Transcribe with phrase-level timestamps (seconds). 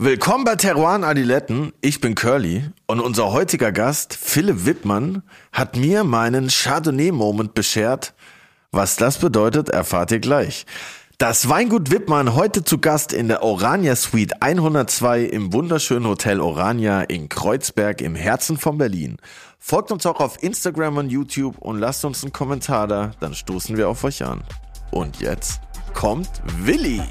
[0.00, 1.72] Willkommen bei Teruan Adiletten.
[1.80, 8.14] Ich bin Curly und unser heutiger Gast, Philipp Wittmann, hat mir meinen Chardonnay-Moment beschert.
[8.70, 10.66] Was das bedeutet, erfahrt ihr gleich.
[11.18, 17.00] Das Weingut Wittmann heute zu Gast in der Orania Suite 102 im wunderschönen Hotel Orania
[17.00, 19.16] in Kreuzberg im Herzen von Berlin.
[19.58, 23.76] Folgt uns auch auf Instagram und YouTube und lasst uns einen Kommentar da, dann stoßen
[23.76, 24.44] wir auf euch an.
[24.92, 25.60] Und jetzt
[25.92, 26.30] kommt
[26.62, 27.02] Willi.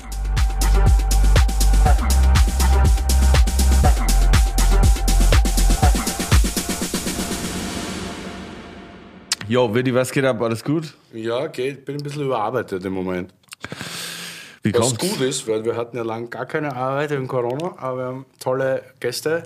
[9.47, 10.41] Jo, Willi, was geht ab?
[10.41, 10.93] Alles gut?
[11.13, 11.85] Ja, geht.
[11.85, 13.33] Bin ein bisschen überarbeitet im Moment.
[14.63, 14.97] Wie Was kommt's?
[14.97, 18.25] gut ist, weil wir hatten ja lange gar keine Arbeit wegen Corona, aber wir haben
[18.39, 19.43] tolle Gäste,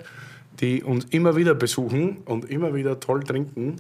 [0.59, 3.75] die uns immer wieder besuchen und immer wieder toll trinken.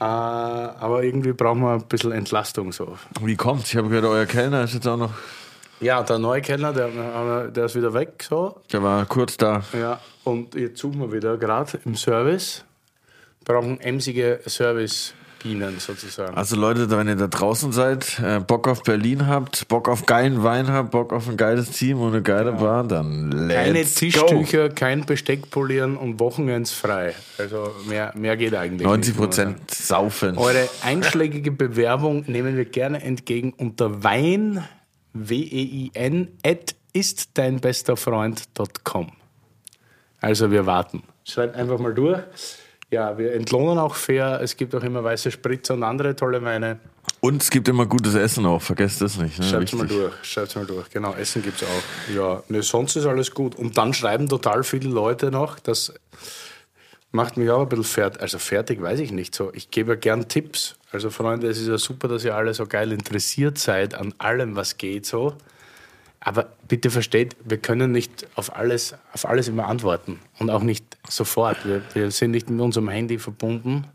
[0.00, 2.96] Äh, aber irgendwie brauchen wir ein bisschen Entlastung so.
[3.22, 3.70] Wie kommt's?
[3.70, 5.12] Ich habe gehört, euer Kellner ist jetzt auch noch,
[5.80, 8.60] Ja, der neue Kellner, der, der ist wieder weg so.
[8.72, 9.62] der war kurz da.
[9.78, 12.64] Ja, und jetzt suchen wir wieder gerade im Service.
[13.44, 14.40] Brauchen emsige
[15.42, 16.36] Service-Bienen sozusagen.
[16.36, 20.42] Also Leute, wenn ihr da draußen seid, äh, Bock auf Berlin habt, Bock auf geilen
[20.42, 23.88] Wein habt, Bock auf ein geiles Team und eine geile Bar, dann let's Keine go.
[23.94, 27.14] Tischtücher, kein Besteck polieren und Wochenends frei.
[27.38, 29.18] Also mehr, mehr geht eigentlich 90 nicht.
[29.18, 29.56] muss man sagen.
[29.56, 30.38] Prozent saufen.
[30.38, 34.64] Eure einschlägige Bewerbung nehmen wir gerne entgegen unter wein,
[35.12, 39.12] W-E-I-N, at istdeinbesterfreund.com.
[40.20, 41.04] Also wir warten.
[41.24, 42.18] Schreibt einfach mal durch.
[42.90, 44.40] Ja, wir entlohnen auch fair.
[44.40, 46.78] Es gibt auch immer weiße Spritzer und andere tolle Weine.
[47.20, 49.38] Und es gibt immer gutes Essen auch, vergesst das nicht.
[49.38, 49.44] Ne?
[49.44, 50.90] Schreibt mal durch, schreibt mal durch.
[50.90, 52.14] Genau, Essen gibt es auch.
[52.14, 53.56] Ja, ne, sonst ist alles gut.
[53.56, 55.92] Und dann schreiben total viele Leute noch, das
[57.10, 58.22] macht mich auch ein bisschen fertig.
[58.22, 59.50] Also fertig weiß ich nicht so.
[59.54, 60.76] Ich gebe ja gern Tipps.
[60.92, 64.54] Also Freunde, es ist ja super, dass ihr alle so geil interessiert seid an allem,
[64.54, 65.34] was geht so.
[66.26, 70.18] Aber bitte versteht, wir können nicht auf alles, auf alles immer antworten.
[70.40, 71.64] Und auch nicht sofort.
[71.64, 73.86] Wir, wir sind nicht mit unserem Handy verbunden,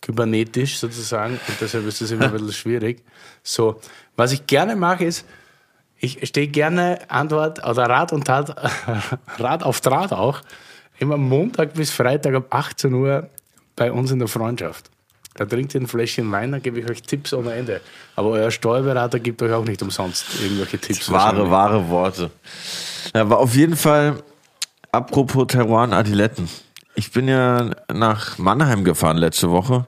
[0.00, 1.34] kybernetisch sozusagen.
[1.34, 3.04] Und deshalb ist das immer ein bisschen schwierig.
[3.44, 3.80] So,
[4.16, 5.24] was ich gerne mache, ist,
[5.98, 8.56] ich stehe gerne Antwort oder Rat und Tat,
[9.38, 10.40] Rat auf Draht auch,
[10.98, 13.30] immer Montag bis Freitag ab 18 Uhr
[13.76, 14.90] bei uns in der Freundschaft.
[15.34, 17.80] Da trinkt ihr ein Fläschchen Wein, dann gebe ich euch Tipps ohne Ende.
[18.16, 21.10] Aber euer Steuerberater gibt euch auch nicht umsonst irgendwelche Tipps.
[21.10, 22.30] Wahre, wahre Worte.
[23.14, 24.22] Ja, war auf jeden Fall,
[24.90, 26.48] apropos Teruan Adiletten.
[26.96, 29.86] Ich bin ja nach Mannheim gefahren letzte Woche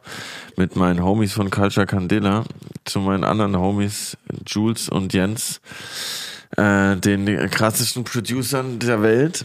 [0.57, 2.45] mit meinen Homies von Culture Candela
[2.85, 5.61] zu meinen anderen Homies Jules und Jens,
[6.57, 9.45] äh, den krassesten Producern der Welt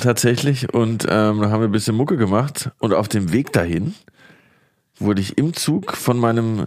[0.00, 0.74] tatsächlich.
[0.74, 3.94] Und ähm, da haben wir ein bisschen Mucke gemacht und auf dem Weg dahin
[5.00, 6.66] wurde ich im Zug von meinem,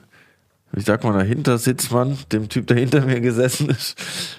[0.76, 3.96] ich sag mal, dahinter Sitzmann, dem Typ, der hinter mir gesessen ist,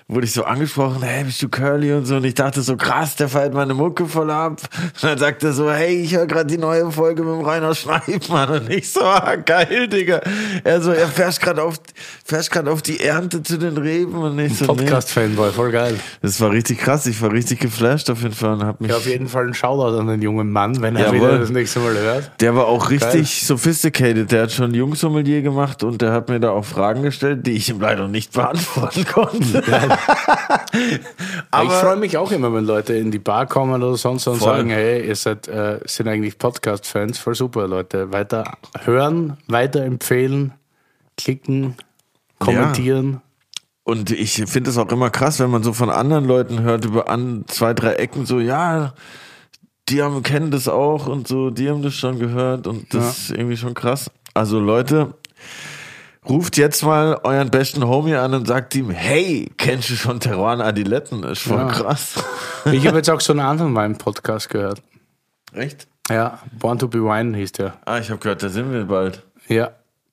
[0.09, 2.17] wurde ich so angesprochen, hey, bist du Curly und so.
[2.17, 4.61] Und ich dachte so, krass, der feiert meine Mucke voll ab.
[4.95, 7.75] Und dann sagt er so, hey, ich höre gerade die neue Folge mit dem Rainer
[7.75, 8.49] Schneidmann.
[8.49, 10.21] Und ich so, ah, geil, Digga.
[10.65, 11.77] Er so, er fährst gerade auf,
[12.25, 14.15] fährst gerade auf die Ernte zu den Reben.
[14.15, 14.85] Und ich so, nee.
[14.85, 15.99] Podcast-Fanboy, voll geil.
[16.23, 17.05] Das war richtig krass.
[17.07, 19.55] Ich war richtig geflasht auf jeden Fall und hab mich Ja, auf jeden Fall ein
[19.55, 21.17] Shoutout an den jungen Mann, wenn er Jawohl.
[21.17, 22.31] wieder das nächste Mal hört.
[22.41, 24.33] Der war auch richtig sophisticated.
[24.33, 27.69] Der hat schon Jungsommelier gemacht und der hat mir da auch Fragen gestellt, die ich
[27.69, 29.63] ihm leider nicht beantworten konnte.
[31.51, 34.39] Aber ich freue mich auch immer, wenn Leute in die Bar kommen oder sonst und
[34.39, 34.57] Voll.
[34.57, 38.13] sagen, hey, ihr seid, äh, sind eigentlich Podcast-Fans, voll super, Leute.
[38.13, 40.53] Weiter hören, weiter empfehlen,
[41.17, 41.77] klicken,
[42.39, 43.21] kommentieren.
[43.85, 47.09] Und ich finde es auch immer krass, wenn man so von anderen Leuten hört, über
[47.09, 48.95] an zwei, drei Ecken, so, ja,
[49.89, 53.31] die haben, kennen das auch und so, die haben das schon gehört und das ist
[53.31, 54.11] irgendwie schon krass.
[54.35, 55.15] Also Leute,
[56.29, 60.61] ruft jetzt mal euren besten Homie an und sagt ihm, hey, kennst du schon Teruan
[60.61, 61.23] Adiletten?
[61.25, 61.69] Ist voll Ja.
[61.69, 62.23] krass.
[62.67, 64.83] Ich habe jetzt auch so einen anderen Wein-Podcast gehört.
[65.53, 65.87] Echt?
[66.11, 67.75] Ja, Born to be Wine hieß der.
[67.85, 69.23] Ah, ich habe gehört, da sind wir bald.
[69.49, 69.71] Ja,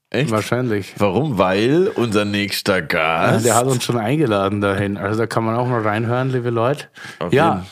[0.10, 0.32] Echt?
[0.32, 0.94] wahrscheinlich.
[0.98, 1.38] Warum?
[1.38, 3.46] Weil unser nächster Gast.
[3.46, 4.98] Der hat uns schon eingeladen dahin.
[4.98, 6.86] Also da kann man auch mal reinhören, liebe Leute.
[7.20, 7.66] Auf ja,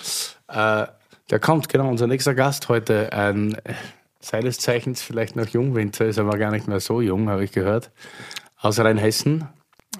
[0.48, 0.86] äh,
[1.30, 3.12] der kommt, genau, unser nächster Gast heute.
[3.12, 3.58] Ein
[4.28, 7.92] seines Zeichens vielleicht noch Jungwinzer, ist aber gar nicht mehr so jung, habe ich gehört.
[8.60, 9.48] Aus Rheinhessen.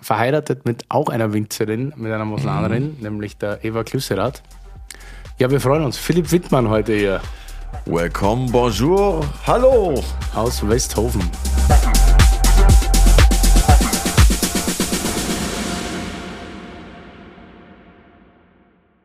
[0.02, 4.44] Verheiratet mit auch einer Winzerin, mit einer Moslanerin, nämlich der Eva Klüsserath.
[5.40, 5.98] Ja, wir freuen uns.
[5.98, 7.22] Philipp Wittmann heute hier
[7.86, 10.04] Welcome, bonjour, hallo.
[10.36, 11.22] aus Westhofen.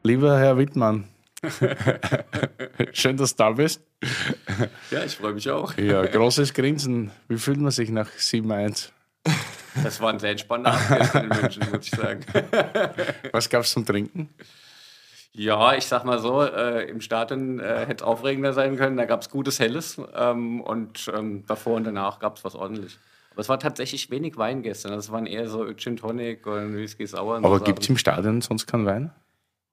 [0.03, 1.05] Lieber Herr Wittmann,
[2.93, 3.83] schön, dass du da bist.
[4.91, 5.77] Ja, ich freue mich auch.
[5.77, 7.11] Ja, großes Grinsen.
[7.29, 8.91] Wie fühlt man sich nach 7-1?
[9.83, 12.21] Das war ein sehr entspannter Abend in München, muss ich sagen.
[13.33, 14.29] Was gab's zum Trinken?
[15.33, 18.99] Ja, ich sag mal so, äh, im Stadion äh, hätte es aufregender sein können.
[18.99, 22.99] Da gab es gutes Helles ähm, und ähm, davor und danach gab es was ordentlich.
[23.31, 24.93] Aber es war tatsächlich wenig Wein gestern.
[24.93, 27.37] Das waren eher so Gin Tonic und Whisky Sauer.
[27.37, 27.65] Aber so.
[27.65, 29.11] gibt es im Stadion sonst keinen Wein?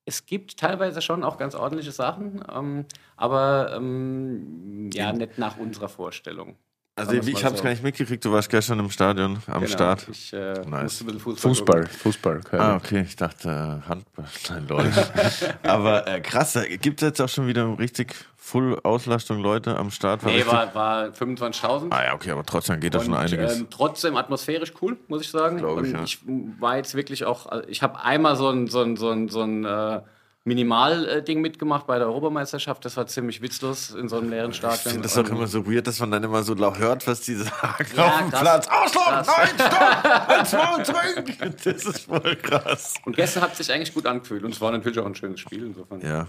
[0.10, 2.86] Es gibt teilweise schon auch ganz ordentliche Sachen, ähm,
[3.16, 6.56] aber ähm, ja, nicht nach unserer Vorstellung.
[7.00, 7.64] Also ich mal habe es so.
[7.64, 10.08] gar nicht mitgekriegt, du warst gestern im Stadion, am Genau, Start.
[10.12, 10.84] Ich äh, Nice.
[10.84, 11.88] musste ein bisschen Fußball, Fußball.
[11.88, 12.42] Fußball.
[12.60, 14.26] Ah, okay, ich dachte äh, Handball.
[14.50, 15.08] Nein, Leute.
[15.64, 19.92] Aber äh, krass, da gibt es jetzt auch schon wieder richtig Full Auslastung Leute am
[19.92, 20.24] Start.
[20.24, 21.88] Nee, richtig- war, war 25.000.
[21.92, 23.58] ah ja, okay, aber trotzdem geht da schon einiges.
[23.60, 25.60] Ähm, trotzdem atmosphärisch cool, muss ich sagen.
[25.60, 26.04] Ich, Und ja.
[26.04, 26.20] ich
[26.60, 29.42] war jetzt wirklich auch, also ich habe einmal so ein, so ein, so ein, so
[29.44, 30.02] ein äh,
[30.46, 32.84] Minimal-Ding mitgemacht bei der Europameisterschaft.
[32.86, 34.78] Das war ziemlich witzlos in so einem leeren Stadion.
[34.78, 37.22] ich finde das auch immer so weird, dass man dann immer so laut hört, was
[37.22, 38.30] die sagen Ja, auf dem.
[38.30, 38.68] Platz.
[38.68, 38.94] Krass.
[39.28, 41.58] nein, stopp, ein, zwei, zurück.
[41.64, 42.96] Das ist voll krass.
[43.06, 44.44] Und gestern hat es sich eigentlich gut angefühlt.
[44.44, 45.66] Und es war natürlich auch ein schönes Spiel.
[45.68, 46.02] Insofern.
[46.02, 46.28] Ja,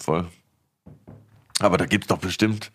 [0.00, 0.26] voll.
[1.60, 2.72] Aber da gibt es doch bestimmt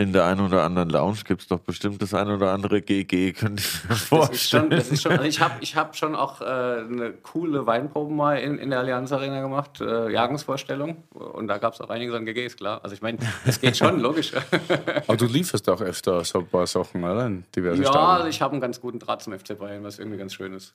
[0.00, 3.34] in der einen oder anderen Lounge gibt es doch bestimmt das ein oder andere GG,
[3.34, 4.62] könnte ich mir Das ist vorstellen.
[4.62, 8.10] schon, das ist schon, also ich habe ich hab schon auch äh, eine coole Weinprobe
[8.10, 11.04] mal in, in der Allianz Arena gemacht, äh, Jagungsvorstellung.
[11.12, 12.80] Und da gab es auch einiges an GGs, klar.
[12.82, 14.32] Also ich meine, es geht schon, logisch.
[15.06, 17.26] Aber du lieferst auch öfter so ein paar Sachen, oder?
[17.26, 18.30] In diverse ja, also Stadien.
[18.30, 20.74] ich habe einen ganz guten Draht zum FC Bayern, was irgendwie ganz schön ist.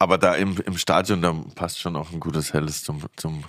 [0.00, 3.44] Aber da im, im Stadion, da passt schon auch ein gutes Helles zum, zum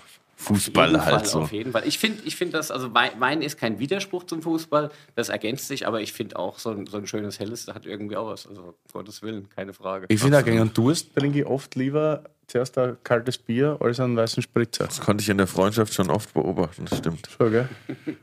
[0.48, 1.42] Fußball jeden halt Fall, so.
[1.42, 1.84] Auf jeden Fall.
[1.88, 5.88] Ich finde, ich find das, also Wein, ist kein Widerspruch zum Fußball, das ergänzt sich,
[5.88, 8.48] aber ich finde auch so ein, so ein schönes Helles, das hat irgendwie auch was.
[8.48, 10.06] Also, um Gottes Willen, keine Frage.
[10.10, 14.00] Ich finde auch gegen einen Durst trinke ich oft lieber zuerst ein kaltes Bier als
[14.00, 14.86] einen weißen Spritzer.
[14.86, 17.28] Das konnte ich in der Freundschaft schon oft beobachten, das stimmt.
[17.38, 17.68] So, gell?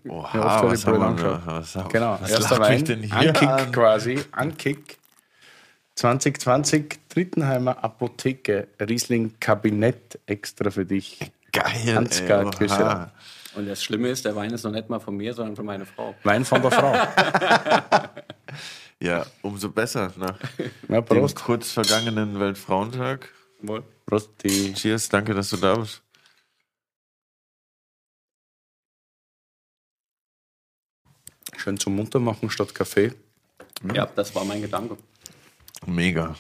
[0.09, 1.43] Oha, Ja, oft was haben wir da?
[1.44, 3.73] Was, haben- Genau, was erster Wein, denn hier Ankick an?
[3.73, 4.99] quasi, Ankick.
[5.97, 11.19] 2020 Trittenheimer Apotheke Riesling Kabinett extra für dich.
[11.54, 12.50] Geil, Ansgar ey, oha.
[12.50, 13.10] Küche.
[13.56, 15.86] Und das Schlimme ist, der Wein ist noch nicht mal von mir, sondern von meiner
[15.86, 16.14] Frau.
[16.24, 16.92] Wein von der Frau.
[19.00, 20.38] Ja, umso besser nach
[20.88, 21.36] Ja, dem Prost.
[21.36, 23.28] kurz vergangenen Weltfrauentag.
[23.60, 23.82] Wohl.
[24.06, 24.30] Prost.
[24.42, 26.00] Die Cheers, danke, dass du da bist.
[31.56, 33.12] schön zum Muntermachen statt Kaffee.
[33.94, 34.96] Ja, das war mein Gedanke.
[35.86, 36.36] Mega.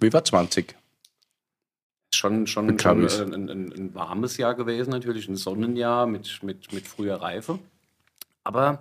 [0.00, 0.74] Wie war 20?
[2.14, 2.84] Schon, schon, ich.
[2.84, 7.58] äh, ein, ein, ein warmes Jahr gewesen, natürlich, ein Sonnenjahr mit, mit, mit früher Reife.
[8.42, 8.80] Aber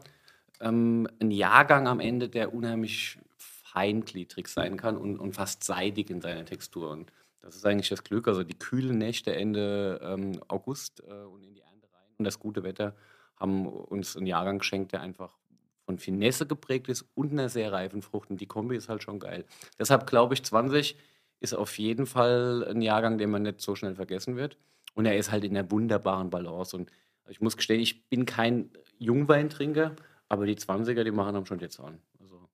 [0.60, 6.22] ähm, ein Jahrgang am Ende, der unheimlich feingliedrig sein kann und, und fast seidig in
[6.22, 6.90] seiner Textur.
[6.90, 7.12] Und
[7.42, 8.28] das ist eigentlich das Glück.
[8.28, 12.40] Also die kühlen Nächte Ende ähm, August äh, und in die Ernte rein und das
[12.40, 12.96] gute Wetter
[13.38, 15.38] haben uns einen Jahrgang geschenkt, der einfach
[15.86, 18.30] von Finesse geprägt ist und einer sehr reifen Frucht.
[18.30, 19.46] Und die Kombi ist halt schon geil.
[19.80, 20.98] Deshalb glaube ich, 20
[21.40, 24.58] ist auf jeden Fall ein Jahrgang, den man nicht so schnell vergessen wird.
[24.94, 26.76] Und er ist halt in einer wunderbaren Balance.
[26.76, 26.92] Und
[27.30, 29.96] ich muss gestehen, ich bin kein Jungweintrinker,
[30.28, 32.00] aber die 20er, die machen haben schon jetzt an.
[32.20, 32.50] Also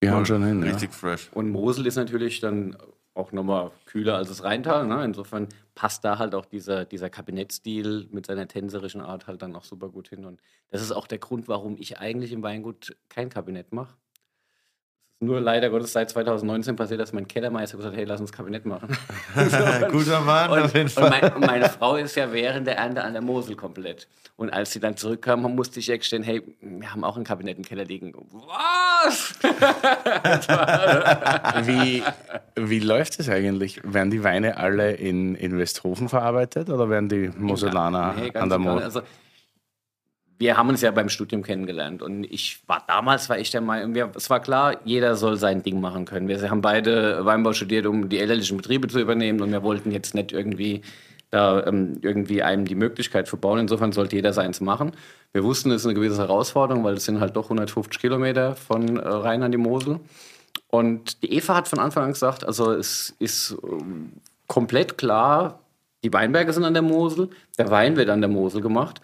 [0.00, 0.62] Wir haben schon hin.
[0.62, 0.72] Ja.
[0.72, 1.30] Richtig fresh.
[1.32, 2.76] Und Mosel ist natürlich dann
[3.14, 4.86] auch nochmal kühler als das Rheintal.
[4.86, 5.04] Ne?
[5.04, 9.64] Insofern passt da halt auch dieser, dieser Kabinettstil mit seiner tänzerischen Art halt dann auch
[9.64, 10.24] super gut hin.
[10.24, 13.94] Und das ist auch der Grund, warum ich eigentlich im Weingut kein Kabinett mache.
[15.22, 18.64] Nur leider Gottes seit 2019 passiert, dass mein Kellermeister gesagt hat, hey, lass uns Kabinett
[18.64, 18.88] machen.
[19.90, 21.04] Guter Mann, auf jeden Und, Fall.
[21.04, 24.08] und, mein, und meine Frau ist ja während der Ernte an der Mosel komplett.
[24.36, 27.64] Und als sie dann zurückkam, musste ich gestehen, hey, wir haben auch ein Kabinett im
[27.66, 28.14] Keller liegen.
[28.32, 29.34] Was?
[31.66, 32.02] Wie,
[32.56, 33.82] wie läuft es eigentlich?
[33.84, 38.56] Werden die Weine alle in, in Westhofen verarbeitet oder werden die Moselaner Nee, an der
[38.58, 39.02] und Mosel?
[40.40, 43.94] Wir haben uns ja beim Studium kennengelernt und ich war damals, war ich der Meinung,
[44.16, 46.28] es war klar, jeder soll sein Ding machen können.
[46.28, 50.14] Wir haben beide Weinbau studiert, um die elterlichen Betriebe zu übernehmen und wir wollten jetzt
[50.14, 50.80] nicht irgendwie
[51.30, 53.58] da ähm, irgendwie einem die Möglichkeit verbauen.
[53.58, 54.92] Insofern sollte jeder seins machen.
[55.32, 58.96] Wir wussten, es ist eine gewisse Herausforderung, weil es sind halt doch 150 Kilometer von
[58.96, 60.00] äh, Rhein an die Mosel.
[60.68, 64.12] Und die Eva hat von Anfang an gesagt, also es ist ähm,
[64.46, 65.60] komplett klar,
[66.02, 67.28] die Weinberge sind an der Mosel,
[67.58, 69.02] der Wein wird an der Mosel gemacht.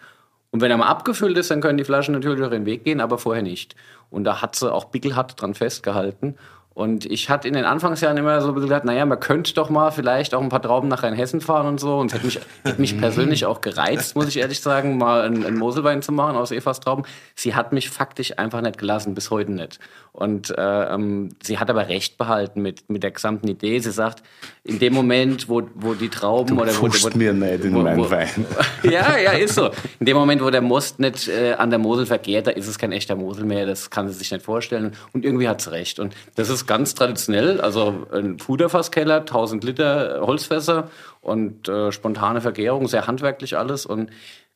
[0.51, 3.01] Und wenn er mal abgefüllt ist, dann können die Flaschen natürlich auch ihren Weg gehen,
[3.01, 3.75] aber vorher nicht.
[4.09, 6.35] Und da hat sie auch bickelhart dran festgehalten.
[6.77, 9.71] Und ich hatte in den Anfangsjahren immer so ein bisschen gedacht, naja, man könnte doch
[9.71, 11.97] mal vielleicht auch ein paar Trauben nach Rheinhessen fahren und so.
[11.97, 15.43] Und es hätte mich, hätte mich persönlich auch gereizt, muss ich ehrlich sagen, mal einen,
[15.43, 17.01] einen Moselwein zu machen aus Evas Trauben.
[17.33, 19.79] Sie hat mich faktisch einfach nicht gelassen, bis heute nicht.
[20.11, 23.77] Und äh, ähm, sie hat aber recht behalten mit, mit der gesamten Idee.
[23.79, 24.21] Sie sagt,
[24.63, 27.99] in dem Moment, wo, wo die Trauben oder wo, wo, mir nicht in wo- meinen
[27.99, 28.29] wo- Wein.
[28.83, 29.69] ja, ja, ist so.
[29.99, 32.77] In dem Moment, wo der Most nicht äh, an der Mosel verkehrt, da ist es
[32.79, 33.65] kein echter Mosel mehr.
[33.67, 34.93] Das kann sie sich nicht vorstellen.
[35.13, 35.99] Und irgendwie hat sie recht.
[35.99, 40.89] Und das ist ganz traditionell, also ein Puderfasskeller, 1000 Liter Holzfässer
[41.21, 43.85] und äh, spontane Vergärung, sehr handwerklich alles.
[43.85, 44.11] Und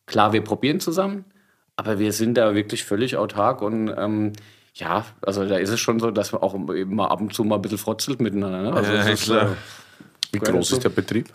[0.06, 1.26] klar, wir probieren zusammen,
[1.76, 4.34] aber wir sind da wirklich völlig autark und ähm,
[4.76, 7.44] ja, also da ist es schon so, dass man auch eben mal ab und zu
[7.44, 8.62] mal ein bisschen frotzelt miteinander.
[8.62, 8.74] Ne?
[8.74, 9.52] Also Ja, ist, klar.
[9.52, 9.56] äh,
[10.32, 11.28] Wie groß ist der Betrieb?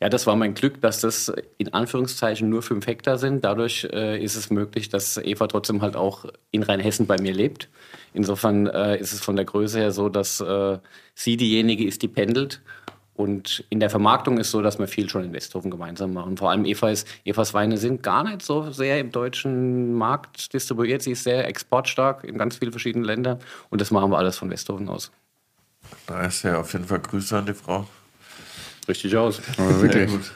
[0.00, 3.44] Ja, das war mein Glück, dass das in Anführungszeichen nur fünf Hektar sind.
[3.44, 7.68] Dadurch äh, ist es möglich, dass Eva trotzdem halt auch in Rheinhessen bei mir lebt.
[8.12, 10.78] Insofern äh, ist es von der Größe her so, dass äh,
[11.14, 12.60] sie diejenige ist, die pendelt.
[13.14, 16.36] Und in der Vermarktung ist so, dass wir viel schon in Westhofen gemeinsam machen.
[16.36, 21.00] Vor allem Eva ist, Evas Weine sind gar nicht so sehr im deutschen Markt distribuiert.
[21.00, 23.38] Sie ist sehr exportstark in ganz vielen verschiedenen Ländern.
[23.70, 25.10] Und das machen wir alles von Westhofen aus.
[26.06, 27.86] Da ist ja auf jeden Fall Grüße an die Frau.
[28.88, 29.40] Richtig aus.
[29.58, 30.10] Aber wirklich.
[30.10, 30.32] gut.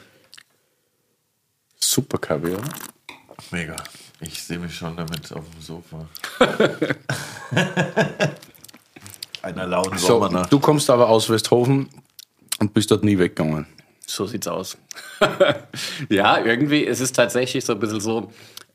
[1.79, 2.61] Super Kaviar.
[3.51, 3.75] Mega.
[4.21, 6.07] Ich sehe mich schon damit auf dem Sofa.
[9.41, 10.51] Einer lauen So, Sommernacht.
[10.53, 11.89] du kommst aber aus Westhofen
[12.59, 13.65] und bist dort nie weggegangen.
[14.05, 14.77] So sieht's aus.
[16.09, 18.31] ja, irgendwie, es ist tatsächlich so ein bisschen so,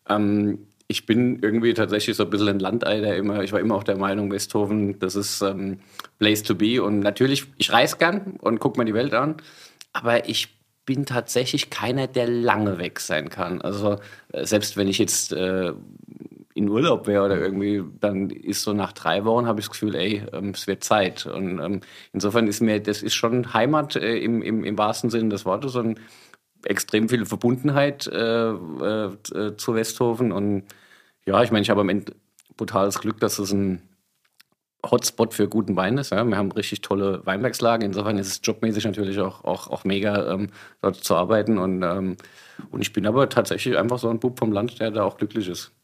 [0.08, 3.76] ähm, ich bin irgendwie tatsächlich so ein bisschen ein Landei, der immer, ich war immer
[3.76, 5.78] auch der Meinung, Westhofen, das ist ähm,
[6.18, 6.82] Place to be.
[6.82, 9.36] Und natürlich, ich reise gern und gucke mir die Welt an,
[9.96, 10.48] aber ich
[10.84, 13.60] bin tatsächlich keiner, der lange weg sein kann.
[13.60, 13.98] Also
[14.32, 15.72] äh, selbst wenn ich jetzt äh,
[16.54, 19.94] in Urlaub wäre oder irgendwie, dann ist so nach drei Wochen habe ich das Gefühl,
[19.94, 21.26] ey, ähm, es wird Zeit.
[21.26, 21.80] Und ähm,
[22.12, 25.74] insofern ist mir, das ist schon Heimat äh, im, im, im wahrsten Sinne des Wortes
[25.74, 25.98] und
[26.64, 30.30] extrem viel Verbundenheit äh, äh, äh, zu Westhofen.
[30.30, 30.64] Und
[31.26, 32.12] ja, ich meine, ich habe am Ende
[32.56, 33.82] brutales Glück, dass es ein
[34.90, 36.10] Hotspot für guten Wein ist.
[36.10, 36.24] Ja.
[36.24, 37.86] Wir haben richtig tolle Weinbergslagen.
[37.86, 40.48] Insofern ist es jobmäßig natürlich auch, auch, auch mega, ähm,
[40.82, 41.58] dort zu arbeiten.
[41.58, 42.16] Und, ähm,
[42.70, 45.48] und ich bin aber tatsächlich einfach so ein Bub vom Land, der da auch glücklich
[45.48, 45.75] ist.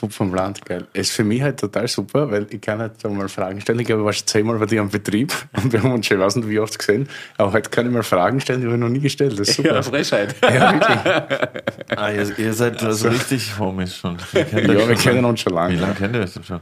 [0.00, 0.86] Bub vom Land, geil.
[0.92, 3.78] Ist für mich halt total super, weil ich kann halt so mal Fragen stellen.
[3.80, 6.16] Ich glaube, ich war schon zehnmal bei dir am Betrieb und wir haben uns schon,
[6.18, 7.08] ich weiß nicht, wie oft gesehen.
[7.36, 9.32] Aber heute kann ich mal Fragen stellen, die habe ich noch nie gestellt.
[9.38, 9.82] Das ist super.
[9.82, 10.34] Frechheit.
[10.42, 11.98] Ja, wirklich.
[11.98, 14.16] Ah, ihr, ihr seid also richtig Homies schon.
[14.32, 15.76] Ja, wir schon kennen uns schon Wie lange.
[15.76, 16.60] lange kennt ihr euch denn schon?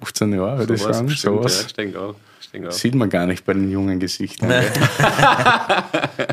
[0.00, 1.08] 15 Jahre, würde ich Sowas sagen.
[1.08, 2.14] bestimmt, Ja, ich denke auch.
[2.40, 2.72] Ich denke auch.
[2.72, 4.50] sieht man gar nicht bei den jungen Gesichtern.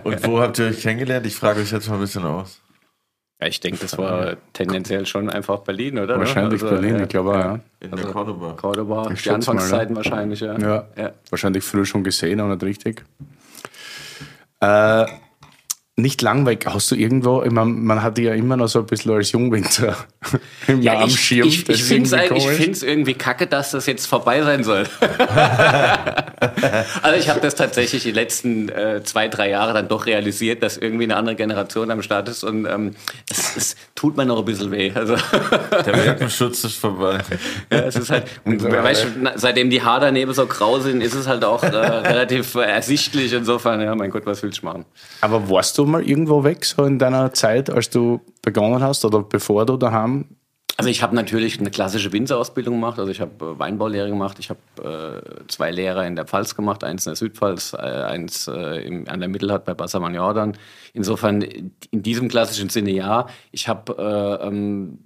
[0.04, 1.26] Und wo habt ihr euch kennengelernt?
[1.26, 2.62] Ich frage euch jetzt mal ein bisschen aus.
[3.42, 6.18] Ja, ich denke, das war tendenziell schon einfach Berlin, oder?
[6.18, 7.60] Wahrscheinlich Also, Berlin, ja, ich glaube auch, ja.
[7.82, 8.54] In Also- der Cordoba.
[8.54, 10.58] Cordoba, Ich die schätze mal, Anfangszeiten wahrscheinlich, ja.
[10.58, 10.88] Ja.
[10.96, 11.12] ja.
[11.30, 13.04] Wahrscheinlich früh schon gesehen, aber nicht richtig.
[14.62, 15.06] Äh,
[15.98, 16.66] nicht lang weg.
[16.68, 19.96] Hast du irgendwo, ich mein, man hat ja immer noch so ein bisschen als Jungwinter
[20.68, 21.48] im Ja, am ich, Schirm.
[21.48, 24.86] ich, ich ist finde es irgendwie kacke, dass das jetzt vorbei sein soll.
[27.02, 30.76] also ich habe das tatsächlich die letzten äh, zwei, drei Jahre dann doch realisiert, dass
[30.76, 32.96] irgendwie eine andere Generation am Start ist und ähm,
[33.30, 33.76] es, es
[34.06, 34.92] tut mir noch ein bisschen weh.
[34.94, 35.16] Also
[35.72, 37.18] Der Birkenschutz ist vorbei.
[37.72, 41.44] ja, es ist halt, weißt seitdem die Haare daneben so grau sind, ist es halt
[41.44, 43.34] auch äh, relativ ersichtlich.
[43.34, 44.86] Insofern, ja, mein Gott, was willst du machen?
[45.22, 49.24] Aber warst du mal irgendwo weg, so in deiner Zeit, als du begonnen hast oder
[49.24, 50.26] bevor du daheim?
[50.78, 53.00] Also ich habe natürlich eine klassische Winzerausbildung gemacht.
[53.00, 54.38] Also ich habe äh, Weinbaulehre gemacht.
[54.40, 58.48] Ich habe äh, zwei Lehrer in der Pfalz gemacht, eins in der Südpfalz, äh, eins
[58.48, 60.58] äh, im, an der Mittelhart bei Bassermann Jordan.
[60.94, 63.28] Insofern in diesem klassischen Sinne ja.
[63.52, 65.00] Ich habe äh, ähm,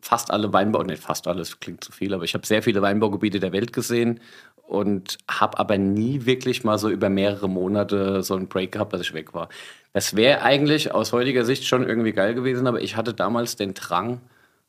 [0.00, 3.40] fast alle Weinbau, nicht fast alles klingt zu viel, aber ich habe sehr viele Weinbaugebiete
[3.40, 4.20] der Welt gesehen
[4.66, 9.00] und habe aber nie wirklich mal so über mehrere Monate so einen Break gehabt, dass
[9.00, 9.48] ich weg war.
[9.92, 13.74] Das wäre eigentlich aus heutiger Sicht schon irgendwie geil gewesen, aber ich hatte damals den
[13.74, 14.20] Drang,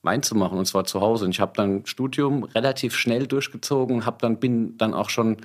[0.03, 1.25] Wein zu machen und zwar zu Hause.
[1.25, 5.38] Und ich habe dann Studium relativ schnell durchgezogen, habe dann bin dann auch schon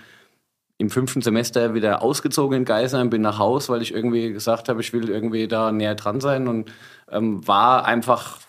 [0.78, 4.80] im fünften Semester wieder ausgezogen in Geisheim, bin nach Haus, weil ich irgendwie gesagt habe,
[4.80, 6.70] ich will irgendwie da näher dran sein und
[7.10, 8.40] ähm, war einfach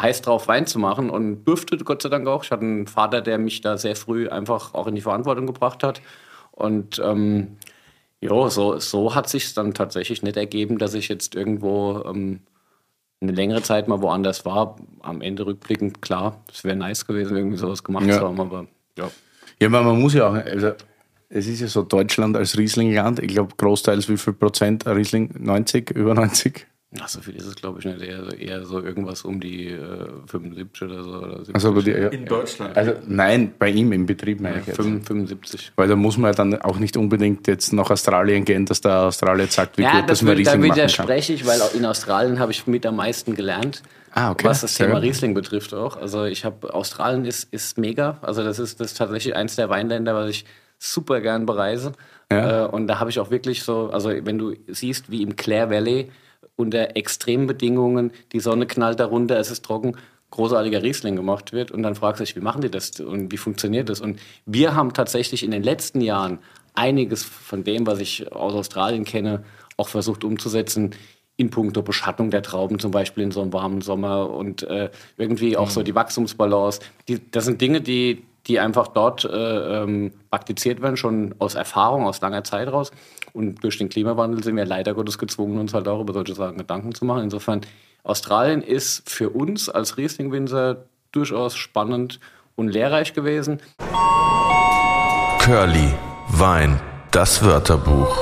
[0.00, 2.44] heiß drauf, Wein zu machen und durfte Gott sei Dank auch.
[2.44, 5.82] Ich hatte einen Vater, der mich da sehr früh einfach auch in die Verantwortung gebracht
[5.82, 6.00] hat.
[6.52, 7.58] Und ähm,
[8.20, 12.40] ja, so, so hat sich dann tatsächlich nicht ergeben, dass ich jetzt irgendwo ähm,
[13.22, 14.76] eine längere Zeit mal woanders war.
[15.00, 18.18] Am Ende rückblickend, klar, es wäre nice gewesen, irgendwie sowas gemacht Ja.
[18.18, 18.66] zu haben, aber
[18.98, 19.10] ja.
[19.60, 20.72] Ja, aber man muss ja auch, also
[21.28, 23.20] es ist ja so Deutschland als Rieslingland.
[23.20, 25.30] Ich glaube, großteils wie viel Prozent Riesling?
[25.38, 26.66] 90, über 90?
[27.00, 28.02] Ach, so viel ist es, glaube ich, nicht.
[28.02, 31.10] Eher, eher so irgendwas um die äh, 75 oder so.
[31.10, 31.54] Oder 70.
[31.54, 32.08] Also, aber die, ja.
[32.08, 32.76] In Deutschland.
[32.76, 34.76] also nein, bei ihm im Betrieb meine ich jetzt.
[34.76, 35.72] 75.
[35.76, 39.04] Weil da muss man ja dann auch nicht unbedingt jetzt nach Australien gehen, dass der
[39.04, 40.76] Australier sagt, wie Ja, gut, das man da Riesling machen kann.
[40.76, 43.82] widerspreche ich, weil auch in Australien habe ich mit am meisten gelernt.
[44.10, 44.44] Ah, okay.
[44.44, 44.98] Was das Thema.
[44.98, 45.96] Riesling betrifft auch.
[45.96, 48.18] Also ich habe Australien ist, ist mega.
[48.20, 50.44] Also das ist, das ist tatsächlich eins der Weinländer, was ich
[50.78, 51.92] super gern bereise.
[52.30, 52.66] Ja.
[52.66, 55.70] Äh, und da habe ich auch wirklich so, also wenn du siehst, wie im Clare
[55.70, 56.10] Valley
[56.56, 59.96] unter extremen Bedingungen, die Sonne knallt darunter, es ist trocken,
[60.30, 63.36] großartiger Riesling gemacht wird und dann fragst du dich, wie machen die das und wie
[63.36, 64.00] funktioniert das?
[64.00, 66.38] Und wir haben tatsächlich in den letzten Jahren
[66.74, 69.44] einiges von dem, was ich aus Australien kenne,
[69.76, 70.94] auch versucht umzusetzen
[71.36, 75.56] in puncto Beschattung der Trauben, zum Beispiel in so einem warmen Sommer und äh, irgendwie
[75.56, 75.72] auch mhm.
[75.72, 76.80] so die Wachstumsbalance.
[77.08, 82.06] Die, das sind Dinge, die, die einfach dort äh, ähm, praktiziert werden, schon aus Erfahrung,
[82.06, 82.90] aus langer Zeit raus.
[83.32, 86.58] Und durch den Klimawandel sind wir leider Gottes gezwungen, uns halt auch über solche Sachen
[86.58, 87.22] Gedanken zu machen.
[87.22, 87.60] Insofern
[88.04, 92.18] Australien ist für uns als Riesling-Winzer durchaus spannend
[92.56, 93.60] und lehrreich gewesen.
[95.38, 95.94] Curly,
[96.28, 96.80] Wein,
[97.10, 98.16] das Wörterbuch.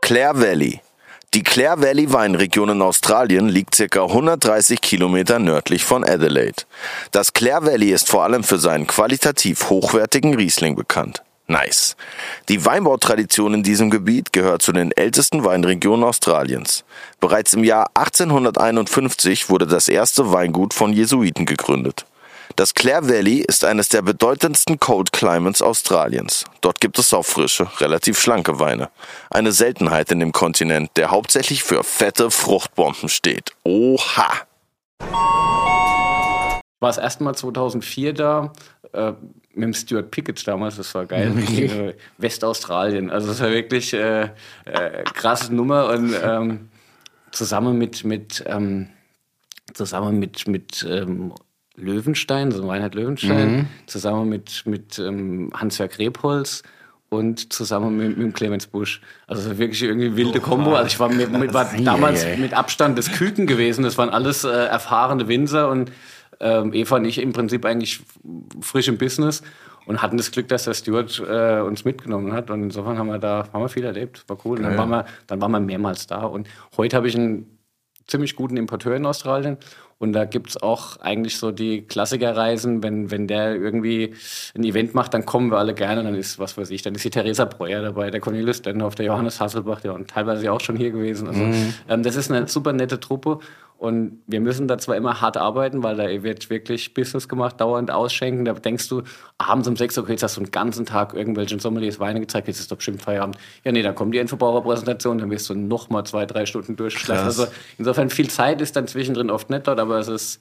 [0.00, 0.80] Clare Valley.
[1.34, 4.04] Die Clare Valley Weinregion in Australien liegt ca.
[4.04, 6.62] 130 Kilometer nördlich von Adelaide.
[7.12, 11.22] Das Clare Valley ist vor allem für seinen qualitativ hochwertigen Riesling bekannt.
[11.46, 11.96] Nice.
[12.48, 16.84] Die Weinbautradition in diesem Gebiet gehört zu den ältesten Weinregionen Australiens.
[17.20, 22.06] Bereits im Jahr 1851 wurde das erste Weingut von Jesuiten gegründet.
[22.56, 26.44] Das Clare Valley ist eines der bedeutendsten Cold Climates Australiens.
[26.60, 28.90] Dort gibt es saufrische, relativ schlanke Weine.
[29.30, 33.52] Eine Seltenheit in dem Kontinent, der hauptsächlich für fette Fruchtbomben steht.
[33.64, 34.48] Oha!
[36.80, 38.52] war das erste Mal 2004 da,
[38.92, 39.12] äh,
[39.54, 43.10] mit dem Stuart Pickett damals, das war geil, äh, Westaustralien.
[43.10, 44.30] Also das war wirklich äh,
[44.64, 46.68] äh, krasse Nummer und ähm,
[47.32, 48.88] zusammen mit, mit ähm,
[49.74, 51.32] zusammen mit, mit ähm,
[51.80, 53.66] Löwenstein, so Reinhard Löwenstein, mhm.
[53.86, 56.62] zusammen mit, mit ähm, Hans-Jörg Rebholz
[57.08, 59.00] und zusammen mit, mit Clemens Busch.
[59.26, 60.74] Also wirklich irgendwie wilde Kombo.
[60.74, 63.82] Also ich war, mit, mit, war damals mit Abstand des Küken gewesen.
[63.84, 65.90] Das waren alles äh, erfahrene Winzer und
[66.40, 68.00] ähm, Eva und ich im Prinzip eigentlich
[68.60, 69.42] frisch im Business
[69.86, 72.50] und hatten das Glück, dass der Steward äh, uns mitgenommen hat.
[72.50, 74.24] Und insofern haben wir da haben wir viel erlebt.
[74.28, 74.58] War cool.
[74.58, 76.24] Und dann waren wir, dann waren wir mehrmals da.
[76.24, 77.58] Und heute habe ich einen
[78.06, 79.56] ziemlich guten Importeur in Australien
[79.98, 84.14] und da gibt es auch eigentlich so die Klassikerreisen, wenn, wenn der irgendwie
[84.54, 86.04] ein Event macht, dann kommen wir alle gerne.
[86.04, 89.06] Dann ist, was weiß ich, dann ist die Theresa Breuer dabei, der Cornelius Denhoff, der
[89.06, 91.26] Johannes Hasselbach, der und teilweise auch schon hier gewesen.
[91.26, 91.74] Also, mhm.
[91.88, 93.40] ähm, das ist eine super nette Truppe.
[93.78, 97.92] Und wir müssen da zwar immer hart arbeiten, weil da wird wirklich Business gemacht, dauernd
[97.92, 98.44] ausschenken.
[98.44, 99.02] Da denkst du,
[99.38, 102.58] abends um sechs, okay, jetzt hast du einen ganzen Tag irgendwelchen Sommeliers Weine gezeigt, jetzt
[102.58, 103.38] ist doch bestimmt Feierabend.
[103.62, 107.24] Ja, nee, dann kommt die Infobraucherpräsentation, dann wirst du noch mal zwei, drei Stunden durchschlafen.
[107.24, 107.46] Also
[107.78, 110.40] insofern viel Zeit ist dann zwischendrin oft nicht dort, aber es ist,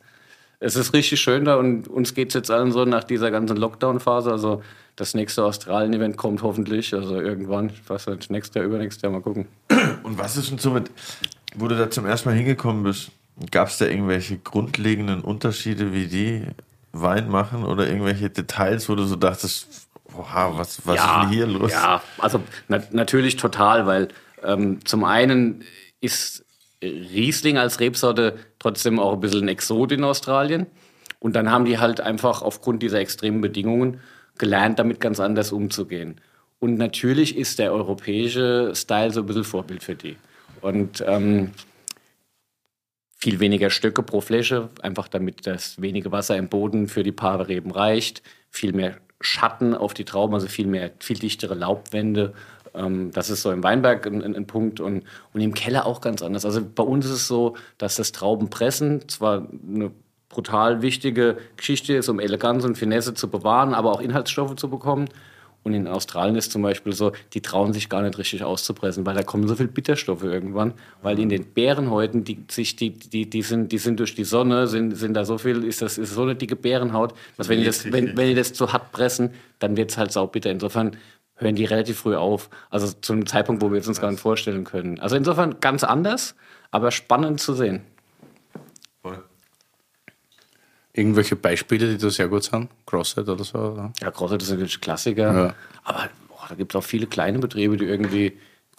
[0.59, 3.57] es ist richtig schön da und uns geht es jetzt allen so nach dieser ganzen
[3.57, 4.31] Lockdown-Phase.
[4.31, 4.63] Also
[4.95, 9.21] das nächste Australien-Event kommt hoffentlich, also irgendwann, ich weiß nicht, nächstes Jahr, übernächstes Jahr, mal
[9.21, 9.45] gucken.
[10.01, 10.89] Und was ist denn so mit,
[11.55, 13.11] wo du da zum ersten Mal hingekommen bist?
[13.51, 16.43] Gab es da irgendwelche grundlegenden Unterschiede, wie die
[16.91, 21.33] Wein machen oder irgendwelche Details, wo du so dachtest, oha, was, was ja, ist denn
[21.33, 21.71] hier los?
[21.71, 24.07] Ja, also na natürlich total, weil
[24.43, 25.63] ähm, zum einen
[26.01, 26.45] ist
[26.81, 30.67] Riesling als Rebsorte trotzdem auch ein bisschen ein Exot in Australien.
[31.19, 33.99] Und dann haben die halt einfach aufgrund dieser extremen Bedingungen
[34.37, 36.21] gelernt, damit ganz anders umzugehen.
[36.59, 40.17] Und natürlich ist der europäische Style so ein bisschen Vorbild für die.
[40.61, 41.51] Und ähm,
[43.17, 47.71] viel weniger Stöcke pro Fläche, einfach damit das wenige Wasser im Boden für die Paarreben
[47.71, 52.33] reicht, viel mehr Schatten auf die Trauben, also viel mehr, viel dichtere Laubwände.
[52.75, 55.03] Ähm, das ist so im Weinberg ein, ein, ein, Punkt und,
[55.33, 56.45] und im Keller auch ganz anders.
[56.45, 59.91] Also bei uns ist es so, dass das Traubenpressen zwar eine
[60.29, 65.09] brutal wichtige Geschichte ist, um Eleganz und Finesse zu bewahren, aber auch Inhaltsstoffe zu bekommen.
[65.67, 69.15] Und in Australien ist zum Beispiel so, die trauen sich gar nicht richtig auszupressen, weil
[69.15, 73.41] da kommen so viel Bitterstoffe irgendwann, weil in den Bärenhäuten, die sich, die, die, die
[73.41, 76.21] sind, die sind durch die Sonne, sind, sind da so viel, ist das, ist so
[76.21, 79.75] eine dicke Bärenhaut, dass wenn die das, wenn, wenn die das zu hart pressen, dann
[79.75, 80.49] wird es halt saubitter.
[80.49, 80.95] Insofern
[81.35, 82.49] hören die relativ früh auf.
[82.69, 85.01] Also zu einem Zeitpunkt, wo wir es uns gar nicht vorstellen können.
[85.01, 86.33] Also insofern ganz anders,
[86.71, 87.81] aber spannend zu sehen.
[90.97, 92.69] Irgendwelche Beispiele, die da sehr gut sind?
[92.87, 93.59] Crosshead oder so?
[93.59, 93.93] Oder?
[94.01, 95.33] Ja, Crosshead ist natürlich Klassiker.
[95.33, 95.53] Ja.
[95.83, 98.33] Aber boah, da gibt es auch viele kleine Betriebe, die irgendwie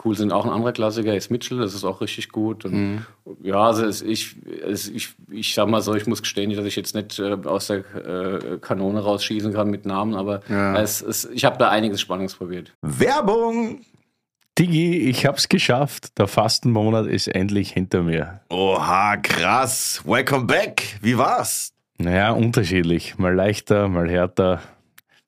[0.04, 0.33] cool sind.
[0.33, 2.64] Auch ein anderer Klassiker ist Mitchell, das ist auch richtig gut.
[2.64, 3.07] Und mhm.
[3.42, 4.35] Ja, also es, ich,
[4.66, 7.68] es, ich, ich sag mal so, ich muss gestehen, dass ich jetzt nicht äh, aus
[7.68, 10.76] der äh, Kanone rausschießen kann mit Namen, aber ja.
[10.81, 12.72] es, es, ich habe da einiges Spannendes probiert.
[12.83, 13.83] Werbung!
[14.59, 16.18] Digi, ich hab's geschafft.
[16.18, 18.40] Der Fastenmonat ist endlich hinter mir.
[18.50, 20.02] Oha, krass.
[20.04, 20.98] Welcome back.
[21.00, 21.72] Wie war's?
[21.98, 23.18] Naja, unterschiedlich.
[23.18, 24.62] Mal leichter, mal härter.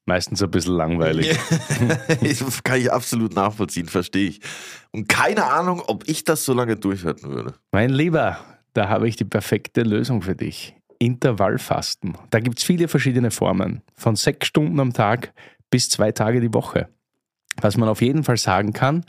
[0.07, 1.31] Meistens ein bisschen langweilig.
[2.23, 4.41] das kann ich absolut nachvollziehen, verstehe ich.
[4.93, 7.55] Und keine Ahnung, ob ich das so lange durchhalten würde.
[7.73, 8.39] Mein Lieber,
[8.73, 10.77] da habe ich die perfekte Lösung für dich.
[10.99, 12.17] Intervallfasten.
[12.31, 13.83] Da gibt es viele verschiedene Formen.
[13.95, 15.33] Von sechs Stunden am Tag
[15.71, 16.89] bis zwei Tage die Woche.
[17.61, 19.05] Was man auf jeden Fall sagen kann,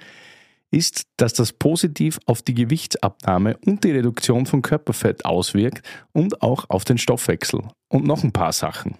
[0.72, 6.70] ist, dass das positiv auf die Gewichtsabnahme und die Reduktion von Körperfett auswirkt und auch
[6.70, 7.62] auf den Stoffwechsel.
[7.90, 8.96] Und noch ein paar Sachen.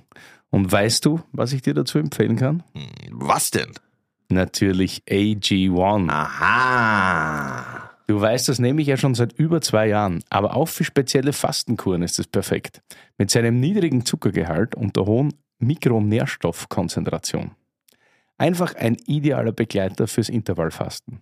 [0.50, 2.64] Und weißt du, was ich dir dazu empfehlen kann?
[3.10, 3.72] Was denn?
[4.30, 6.10] Natürlich AG1.
[6.10, 7.90] Aha.
[8.08, 11.32] Du weißt, das nehme ich ja schon seit über zwei Jahren, aber auch für spezielle
[11.32, 12.82] Fastenkuren ist es perfekt.
[13.18, 17.52] Mit seinem niedrigen Zuckergehalt und der hohen Mikronährstoffkonzentration.
[18.38, 21.22] Einfach ein idealer Begleiter fürs Intervallfasten.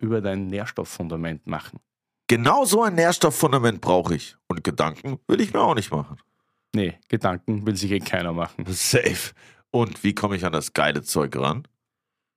[0.00, 1.80] über dein Nährstofffundament machen.
[2.28, 4.36] Genau so ein Nährstofffundament brauche ich.
[4.48, 6.18] Und Gedanken will ich mir auch nicht machen.
[6.74, 8.64] Nee, Gedanken will sich eh keiner machen.
[8.68, 9.32] Safe.
[9.70, 11.66] Und wie komme ich an das geile Zeug ran?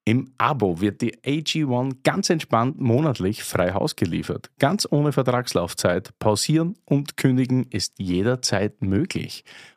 [0.04, 4.50] Im Abo wird die AG1 ganz entspannt monatlich frei Haus geliefert.
[4.58, 6.18] Ganz ohne Vertragslaufzeit.
[6.18, 9.44] Pausieren und kündigen ist jederzeit möglich.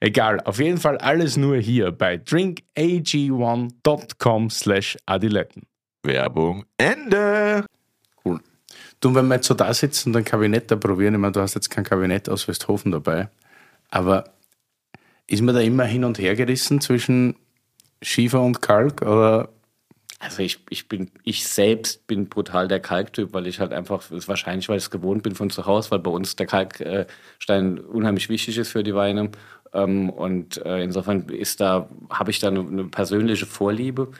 [0.00, 5.62] Egal, auf jeden Fall alles nur hier bei drinkag1.com slash adiletten.
[6.02, 7.64] Werbung Ende.
[8.24, 8.40] Cool.
[9.00, 11.40] Du, wenn wir jetzt so da sitzen und ein Kabinett da probieren, ich meine, du
[11.40, 13.28] hast jetzt kein Kabinett aus Westhofen dabei,
[13.90, 14.24] aber
[15.26, 17.36] ist man da immer hin und her gerissen zwischen
[18.02, 19.50] Schiefer und Kalk oder
[20.18, 24.68] Also ich, ich bin, ich selbst bin brutal der Kalktyp, weil ich halt einfach, wahrscheinlich,
[24.68, 28.58] weil ich es gewohnt bin von zu Hause, weil bei uns der Kalkstein unheimlich wichtig
[28.58, 29.30] ist für die Weine.
[29.72, 34.10] Ähm, Und äh, insofern ist da, habe ich da eine, eine persönliche Vorliebe.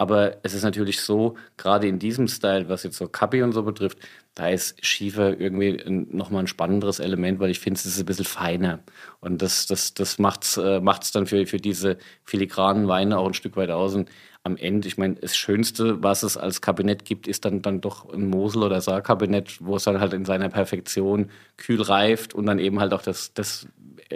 [0.00, 3.64] Aber es ist natürlich so, gerade in diesem Style, was jetzt so Kapi und so
[3.64, 3.98] betrifft,
[4.36, 8.24] da ist Schiefer irgendwie nochmal ein spannenderes Element, weil ich finde, es ist ein bisschen
[8.24, 8.78] feiner.
[9.20, 10.80] Und das, das, das macht es äh,
[11.12, 13.94] dann für, für diese filigranen Weine auch ein Stück weit aus.
[13.96, 14.08] Und
[14.44, 18.08] am Ende, ich meine, das Schönste, was es als Kabinett gibt, ist dann, dann doch
[18.12, 22.60] ein Mosel- oder Saarkabinett, wo es dann halt in seiner Perfektion kühl reift und dann
[22.60, 23.66] eben halt auch das, das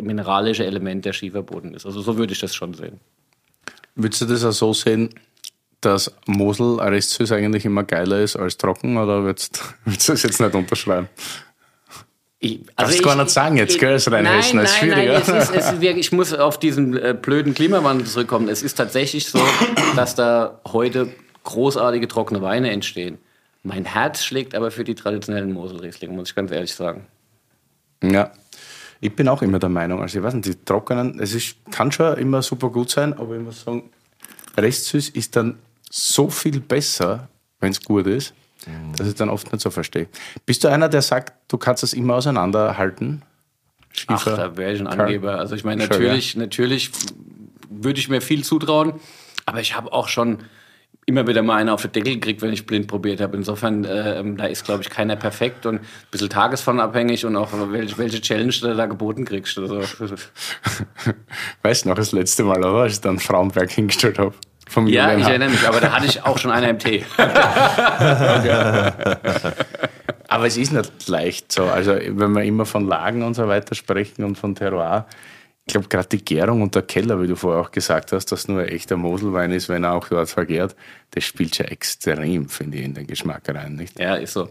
[0.01, 1.87] mineralische Element der Schieferboden ist.
[1.87, 3.01] Also so würde ich das schon sehen.
[3.95, 5.11] würdest du das auch so sehen,
[5.81, 10.41] dass Mosel Restsüß eigentlich immer geiler ist als trocken oder würdest, würdest du das jetzt
[10.41, 11.09] nicht unterschreiben?
[12.39, 15.09] Ich, Darfst du gar nicht sagen jetzt, gell, als Rheinhessen, nein, das ist nein, nein,
[15.09, 18.49] es ist, es ist wirklich, ich muss auf diesen äh, blöden Klimawandel zurückkommen.
[18.49, 19.39] Es ist tatsächlich so,
[19.97, 21.09] dass da heute
[21.45, 23.19] großartige trockene Weine entstehen.
[23.63, 27.07] Mein Herz schlägt aber für die traditionellen Moselrieslinge, muss ich ganz ehrlich sagen.
[28.03, 28.33] Ja.
[29.03, 31.91] Ich bin auch immer der Meinung, also ich weiß nicht, die trockenen, es ist, kann
[31.91, 33.91] schon immer super gut sein, aber ich muss sagen,
[34.57, 35.59] Restsüß ist dann
[35.91, 38.33] so viel besser, wenn es gut ist,
[38.97, 40.07] dass ich dann oft nicht so verstehe.
[40.47, 43.23] Bist du einer, der sagt, du kannst das immer auseinanderhalten?
[44.07, 44.87] Ach, Schiefer, da wäre ich ein?
[44.87, 45.37] Angeber.
[45.37, 46.93] Also ich meine, natürlich, natürlich
[47.69, 48.95] würde ich mir viel zutrauen,
[49.47, 50.39] aber ich habe auch schon
[51.07, 53.37] immer wieder mal einen auf den Deckel gekriegt, wenn ich blind probiert habe.
[53.37, 57.99] Insofern, äh, da ist, glaube ich, keiner perfekt und ein bisschen tagesformabhängig und auch welche,
[57.99, 59.59] welche Challenge du da geboten kriegst.
[59.59, 59.81] Also,
[61.63, 62.83] Weißt du noch, das letzte Mal, oder?
[62.83, 64.35] Als ich dann Frauenberg hingestellt habe.
[64.69, 67.05] Vom ja, Julian ich erinnere mich, aber da hatte ich auch schon einer im Tee.
[70.29, 71.65] Aber es ist nicht leicht so.
[71.65, 75.05] Also, wenn wir immer von Lagen und so weiter sprechen und von Terroir,
[75.67, 78.49] ich glaube, gerade die Gärung und der Keller, wie du vorher auch gesagt hast, dass
[78.49, 80.75] nur ein echter Moselwein ist, wenn er auch dort vergärt,
[81.13, 83.77] das spielt schon extrem, finde ich, in den Geschmack rein.
[83.77, 83.99] Nicht?
[83.99, 84.49] Ja, ist so.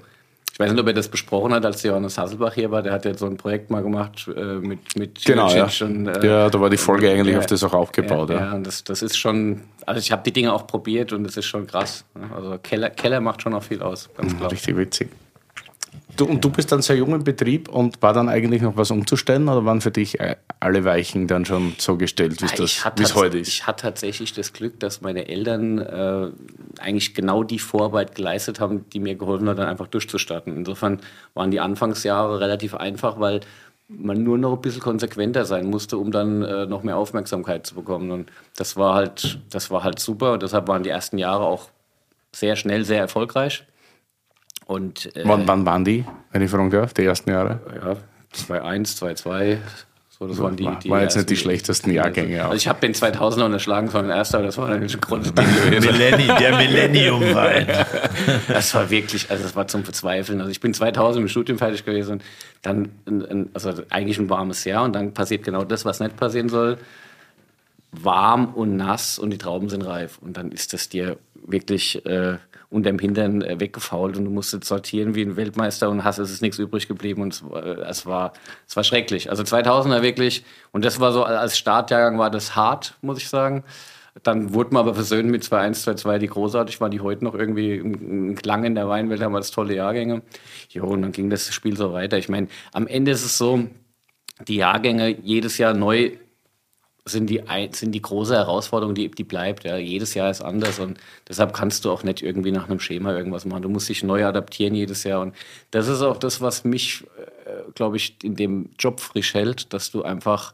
[0.54, 2.82] Ich weiß nicht, ob er das besprochen hat, als Johannes Hasselbach hier war.
[2.82, 5.70] Der hat ja so ein Projekt mal gemacht äh, mit, mit Genau, ja.
[5.82, 8.30] Und, äh, ja, da war die Folge eigentlich ja, auf das auch aufgebaut.
[8.30, 11.14] Ja, Ja, ja und das, das ist schon, also ich habe die Dinge auch probiert
[11.14, 12.06] und das ist schon krass.
[12.36, 14.52] Also Keller, Keller macht schon auch viel aus, ganz klar.
[14.52, 15.10] Richtig witzig.
[16.18, 18.92] Du, und du bist dann sehr jung im Betrieb und war dann eigentlich noch was
[18.92, 23.16] umzustellen oder waren für dich äh, alle Weichen dann schon so gestellt, wie Ja, es
[23.16, 23.48] heute ist?
[23.48, 26.32] Ich hatte tatsächlich das Glück, dass meine Eltern äh,
[26.80, 30.56] eigentlich genau die Vorarbeit geleistet haben, die mir geholfen hat, dann einfach durchzustarten.
[30.56, 31.00] Insofern
[31.34, 33.42] waren die Anfangsjahre relativ einfach, weil
[33.88, 37.76] man nur noch ein bisschen konsequenter sein musste, um dann äh, noch mehr Aufmerksamkeit zu
[37.76, 38.12] bekommen.
[38.12, 40.34] Und das war halt, das war halt super.
[40.34, 41.70] Und deshalb waren die ersten Jahre auch
[42.32, 43.66] sehr schnell, sehr erfolgreich.
[44.72, 47.60] Und äh, Wann, wann waren die, wenn ich fragen darf, die ersten Jahre?
[47.84, 47.98] ja,
[48.34, 49.58] 2-1, 2-2.
[50.18, 52.68] So, das waren die, war- die war jetzt nicht die ersten- schlechtesten Jahrgänge, Also ich
[52.70, 55.22] habe den 2000er unterschlagen, sondern erster, aber das war natürlich ein.
[55.82, 57.68] Millenni, der Millennium-Wein.
[58.48, 60.40] Das war wirklich, also das war zum Verzweifeln.
[60.40, 62.24] Also ich bin 2000 im Studium fertig gewesen und
[62.62, 66.48] dann, ein, also eigentlich ein warmes Jahr und dann passiert genau das, was nicht passieren
[66.50, 66.78] soll.
[67.92, 72.38] Warm und nass und die Trauben sind reif und dann ist das dir wirklich äh,
[72.72, 76.42] unterm Hintern äh, weggefault und du musstest sortieren wie ein Weltmeister und hast, es ist
[76.42, 78.34] nichts übrig geblieben und es, war- äh, es, war,
[78.68, 79.30] es war schrecklich.
[79.30, 83.64] Also 2000er wirklich und das war so, als Startjahrgang war das hart, muss ich sagen.
[84.24, 87.76] Dann wurde man aber versöhnt mit 2-1, 2-2, die großartig waren, die heute noch irgendwie
[87.76, 90.22] im Klang in der Weinwelt haben, als tolle Jahrgänge.
[90.70, 92.18] Jo, und dann ging das Spiel so weiter.
[92.18, 93.68] Ich meine, am Ende ist es so,
[94.48, 96.12] die Jahrgänge jedes Jahr neu
[97.12, 99.64] sind die, sind die große Herausforderung, die, die bleibt.
[99.64, 99.78] Ja.
[99.78, 103.46] Jedes Jahr ist anders und deshalb kannst du auch nicht irgendwie nach einem Schema irgendwas
[103.46, 103.64] machen.
[103.64, 105.22] Du musst dich neu adaptieren jedes Jahr.
[105.22, 105.36] Und
[105.72, 107.04] das ist auch das, was mich,
[107.46, 110.54] äh, glaube ich, in dem Job frisch hält, dass du einfach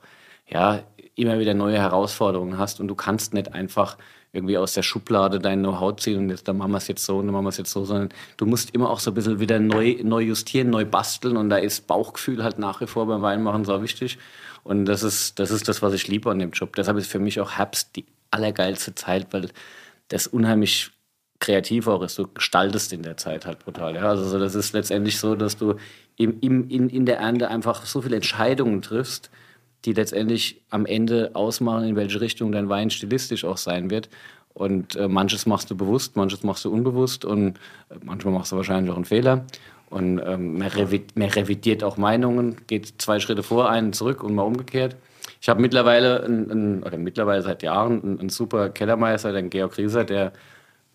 [0.50, 0.84] ja,
[1.16, 3.98] immer wieder neue Herausforderungen hast und du kannst nicht einfach
[4.34, 7.18] irgendwie aus der Schublade dein Know-how ziehen und jetzt, dann machen wir es jetzt so
[7.18, 9.40] und dann machen wir es jetzt so, sondern du musst immer auch so ein bisschen
[9.40, 13.22] wieder neu, neu justieren, neu basteln und da ist Bauchgefühl halt nach wie vor beim
[13.22, 14.20] Weinmachen so wichtig
[14.68, 16.76] und das ist, das ist das, was ich liebe an dem Job.
[16.76, 19.50] Deshalb ist für mich auch Herbst die allergeilste Zeit, weil
[20.10, 20.92] das unheimlich
[21.40, 22.20] kreativ auch ist.
[22.20, 23.96] Du gestaltest in der Zeit halt brutal.
[23.96, 24.10] Ja?
[24.10, 25.76] Also so, das ist letztendlich so, dass du
[26.18, 29.32] im, im, in, in der Ernte einfach so viele Entscheidungen triffst,
[29.86, 34.10] die letztendlich am Ende ausmachen, in welche Richtung dein Wein stilistisch auch sein wird.
[34.54, 37.58] Und äh, manches machst du bewusst, manches machst du unbewusst und
[37.90, 39.46] äh, manchmal machst du wahrscheinlich auch einen Fehler.
[39.90, 44.36] Und ähm, man, revi man revidiert auch Meinungen, geht zwei Schritte vor, einen zurück und
[44.36, 44.96] mal umgekehrt.
[45.42, 49.78] Ich habe mittlerweile, ein, ein, oder mittlerweile seit Jahren, einen, einen super Kellermeister, den Georg
[49.78, 50.34] Rieser, der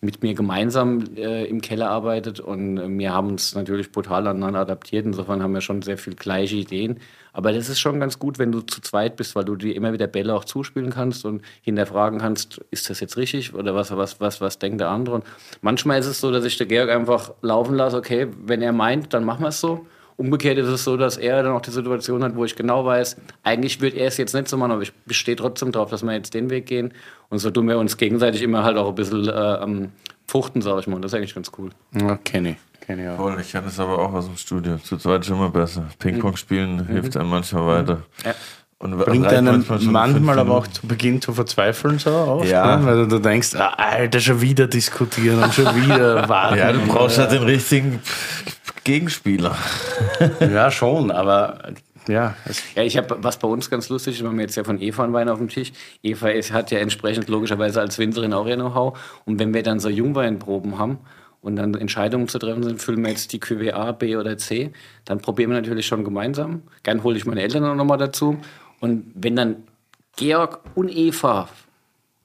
[0.04, 4.60] mit mir gemeinsam äh, im Keller arbeitet und äh, wir haben uns natürlich brutal aneinander
[4.60, 5.06] adaptiert.
[5.06, 6.98] Insofern haben wir schon sehr viel gleiche Ideen.
[7.32, 9.92] Aber das ist schon ganz gut, wenn du zu zweit bist, weil du dir immer
[9.92, 14.20] wieder Bälle auch zuspielen kannst und hinterfragen kannst, ist das jetzt richtig oder was, was,
[14.20, 15.14] was, was denkt der andere?
[15.14, 15.24] Und
[15.60, 19.14] manchmal ist es so, dass ich der Georg einfach laufen lasse, okay, wenn er meint,
[19.14, 19.86] dann machen wir es so.
[20.22, 23.16] Umgekehrt ist es so, dass er dann auch die Situation hat, wo ich genau weiß,
[23.42, 26.12] eigentlich wird er es jetzt nicht so machen, aber ich bestehe trotzdem darauf, dass wir
[26.12, 26.92] jetzt den Weg gehen.
[27.28, 29.88] Und so tun wir uns gegenseitig immer halt auch ein bisschen äh, am
[30.28, 30.94] Pfuchten, sag ich mal.
[30.94, 31.70] Und das ist eigentlich ganz cool.
[32.00, 32.56] Ja, kenne ich.
[32.86, 33.16] Kenn ich auch.
[33.16, 34.76] Voll, ich kann es aber auch aus dem Studio.
[34.76, 35.88] Zu zweit ist immer besser.
[35.98, 38.02] Ping-Pong spielen hilft einem manchmal weiter.
[38.24, 38.34] Ja.
[38.78, 42.76] Und Bringt einen manchmal schon manchmal aber auch zu Beginn zu verzweifeln so oft, Ja.
[42.76, 42.86] ne?
[42.86, 46.56] weil du, du denkst, ah, Alter, schon wieder diskutieren und schon wieder warten.
[46.58, 48.00] Ja, du brauchst äh, halt den richtigen
[48.84, 49.56] Gegenspieler.
[50.40, 51.72] Ja, schon, aber
[52.08, 52.34] ja,
[52.74, 55.04] Ja, ich habe, was bei uns ganz lustig ist, wir haben jetzt ja von Eva
[55.04, 55.72] einen Wein auf dem Tisch.
[56.02, 58.98] Eva ist, hat ja entsprechend logischerweise als Winzerin auch ihr Know-how.
[59.24, 60.98] Und wenn wir dann so Jungweinproben haben
[61.40, 64.72] und dann Entscheidungen zu treffen sind, füllen wir jetzt die Cuvée A, B oder C,
[65.04, 66.62] dann probieren wir natürlich schon gemeinsam.
[66.82, 68.38] Gern hole ich meine Eltern auch nochmal dazu.
[68.80, 69.56] Und wenn dann
[70.16, 71.48] Georg und Eva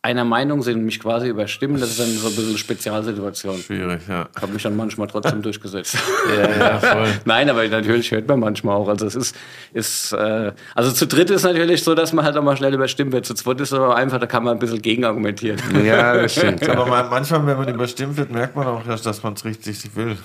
[0.07, 3.57] einer Meinung sind und mich quasi überstimmen, das ist dann so ein bisschen eine Spezialsituation.
[3.57, 4.29] Schwierig, ja.
[4.41, 5.97] Habe mich dann manchmal trotzdem durchgesetzt.
[6.33, 7.07] Ja, ja, voll.
[7.25, 8.87] Nein, aber natürlich hört man manchmal auch.
[8.87, 9.35] Also es ist,
[9.73, 13.11] ist äh, also zu dritt ist natürlich so, dass man halt auch mal schnell überstimmt
[13.11, 13.25] wird.
[13.25, 15.59] Zu zweit ist es aber einfach, da kann man ein bisschen gegenargumentieren.
[15.85, 16.67] ja, das stimmt.
[16.69, 19.93] Aber man, manchmal, wenn man überstimmt wird, merkt man auch, erst, dass man es richtig
[19.95, 20.15] will.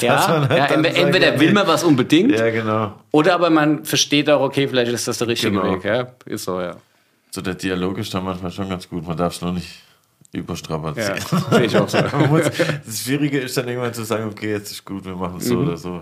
[0.00, 2.92] Ja, halt ja entweder, sagt, will man was unbedingt Ja, genau.
[3.10, 5.72] oder aber man versteht auch, okay, vielleicht ist das der richtige Genau.
[5.72, 5.84] Weg.
[5.84, 6.08] Ja?
[6.26, 6.76] Ist so, ja.
[7.30, 9.06] So der Dialog ist dann manchmal schon ganz gut.
[9.06, 9.68] Man darf es nur nicht
[10.32, 10.40] ja.
[10.40, 11.18] überstrapazieren.
[11.50, 11.98] Sehe ich auch so.
[12.28, 12.42] Muss,
[12.86, 15.56] das Schwierige ist dann irgendwann zu sagen, okay, jetzt ist gut, wir machen es so
[15.56, 15.66] Mhm.
[15.66, 16.00] oder so.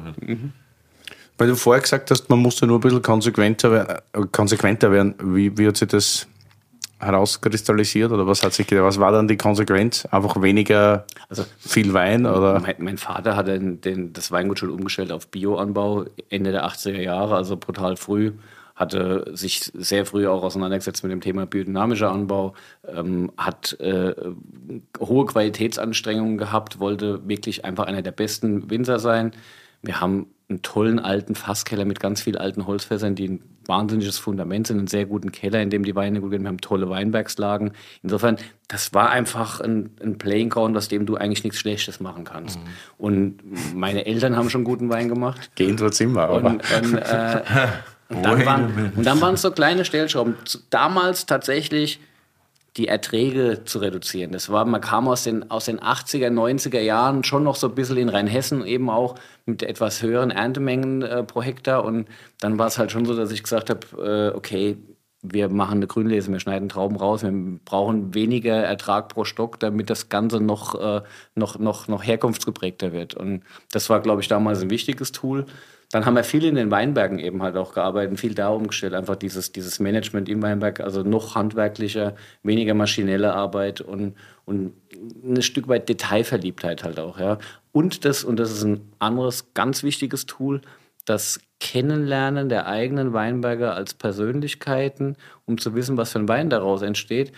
[1.38, 5.14] Weil du vorher gesagt hast, man musste nur ein bisschen konsequenter, wer- äh, konsequenter werden.
[5.22, 6.26] Wie, wie hat sich das
[6.98, 8.66] herauskristallisiert oder was hat sich?
[8.70, 10.06] Was war dann die Konsequenz?
[10.06, 12.58] Einfach weniger Also viel Wein oder?
[12.60, 17.00] Mein, mein Vater hat den, den, das Weingut schon umgestellt auf Bioanbau Ende der 80er
[17.00, 18.32] Jahre, also brutal früh.
[18.76, 22.54] Hatte sich sehr früh auch auseinandergesetzt mit dem Thema biodynamischer Anbau,
[22.86, 24.14] ähm, hat äh,
[25.00, 29.32] hohe Qualitätsanstrengungen gehabt, wollte wirklich einfach einer der besten Winzer sein.
[29.82, 34.68] Wir haben einen tollen alten Fasskeller mit ganz vielen alten Holzfässern, die ein wahnsinniges Fundament
[34.68, 36.42] sind, einen sehr guten Keller, in dem die Weine gut gehen.
[36.42, 37.72] Wir haben tolle Weinbergslagen.
[38.02, 38.36] Insofern,
[38.68, 42.60] das war einfach ein, ein Playing Ground, aus dem du eigentlich nichts Schlechtes machen kannst.
[42.60, 42.64] Mhm.
[42.98, 45.50] Und meine Eltern haben schon guten Wein gemacht.
[45.56, 46.50] Gehen tut's immer, aber.
[46.50, 47.42] Und, und, äh,
[48.08, 50.36] und dann, waren, und dann waren es so kleine Stellschrauben.
[50.70, 52.00] Damals tatsächlich
[52.76, 54.32] die Erträge zu reduzieren.
[54.32, 57.74] Das war, man kam aus den, aus den 80er, 90er Jahren schon noch so ein
[57.74, 59.14] bisschen in Rheinhessen eben auch
[59.46, 61.84] mit etwas höheren Erntemengen äh, pro Hektar.
[61.84, 62.06] Und
[62.40, 64.76] dann war es halt schon so, dass ich gesagt habe, äh, okay,
[65.22, 67.32] wir machen eine Grünlese, wir schneiden Trauben raus, wir
[67.64, 71.02] brauchen weniger Ertrag pro Stock, damit das Ganze noch, äh,
[71.34, 73.14] noch, noch, noch herkunftsgeprägter wird.
[73.14, 73.42] Und
[73.72, 75.46] das war, glaube ich, damals ein wichtiges Tool.
[75.96, 79.16] Dann haben wir viel in den Weinbergen eben halt auch gearbeitet, viel da umgestellt, einfach
[79.16, 84.74] dieses, dieses Management im Weinberg, also noch handwerklicher, weniger maschinelle Arbeit und, und
[85.24, 87.38] ein Stück weit Detailverliebtheit halt auch, ja.
[87.72, 90.60] Und das, und das ist ein anderes ganz wichtiges Tool,
[91.06, 96.82] das Kennenlernen der eigenen Weinberger als Persönlichkeiten, um zu wissen, was für ein Wein daraus
[96.82, 97.32] entsteht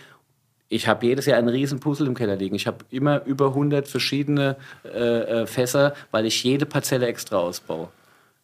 [0.71, 2.53] ich habe jedes Jahr einen riesen Puzzle im Keller liegen.
[2.53, 4.89] Ich habe immer über 100 verschiedene äh,
[5.41, 7.89] äh, Fässer, weil ich jede Parzelle extra ausbaue.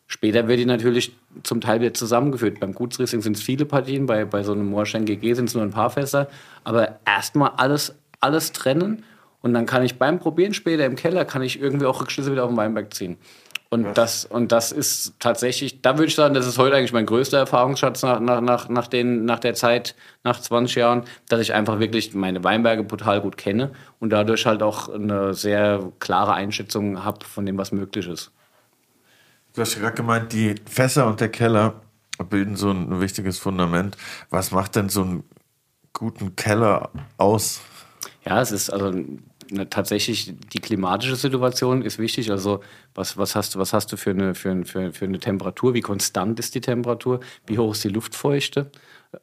[0.08, 2.60] Später wird die natürlich zum Teil wieder zusammengeführt.
[2.60, 5.63] Beim Gutsriesling sind es viele Partien, bei, bei so einem Moorstein GG sind es nur
[5.63, 6.28] ein paar Fässer.
[6.63, 9.04] Aber erstmal alles, alles trennen
[9.41, 12.44] und dann kann ich beim Probieren später im Keller, kann ich irgendwie auch Rückschlüsse wieder
[12.44, 13.18] auf den Weinberg ziehen.
[13.70, 17.06] Und das, und das ist tatsächlich, da würde ich sagen, das ist heute eigentlich mein
[17.06, 21.54] größter Erfahrungsschatz nach, nach, nach, nach, den, nach der Zeit, nach 20 Jahren, dass ich
[21.54, 27.04] einfach wirklich meine Weinberge total gut kenne und dadurch halt auch eine sehr klare Einschätzung
[27.04, 28.32] habe von dem, was möglich ist.
[29.56, 31.82] Du hast gerade gemeint, die Fässer und der Keller
[32.30, 33.96] bilden so ein wichtiges Fundament.
[34.30, 35.24] Was macht denn so einen
[35.94, 37.62] guten Keller aus?
[38.26, 38.91] Ja, es ist also
[39.50, 42.32] ne, tatsächlich die klimatische Situation ist wichtig.
[42.32, 42.60] Also
[42.94, 45.74] was, was, hast, du, was hast du für eine, für, für, für eine Temperatur?
[45.74, 47.22] Wie konstant ist die Temperatur?
[47.48, 48.72] Wie hoch ist die Luftfeuchte?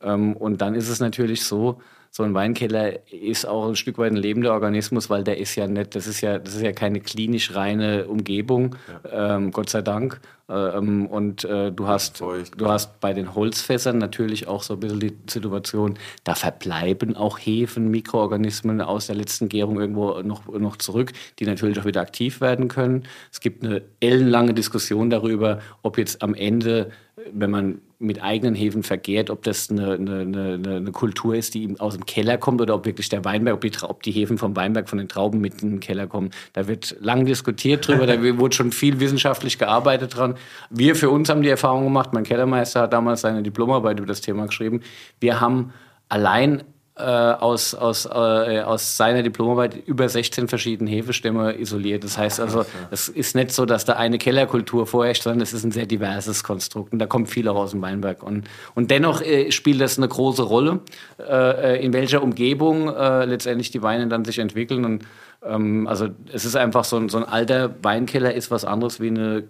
[0.00, 1.82] Ähm, und dann ist es natürlich so,
[2.14, 5.66] so ein Weinkeller ist auch ein Stück weit ein lebender Organismus, weil der ist ja
[5.66, 9.36] nicht, das ist ja, das ist ja keine klinisch reine Umgebung, ja.
[9.36, 10.20] ähm, Gott sei Dank.
[10.52, 15.00] Ähm, und äh, du hast, du hast bei den Holzfässern natürlich auch so ein bisschen
[15.00, 21.12] die Situation, da verbleiben auch Hefen, Mikroorganismen aus der letzten Gärung irgendwo noch, noch zurück,
[21.38, 23.04] die natürlich auch wieder aktiv werden können.
[23.32, 26.90] Es gibt eine ellenlange Diskussion darüber, ob jetzt am Ende,
[27.32, 31.76] wenn man mit eigenen Hefen vergehrt, ob das eine, eine, eine, eine, Kultur ist, die
[31.78, 34.56] aus dem Keller kommt oder ob wirklich der Weinberg, ob die, ob die Hefen vom
[34.56, 36.30] Weinberg, von den Trauben mit in den Keller kommen.
[36.52, 40.34] Da wird lang diskutiert drüber, da wurde schon viel wissenschaftlich gearbeitet dran.
[40.70, 44.20] Wir für uns haben die Erfahrung gemacht, mein Kellermeister hat damals seine Diplomarbeit über das
[44.20, 44.80] Thema geschrieben.
[45.20, 45.72] Wir haben
[46.08, 52.04] allein äh, aus, aus, äh, aus seiner Diplomarbeit über 16 verschiedene Hefestämme isoliert.
[52.04, 55.64] Das heißt also, es ist nicht so, dass da eine Kellerkultur vorherrscht, sondern es ist
[55.64, 58.22] ein sehr diverses Konstrukt und da kommt viel auch aus dem Weinberg.
[58.22, 60.80] Und, und dennoch äh, spielt das eine große Rolle,
[61.18, 64.84] äh, in welcher Umgebung äh, letztendlich die Weine dann sich entwickeln.
[64.84, 65.06] Und
[65.44, 69.08] ähm, also es ist einfach so ein, so ein alter Weinkeller ist was anderes wie
[69.08, 69.44] eine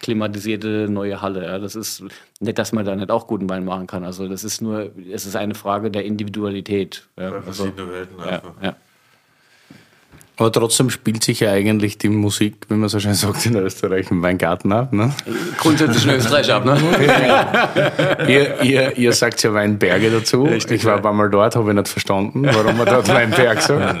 [0.00, 1.44] klimatisierte neue Halle.
[1.44, 1.58] Ja.
[1.58, 2.04] Das ist
[2.40, 4.04] nicht, dass man da nicht auch guten Wein machen kann.
[4.04, 7.08] Also das ist nur, es ist eine Frage der Individualität.
[7.18, 7.40] Ja.
[7.42, 8.54] Verschiedene also, Welten einfach.
[8.60, 8.76] Ja, ja.
[10.40, 14.10] Aber trotzdem spielt sich ja eigentlich die Musik, wie man so schön sagt in Österreich,
[14.10, 14.90] im Weingarten ab.
[14.90, 15.12] Ne?
[15.58, 16.78] Grundsätzlich in Österreich ab, ne?
[18.26, 20.44] ihr, ihr, ihr sagt ja Weinberge dazu.
[20.44, 23.60] Richtig, ich war ein paar Mal dort, habe ich nicht verstanden, warum man dort Weinberg
[23.62, 23.98] sagt.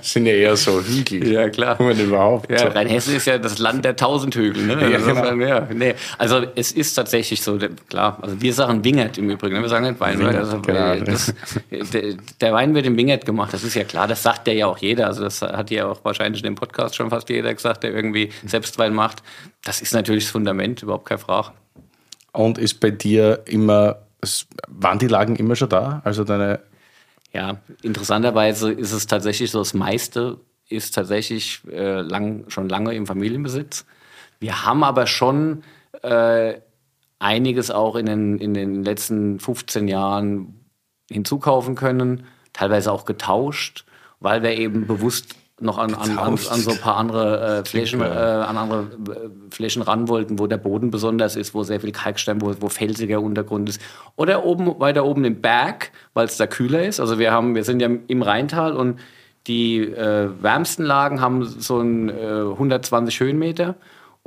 [0.00, 1.30] sind ja eher so Hügel.
[1.30, 1.76] Ja, klar.
[1.78, 2.50] Wenn überhaupt.
[2.50, 2.68] Ja, so.
[2.68, 4.64] Rheinhessen ist ja das Land der tausend Hügel.
[4.64, 4.90] Ne?
[4.90, 5.46] Ja, also, genau.
[5.46, 5.94] ja, nee.
[6.16, 7.58] also es ist tatsächlich so,
[7.90, 9.60] klar, also wir sagen Wingert im Übrigen, ne?
[9.60, 10.34] wir sagen nicht Weinberg.
[10.34, 10.94] Also, genau.
[11.04, 11.34] das,
[11.70, 14.66] der, der Wein wird im Wingert gemacht, das ist ja klar, das sagt der ja
[14.66, 15.06] auch jeder.
[15.06, 18.30] Also das hat ja auch wahrscheinlich in dem Podcast schon fast jeder gesagt, der irgendwie
[18.44, 19.22] Selbstwein macht.
[19.64, 21.52] Das ist natürlich das Fundament, überhaupt keine Frage.
[22.32, 24.06] Und ist bei dir immer,
[24.68, 26.00] waren die Lagen immer schon da?
[26.04, 26.60] Also deine
[27.36, 33.06] ja, interessanterweise ist es tatsächlich so, das meiste ist tatsächlich äh, lang, schon lange im
[33.06, 33.84] Familienbesitz.
[34.40, 35.62] Wir haben aber schon
[36.02, 36.54] äh,
[37.18, 40.64] einiges auch in den, in den letzten 15 Jahren
[41.10, 43.84] hinzukaufen können, teilweise auch getauscht
[44.26, 48.00] weil wir eben bewusst noch an, an, an, an so ein paar andere äh, Flächen,
[48.00, 51.92] äh, an andere äh, Flächen ran wollten, wo der Boden besonders ist, wo sehr viel
[51.92, 53.80] Kalkstein, wo, wo felsiger Untergrund ist.
[54.16, 56.98] Oder oben, weiter oben im Berg, weil es da kühler ist.
[56.98, 58.98] Also wir haben, wir sind ja im Rheintal und
[59.46, 63.76] die äh, wärmsten Lagen haben so ein 120 Höhenmeter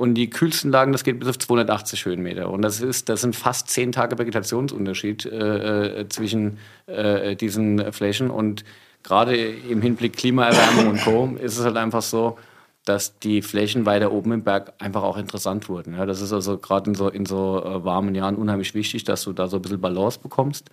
[0.00, 2.48] und die kühlsten Lagen, das geht bis auf 280 Höhenmeter.
[2.48, 6.56] Und das ist, das sind fast zehn Tage Vegetationsunterschied äh, äh, zwischen
[6.86, 8.30] äh, diesen Flächen.
[8.30, 8.64] Und
[9.02, 11.36] gerade im Hinblick Klimaerwärmung und Co.
[11.40, 12.38] ist es halt einfach so,
[12.84, 15.94] dass die Flächen weiter oben im Berg einfach auch interessant wurden.
[15.94, 19.22] Ja, das ist also gerade in so, in so äh, warmen Jahren unheimlich wichtig, dass
[19.24, 20.70] du da so ein bisschen Balance bekommst.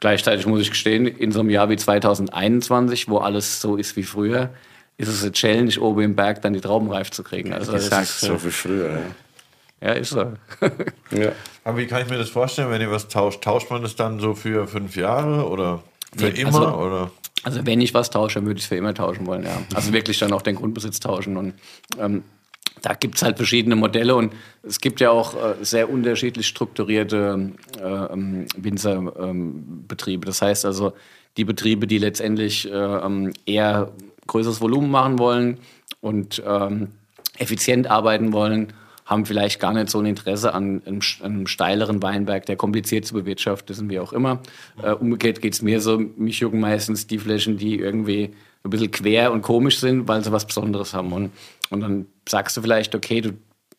[0.00, 4.02] Gleichzeitig muss ich gestehen, in so einem Jahr wie 2021, wo alles so ist wie
[4.04, 4.50] früher,
[4.96, 7.52] ist es eine Challenge, oben im Berg dann die Trauben reif zu kriegen.
[7.52, 9.00] Also das Gesagt, ist, so wie früher.
[9.80, 9.88] Ja.
[9.88, 10.32] ja, ist so.
[11.10, 11.32] Ja.
[11.64, 13.42] Aber wie kann ich mir das vorstellen, wenn ihr was tauscht?
[13.42, 15.82] Tauscht man das dann so für fünf Jahre oder
[16.16, 16.54] für Nee, immer?
[16.54, 17.10] also- oder?
[17.44, 19.60] Also wenn ich was tausche, dann würde ich es für immer tauschen wollen, ja.
[19.74, 21.36] Also wirklich dann auch den Grundbesitz tauschen.
[21.36, 21.54] Und
[21.98, 22.24] ähm,
[22.82, 24.32] da gibt es halt verschiedene Modelle und
[24.62, 30.26] es gibt ja auch äh, sehr unterschiedlich strukturierte äh, ähm, Winzerbetriebe.
[30.26, 30.92] das heißt also,
[31.36, 33.92] die Betriebe, die letztendlich äh, ähm, eher
[34.26, 35.58] größeres Volumen machen wollen
[36.00, 36.88] und ähm,
[37.38, 38.72] effizient arbeiten wollen,
[39.08, 43.14] haben vielleicht gar nicht so ein Interesse an einem, einem steileren Weinberg, der kompliziert zu
[43.14, 44.40] bewirtschaften ist und wie auch immer.
[44.82, 48.30] Äh, umgekehrt geht es mir so, mich jucken meistens die Flächen, die irgendwie
[48.64, 51.12] ein bisschen quer und komisch sind, weil sie was Besonderes haben.
[51.12, 51.30] Und,
[51.70, 53.32] und dann sagst du vielleicht, okay, du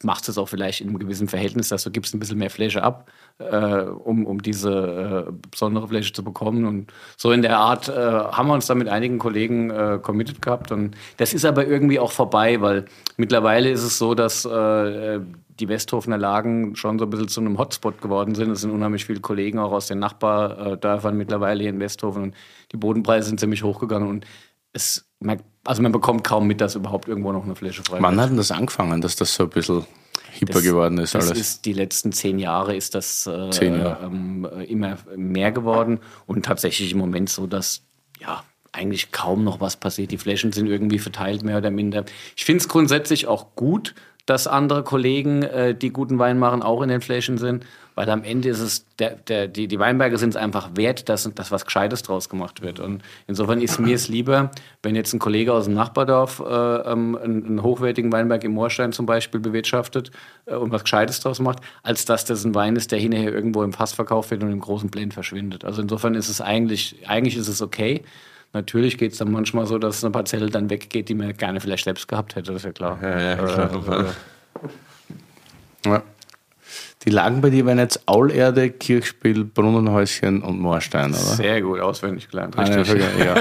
[0.04, 2.84] machst es auch vielleicht in einem gewissen Verhältnis, dass du gibst ein bisschen mehr Fläche
[2.84, 6.66] ab, äh, um, um diese äh, besondere Fläche zu bekommen.
[6.66, 10.41] Und so in der Art äh, haben wir uns da mit einigen Kollegen äh, committed
[10.41, 10.72] gehabt.
[10.72, 12.86] Und das ist aber irgendwie auch vorbei, weil
[13.18, 15.20] mittlerweile ist es so, dass äh,
[15.60, 18.52] die Westhofener Lagen schon so ein bisschen zu einem Hotspot geworden sind.
[18.52, 22.36] Es sind unheimlich viele Kollegen auch aus den Nachbardörfern mittlerweile hier in Westhofen und
[22.72, 24.26] die Bodenpreise sind ziemlich hochgegangen und
[24.72, 28.13] es, man, also man bekommt kaum mit, dass überhaupt irgendwo noch eine Fläche frei Wann
[28.15, 28.22] wird.
[28.24, 29.86] hat denn das angefangen, dass das so ein bisschen
[30.32, 31.39] hipper Das- geworden ist Das alles?
[31.39, 33.32] ist die letzten zehn Jahre ist das äh,
[33.65, 33.99] Jahre.
[34.03, 37.84] ähm, äh, immer mehr geworden und tatsächlich im Moment so, dass
[38.20, 40.11] ja eigentlich kaum noch was passiert.
[40.11, 42.03] Die Flächen sind irgendwie verteilt, mehr oder minder.
[42.36, 43.95] Ich finde es grundsätzlich auch gut,
[44.26, 47.65] dass andere Kollegen, äh, die guten Wein machen, auch in den Flächen sind,
[48.00, 51.30] weil am Ende ist es, der, der, die, die Weinberge sind es einfach wert, dass,
[51.36, 52.80] dass was Gescheites draus gemacht wird.
[52.80, 57.20] Und insofern ist mir es lieber, wenn jetzt ein Kollege aus dem Nachbardorf äh, ähm,
[57.22, 60.12] einen, einen hochwertigen Weinberg im Moorstein zum Beispiel bewirtschaftet
[60.45, 63.64] äh, und was Gescheites draus macht, als dass das ein Wein ist, der hinterher irgendwo
[63.64, 65.66] im Fass verkauft wird und im großen Blend verschwindet.
[65.66, 68.04] Also insofern ist es eigentlich, eigentlich ist es okay.
[68.54, 71.84] Natürlich geht es dann manchmal so, dass eine Parzelle dann weggeht, die man gerne vielleicht
[71.84, 72.97] selbst gehabt hätte, das ist ja klar.
[73.02, 74.06] Ja, ja, klar.
[75.86, 76.02] Ja.
[77.06, 81.18] Die lagen bei dir waren jetzt Aulerde, Kirchspiel, Brunnenhäuschen und Moorstein, oder?
[81.18, 83.04] Sehr gut auswendig gelernt, Ah, ja, richtig.
[83.18, 83.36] ja.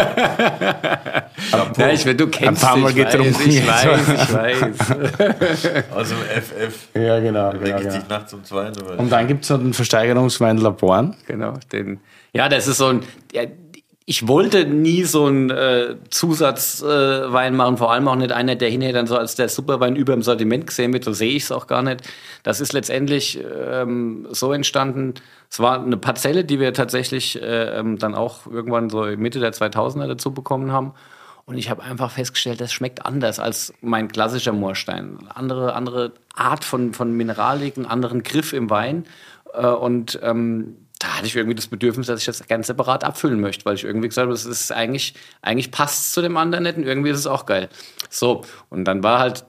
[1.76, 5.84] Ja, ich, du kennst paar Mal ich weiß, getrunken ich weiß, ich weiß.
[5.94, 6.88] Also FF.
[6.94, 7.52] ja, genau.
[7.52, 8.70] Da ich dich nachts um zwei.
[8.96, 11.16] Und dann gibt es noch den Versteigerungswein Laborn.
[11.26, 11.98] Genau, den.
[12.32, 13.02] Ja, das ist so ein.
[13.32, 13.42] Ja,
[14.10, 18.70] ich wollte nie so einen äh, Zusatzwein äh, machen, vor allem auch nicht einer, der
[18.70, 21.04] hinterher dann so als der Superwein über dem Sortiment gesehen wird.
[21.04, 22.00] So sehe ich es auch gar nicht.
[22.42, 25.12] Das ist letztendlich ähm, so entstanden.
[25.50, 29.52] Es war eine Parzelle, die wir tatsächlich äh, ähm, dann auch irgendwann so Mitte der
[29.52, 30.94] 2000er dazu bekommen haben.
[31.44, 35.18] Und ich habe einfach festgestellt, das schmeckt anders als mein klassischer Moorstein.
[35.28, 39.04] Andere, andere Art von, von Mineralik, einen anderen Griff im Wein.
[39.52, 43.40] Äh, und ähm, da hatte ich irgendwie das Bedürfnis, dass ich das ganz separat abfüllen
[43.40, 46.64] möchte, weil ich irgendwie gesagt habe, das ist eigentlich, eigentlich passt es zu dem anderen
[46.64, 47.68] nicht und irgendwie ist es auch geil.
[48.10, 49.44] So, und dann war halt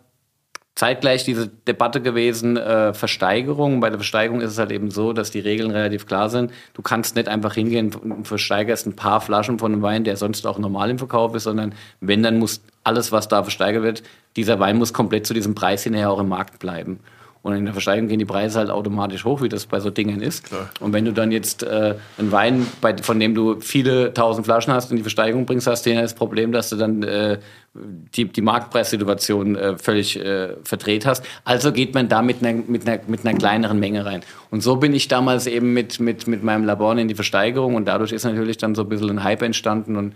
[0.75, 3.81] zeitgleich diese Debatte gewesen, äh, Versteigerung.
[3.81, 6.51] Bei der Versteigerung ist es halt eben so, dass die Regeln relativ klar sind.
[6.73, 10.47] Du kannst nicht einfach hingehen und versteigerst ein paar Flaschen von einem Wein, der sonst
[10.47, 14.03] auch normal im Verkauf ist, sondern wenn, dann muss alles, was da versteigert wird,
[14.37, 17.01] dieser Wein muss komplett zu diesem Preis hinterher auch im Markt bleiben.
[17.41, 20.21] Und in der Versteigerung gehen die Preise halt automatisch hoch, wie das bei so Dingen
[20.21, 20.49] ist.
[20.81, 24.73] Und wenn du dann jetzt äh, einen Wein, bei, von dem du viele tausend Flaschen
[24.73, 27.39] hast, in die Versteigerung bringst, hast du ja das Problem, dass du dann äh,
[27.73, 31.25] die, die Marktpreissituation äh, völlig äh, verdreht hast.
[31.45, 34.21] Also geht man da mit einer, mit, einer, mit einer kleineren Menge rein.
[34.51, 37.87] Und so bin ich damals eben mit, mit, mit meinem Labor in die Versteigerung und
[37.87, 40.13] dadurch ist natürlich dann so ein bisschen ein Hype entstanden und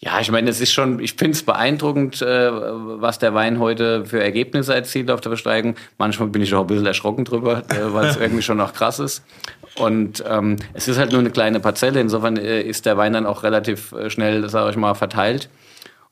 [0.00, 4.04] ja, ich meine, es ist schon, ich finde es beeindruckend, äh, was der Wein heute
[4.06, 5.74] für Ergebnisse erzielt auf der Versteigerung.
[5.98, 9.00] Manchmal bin ich auch ein bisschen erschrocken drüber, äh, weil es irgendwie schon noch krass
[9.00, 9.24] ist.
[9.74, 13.26] Und ähm, es ist halt nur eine kleine Parzelle, insofern äh, ist der Wein dann
[13.26, 15.48] auch relativ äh, schnell, sage ich mal, verteilt.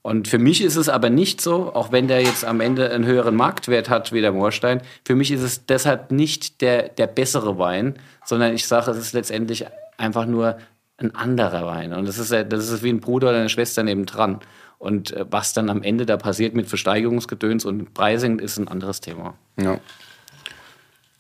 [0.03, 3.07] Und für mich ist es aber nicht so, auch wenn der jetzt am Ende einen
[3.07, 7.59] höheren Marktwert hat wie der Moorstein, für mich ist es deshalb nicht der, der bessere
[7.59, 9.65] Wein, sondern ich sage, es ist letztendlich
[9.97, 10.59] einfach nur
[10.99, 11.93] ein anderer Wein.
[11.93, 14.41] Und das ist, das ist wie ein Bruder oder eine Schwester nebendran.
[14.79, 19.01] Und äh, was dann am Ende da passiert mit Versteigerungsgedöns und Pricing, ist ein anderes
[19.01, 19.35] Thema.
[19.59, 19.81] Ja.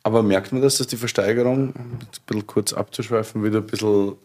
[0.02, 4.16] Aber merkt man das, dass die Versteigerung, jetzt ein bisschen kurz abzuschweifen, wieder ein bisschen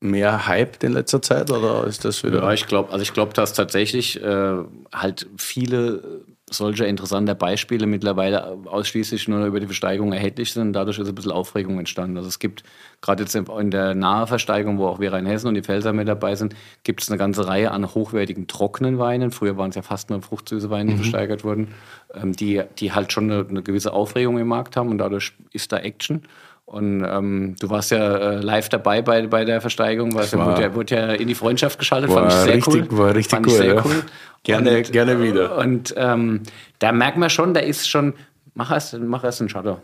[0.00, 1.50] mehr hyped in letzter Zeit?
[1.50, 2.42] Oder ist das wieder.
[2.42, 4.56] Ja, ich glaube, also ich glaube, dass tatsächlich äh,
[4.92, 10.72] halt viele solcher interessanter Beispiele mittlerweile ausschließlich nur über die Versteigerung erhältlich sind.
[10.72, 12.16] Dadurch ist ein bisschen Aufregung entstanden.
[12.16, 12.62] Also es gibt
[13.00, 16.34] gerade jetzt in der nahe Versteigerung, wo auch wir Rheinhessen und die Pfälzer mit dabei
[16.34, 19.30] sind, gibt es eine ganze Reihe an hochwertigen trockenen Weinen.
[19.30, 21.00] Früher waren es ja fast nur fruchtsüße Weine, die mhm.
[21.00, 21.74] versteigert wurden,
[22.14, 25.72] ähm, die, die halt schon eine, eine gewisse Aufregung im Markt haben und dadurch ist
[25.72, 26.22] da Action.
[26.68, 30.62] Und ähm, du warst ja äh, live dabei bei, bei der Versteigerung, weil war, wurde,
[30.62, 32.98] ja, wurde ja in die Freundschaft geschaltet, fand ich sehr richtig, cool.
[32.98, 33.82] War richtig fand cool, sehr ja.
[33.82, 34.02] cool.
[34.42, 35.56] Gerne, und, gerne wieder.
[35.56, 36.42] Und ähm,
[36.78, 38.12] da merkt man schon, da ist schon,
[38.54, 39.80] mach erst, mach erst einen Shutter.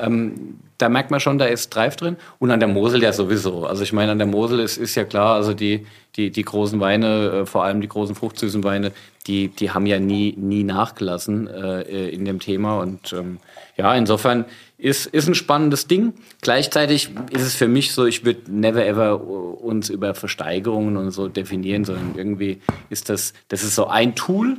[0.00, 2.16] Ähm, da merkt man schon, da ist Drive drin.
[2.40, 3.66] Und an der Mosel ja sowieso.
[3.66, 5.86] Also ich meine, an der Mosel ist, ist ja klar, also die,
[6.16, 8.90] die, die großen Weine, äh, vor allem die großen fruchtsüßen Weine,
[9.28, 12.80] die, die haben ja nie, nie nachgelassen äh, in dem Thema.
[12.80, 13.38] Und ähm,
[13.76, 14.44] ja, insofern
[14.80, 16.14] ist, ist ein spannendes Ding.
[16.40, 21.28] Gleichzeitig ist es für mich so, ich würde never ever uns über Versteigerungen und so
[21.28, 24.56] definieren, sondern irgendwie ist das, das ist so ein Tool,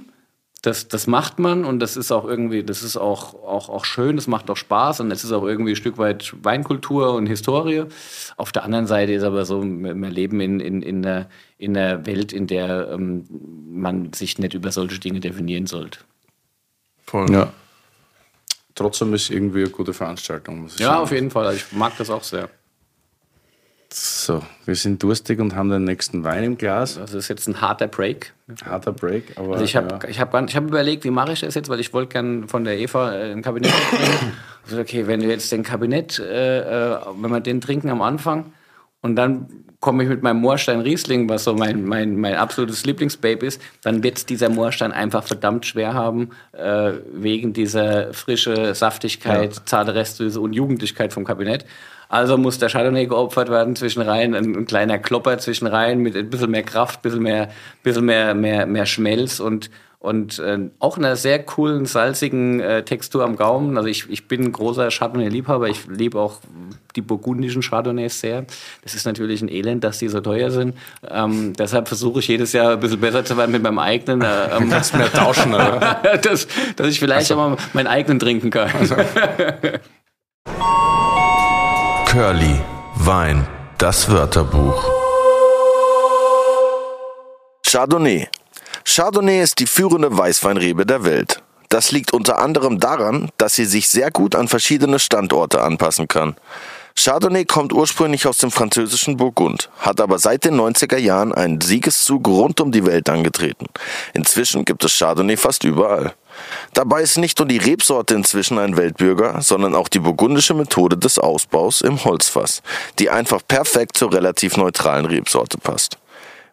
[0.62, 4.16] das, das macht man und das ist auch irgendwie, das ist auch, auch, auch schön,
[4.16, 7.86] das macht auch Spaß und es ist auch irgendwie ein Stück weit Weinkultur und Historie.
[8.38, 12.06] Auf der anderen Seite ist aber so, wir leben in, in, in, einer, in einer
[12.06, 13.26] Welt, in der ähm,
[13.72, 16.00] man sich nicht über solche Dinge definieren sollte.
[17.08, 17.32] Voll.
[17.32, 17.52] Ja.
[18.76, 20.68] Trotzdem ist irgendwie eine gute Veranstaltung.
[20.78, 21.02] ja, sagen.
[21.02, 21.56] auf jeden Fall.
[21.56, 22.50] Ich mag das auch sehr.
[23.94, 26.96] So, wir sind durstig und haben den nächsten Wein im Glas.
[26.96, 28.34] Das ist jetzt ein harter Break.
[28.64, 29.54] Harter Break, aber.
[29.54, 30.20] Also ich habe ja.
[30.20, 33.14] hab, hab überlegt, wie mache ich das jetzt, weil ich wollte gerne von der Eva
[33.14, 34.34] äh, ein Kabinett trinken.
[34.80, 38.54] Okay, wenn wir jetzt den Kabinett, äh, äh, wenn wir den trinken am Anfang
[39.02, 39.48] und dann
[39.82, 44.04] komme ich mit meinem Moorstein Riesling, was so mein, mein, mein absolutes Lieblingsbabe ist, dann
[44.04, 49.66] wird dieser Moorstein einfach verdammt schwer haben, äh, wegen dieser frische Saftigkeit, ja.
[49.66, 51.66] zarte Restsüße und Jugendlichkeit vom Kabinett.
[52.10, 56.16] Also muss der Chardonnay geopfert werden zwischen rein, ein, ein, kleiner Klopper zwischen rein mit
[56.16, 57.50] ein bisschen mehr Kraft, ein bisschen mehr,
[57.84, 59.72] bisschen mehr, mehr, mehr Schmelz und
[60.02, 63.78] und äh, auch einer sehr coolen, salzigen äh, Textur am Gaumen.
[63.78, 65.70] Also ich, ich bin ein großer Chardonnay-Liebhaber.
[65.70, 66.40] Ich liebe auch
[66.96, 68.48] die burgundischen Chardonnays sehr.
[68.82, 70.76] Das ist natürlich ein Elend, dass die so teuer sind.
[71.08, 74.24] Ähm, deshalb versuche ich jedes Jahr ein bisschen besser zu werden mit meinem eigenen.
[74.24, 76.02] Äh, ähm, Kannst mehr tauschen, oder?
[76.24, 77.36] dass, dass ich vielleicht also.
[77.36, 78.72] auch mal meinen eigenen trinken kann.
[78.80, 78.96] Also.
[82.08, 82.60] Curly,
[82.96, 83.46] Wein,
[83.78, 84.84] das Wörterbuch.
[87.68, 88.28] Chardonnay
[88.86, 91.42] Chardonnay ist die führende Weißweinrebe der Welt.
[91.70, 96.36] Das liegt unter anderem daran, dass sie sich sehr gut an verschiedene Standorte anpassen kann.
[96.96, 102.28] Chardonnay kommt ursprünglich aus dem französischen Burgund, hat aber seit den 90er Jahren einen Siegeszug
[102.28, 103.68] rund um die Welt angetreten.
[104.14, 106.14] Inzwischen gibt es Chardonnay fast überall.
[106.74, 111.18] Dabei ist nicht nur die Rebsorte inzwischen ein Weltbürger, sondern auch die burgundische Methode des
[111.18, 112.62] Ausbaus im Holzfass,
[113.00, 115.98] die einfach perfekt zur relativ neutralen Rebsorte passt.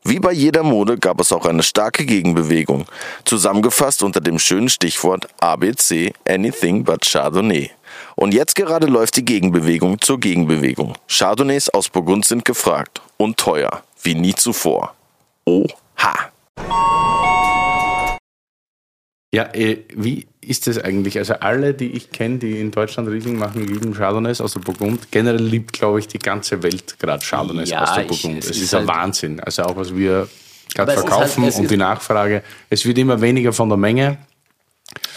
[0.04, 2.86] Wie bei jeder Mode gab es auch eine starke Gegenbewegung,
[3.24, 7.70] zusammengefasst unter dem schönen Stichwort ABC Anything but Chardonnay.
[8.16, 10.94] Und jetzt gerade läuft die Gegenbewegung zur Gegenbewegung.
[11.08, 14.94] Chardonnays aus Burgund sind gefragt und teuer, wie nie zuvor.
[15.44, 16.30] Oha!
[19.32, 21.18] Ja, äh, wie ist das eigentlich?
[21.18, 25.10] Also alle, die ich kenne, die in Deutschland Riesling machen, lieben Chardonnays aus der Burgund.
[25.10, 28.38] Generell liebt, glaube ich, die ganze Welt gerade Chardonnays ja, aus der Burgund.
[28.38, 29.40] Ich, es, es, ist, halt ein Wahnsinn.
[29.40, 30.28] Also auch was wir
[30.74, 32.42] gerade verkaufen halt, und die Nachfrage.
[32.70, 34.18] Es wird immer weniger von der Menge.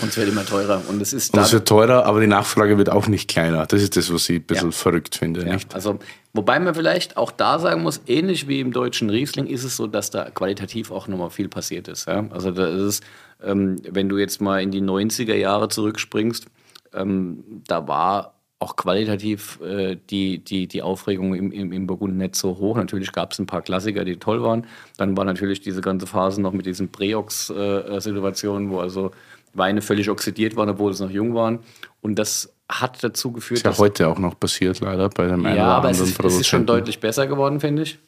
[0.02, 0.82] Und es wird immer teurer.
[0.90, 3.66] Und es ist und es wird teurer, aber die Nachfrage wird auch nicht kleiner.
[3.66, 4.76] Das ist das, was ich ein bisschen ja.
[4.76, 5.46] verrückt finde.
[5.46, 5.54] Ja.
[5.54, 5.74] Nicht?
[5.74, 6.00] Also,
[6.34, 9.88] wobei man vielleicht auch da sagen muss, ähnlich wie im deutschen Riesling ist es so,
[9.88, 12.08] dass da qualitativ auch nochmal viel passiert ist.
[12.08, 12.26] Ja?
[12.32, 13.04] Also da ist
[13.44, 16.48] ähm, wenn du jetzt mal in die 90er Jahre zurückspringst,
[16.94, 22.36] ähm, da war auch qualitativ äh, die, die, die Aufregung im, im, im Burgund nicht
[22.36, 22.78] so hoch.
[22.78, 24.68] Natürlich gab es ein paar Klassiker, die toll waren.
[24.98, 29.12] Dann war natürlich diese ganze Phase noch mit diesen Preox-Situationen, äh, wo also
[29.54, 31.60] Weine völlig oxidiert waren, obwohl sie noch jung waren.
[32.02, 35.58] Und das hat dazu geführt, ist ja heute auch noch passiert, leider, bei dem einen
[35.58, 38.00] ja, oder aber anderen es ist, es ist schon deutlich besser geworden, finde ich.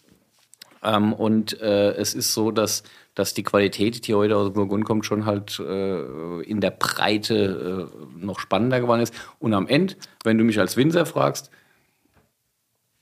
[0.84, 2.84] Ähm, und äh, es ist so, dass
[3.16, 8.26] dass die Qualität, die heute aus Burgund kommt, schon halt äh, in der Breite äh,
[8.26, 9.14] noch spannender geworden ist.
[9.40, 11.52] Und am Ende, wenn du mich als Winzer fragst,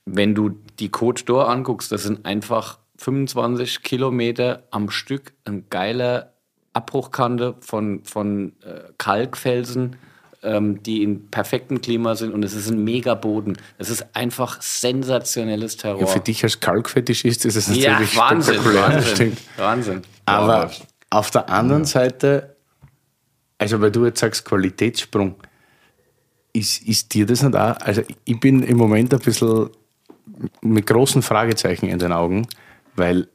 [0.04, 6.32] wenn du die Côte d'Or anguckst, das sind einfach 25 Kilometer am Stück, ein geiler
[6.74, 9.96] Abbruchkante von, von äh, Kalkfelsen
[10.42, 13.56] ähm, die in perfektem Klima sind und es ist ein mega Boden.
[13.78, 16.00] Es ist einfach sensationelles Terror.
[16.00, 20.02] Ja, für dich als Kalkfetischist ist es natürlich ja, Wahnsinn, Wahnsinn, Wahnsinn.
[20.26, 20.70] Aber
[21.10, 22.56] auf der anderen Seite,
[23.58, 25.36] also weil du jetzt sagst Qualitätssprung,
[26.52, 29.70] ist, ist dir das nicht auch, also ich bin im Moment ein bisschen
[30.60, 32.46] mit großen Fragezeichen in den Augen,
[32.96, 33.28] weil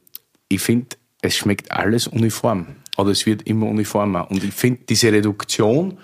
[0.48, 2.66] ich finde, es schmeckt alles uniform.
[2.96, 4.30] aber es wird immer uniformer.
[4.30, 5.98] Und ich finde, diese Reduktion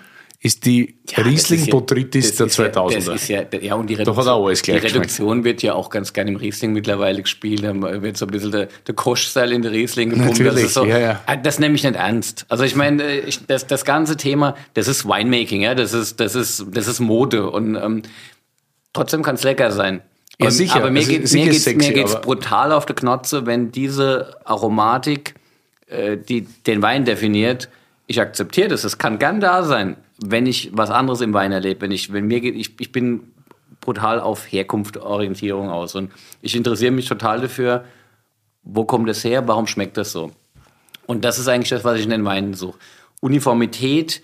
[0.45, 3.11] ist die Ja, das Riesling ist ja- der ist ja- 2000er.
[3.11, 5.05] Das ist ja, ja, und die Doch hat Reduktion, auch alles die gleich geschmeckt.
[5.05, 7.63] Reduktion wird ja auch ganz gerne im Riesling mittlerweile gespielt.
[7.63, 10.39] Da wird so ein bisschen der, der Kosch-Style in der Riesling gepumpt.
[10.39, 11.21] Natürlich, das, so, ja, ja.
[11.25, 12.45] Ah, das nehme ich nicht ernst.
[12.49, 16.19] Also ich meine, äh, ich, das, das ganze Thema, das ist Winemaking, ja, das ist,
[16.19, 18.03] das ist, das ist Mode und ähm,
[18.93, 20.01] trotzdem kann es lecker sein.
[20.39, 20.75] Ja, Und- sicher.
[20.75, 23.71] Aber mir Also, geht mir geht's, sexy, mir geht's aber- brutal auf die Knotze, wenn
[23.71, 25.35] diese Aromatik
[25.87, 27.69] äh, die den Wein definiert,
[28.07, 28.83] ich akzeptiere das.
[28.83, 31.81] Es kann gern da sein, wenn ich was anderes im Wein erlebe.
[31.81, 33.31] Wenn ich, wenn mir geht, ich, ich bin
[33.81, 36.11] brutal auf Herkunft, Orientierung aus und
[36.41, 37.85] ich interessiere mich total dafür,
[38.63, 40.31] wo kommt es her, warum schmeckt das so.
[41.05, 42.79] Und das ist eigentlich das, was ich in den Weinen suche.
[43.21, 44.21] Uniformität,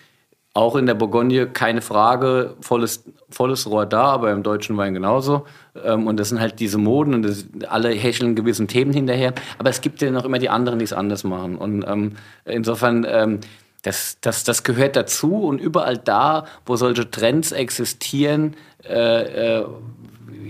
[0.53, 5.45] auch in der Bourgogne, keine Frage, volles, volles Rohr da, aber im deutschen Wein genauso.
[5.81, 9.33] Ähm, Und das sind halt diese Moden und das, alle hecheln gewissen Themen hinterher.
[9.59, 11.55] Aber es gibt ja noch immer die anderen, die es anders machen.
[11.55, 12.13] Und ähm,
[12.45, 13.39] insofern, ähm,
[13.81, 18.55] das, das, das gehört dazu und überall da, wo solche Trends existieren,
[18.87, 19.65] äh, äh,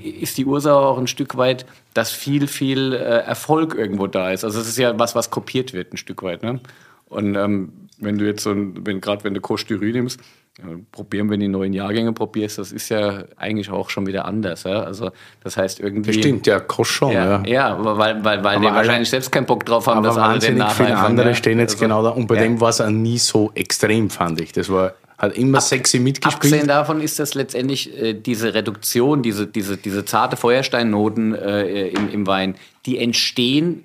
[0.03, 4.43] ist die Ursache auch ein Stück weit, dass viel, viel äh, Erfolg irgendwo da ist.
[4.43, 6.43] Also es ist ja was, was kopiert wird, ein Stück weit.
[6.43, 6.59] Ne?
[7.07, 7.71] Und ähm,
[8.01, 10.19] wenn du jetzt so ein, wenn gerade wenn du Coche nimmst,
[10.59, 14.25] äh, probieren, wenn du die neuen Jahrgänge probierst, das ist ja eigentlich auch schon wieder
[14.25, 14.63] anders.
[14.63, 14.83] Ja?
[14.83, 15.11] Also
[15.43, 16.13] das heißt irgendwie.
[16.13, 17.43] Stimmt, ja, Koschon, Ja, ja.
[17.45, 20.17] ja, aber weil, weil, weil die alle- wahrscheinlich selbst keinen Bock drauf haben, Aber dass
[20.17, 21.35] alle den wahnsinnig viele andere ja.
[21.35, 22.09] stehen jetzt Also, genau da.
[22.09, 22.41] Und bei ja.
[22.41, 24.51] dem war es nie so extrem, fand ich.
[24.51, 26.35] Das war, hat immer sexy mitgespielt.
[26.35, 32.09] Abgesehen davon ist das letztendlich äh, diese Reduktion, diese, diese, diese zarte Feuersteinnoten äh, im,
[32.09, 33.83] im Wein, die entstehen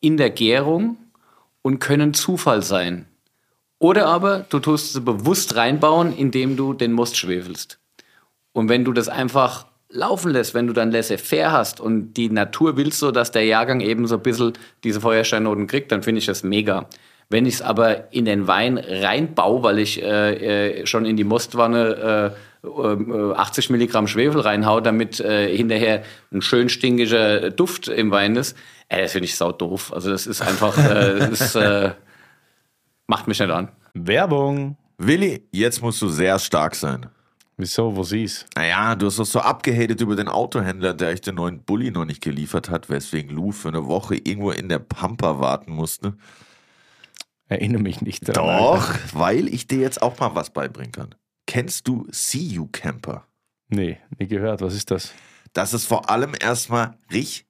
[0.00, 0.96] in der Gärung
[1.62, 3.06] und können Zufall sein.
[3.80, 7.80] Oder aber du tust sie bewusst reinbauen, indem du den Most schwefelst.
[8.52, 12.76] Und wenn du das einfach laufen lässt, wenn du dann laissez-faire hast und die Natur
[12.76, 14.52] willst so, dass der Jahrgang eben so ein bisschen
[14.84, 16.88] diese Feuersteinnoten kriegt, dann finde ich das mega.
[17.30, 21.24] Wenn ich es aber in den Wein reinbaue, weil ich äh, äh, schon in die
[21.24, 26.02] Mostwanne äh, äh, 80 Milligramm Schwefel reinhau, damit äh, hinterher
[26.32, 28.56] ein schön stinkiger Duft im Wein ist,
[28.88, 29.92] äh, das finde ich sau doof.
[29.94, 31.92] Also das ist einfach, äh, das äh,
[33.10, 33.68] macht mich nicht an.
[33.92, 34.76] Werbung.
[34.96, 37.06] Willi, jetzt musst du sehr stark sein.
[37.56, 38.46] Wieso, was ist?
[38.54, 42.04] Naja, du hast doch so abgehatet über den Autohändler, der euch den neuen Bulli noch
[42.04, 46.16] nicht geliefert hat, weswegen Lou für eine Woche irgendwo in der Pampa warten musste.
[47.48, 48.56] Erinnere mich nicht daran.
[48.56, 49.00] Doch, Alter.
[49.12, 51.14] weil ich dir jetzt auch mal was beibringen kann.
[51.46, 53.26] Kennst du See You Camper?
[53.68, 54.60] Nee, nie gehört.
[54.60, 55.12] Was ist das?
[55.52, 57.49] Das ist vor allem erstmal richtig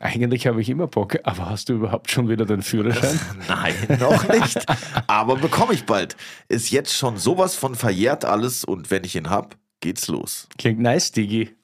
[0.00, 3.20] Eigentlich habe ich immer Bock, aber hast du überhaupt schon wieder den Führerschein?
[3.48, 4.64] Nein, noch nicht.
[5.06, 6.16] Aber bekomme ich bald.
[6.48, 10.48] Ist jetzt schon sowas von verjährt alles und wenn ich ihn hab, geht's los.
[10.56, 11.54] Klingt nice, Digi.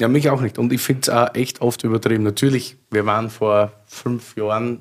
[0.00, 0.58] Ja, mich auch nicht.
[0.58, 2.24] Und ich finde es auch echt oft übertrieben.
[2.24, 4.80] Natürlich, wir waren vor fünf Jahren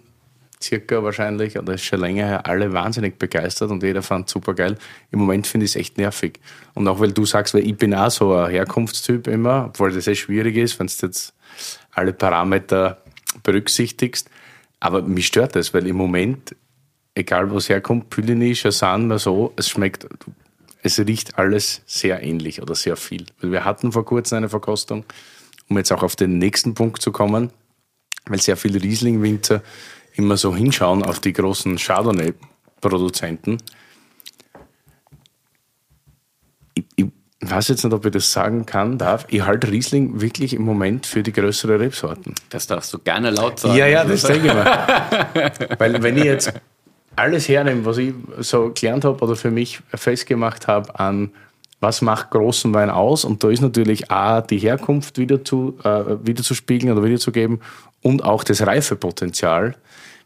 [0.62, 4.78] circa wahrscheinlich, oder ist schon länger her, alle wahnsinnig begeistert und jeder fand super geil.
[5.12, 6.39] Im Moment finde ich es echt nervig.
[6.76, 10.05] Und auch weil du sagst, weil ich bin auch so ein Herkunftstyp immer, obwohl das
[10.05, 11.34] sehr schwierig ist, wenn du jetzt
[11.91, 13.01] alle Parameter
[13.43, 14.30] berücksichtigst.
[14.80, 16.55] Aber mich stört das, weil im Moment
[17.16, 20.07] egal wo es herkommt, Pülini, Chassan, Merceau, es schmeckt,
[20.84, 23.25] es riecht alles sehr ähnlich oder sehr viel.
[23.39, 25.05] Wir hatten vor kurzem eine Verkostung,
[25.69, 27.51] um jetzt auch auf den nächsten Punkt zu kommen,
[28.25, 29.61] weil sehr viele Riesling-Winzer
[30.15, 33.57] immer so hinschauen auf die großen Chardonnay-Produzenten.
[36.73, 37.05] Ich, ich
[37.41, 39.25] weiß jetzt nicht, ob ich das sagen kann, darf.
[39.29, 42.36] Ich halte Riesling wirklich im Moment für die größere Rebsorten.
[42.49, 43.77] Das darfst du gerne laut sagen.
[43.77, 45.75] Ja, ja, das denke ich mir.
[45.79, 46.53] Weil wenn ich jetzt
[47.16, 51.32] alles hernehme, was ich so gelernt habe oder für mich festgemacht habe an
[51.82, 53.26] was macht großen Wein aus?
[53.26, 57.59] Und da ist natürlich A, die Herkunft wieder zu, äh, wieder zu spiegeln oder wiederzugeben
[58.03, 59.76] und auch das Reifepotenzial.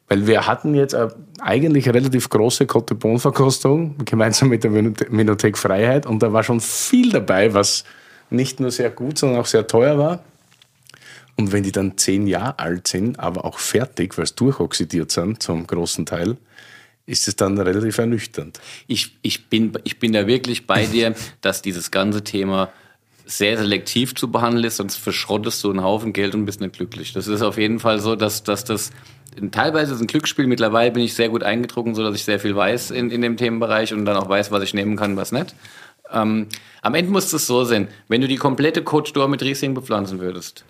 [0.08, 6.06] Weil wir hatten jetzt eine eigentlich relativ große Cote Verkostung gemeinsam mit der Minothek Freiheit
[6.06, 7.86] und da war schon viel dabei, was
[8.30, 10.20] nicht nur sehr gut, sondern auch sehr teuer war.
[11.38, 15.42] Und wenn die dann zehn Jahre alt sind, aber auch fertig, weil sie durchoxidiert sind
[15.42, 16.38] zum großen Teil,
[17.06, 18.60] ist es dann relativ ernüchternd.
[18.88, 22.72] Ich, ich, bin, ich bin da wirklich bei dir, dass dieses ganze Thema
[23.28, 27.14] sehr selektiv zu behandeln ist, sonst verschrottest du einen Haufen Geld und bist nicht glücklich.
[27.14, 28.92] Das ist auf jeden Fall so, dass, dass das
[29.52, 30.48] teilweise ist ein Glücksspiel.
[30.48, 33.38] Mittlerweile bin ich sehr gut eingedrungen, so dass ich sehr viel weiß in, in dem
[33.38, 35.56] Themenbereich und dann auch weiß, was ich nehmen kann, was nicht.
[36.12, 36.48] Ähm,
[36.82, 40.20] am Ende muss es so sein, wenn du die komplette Côte d'Or mit Riesling bepflanzen
[40.20, 40.64] würdest,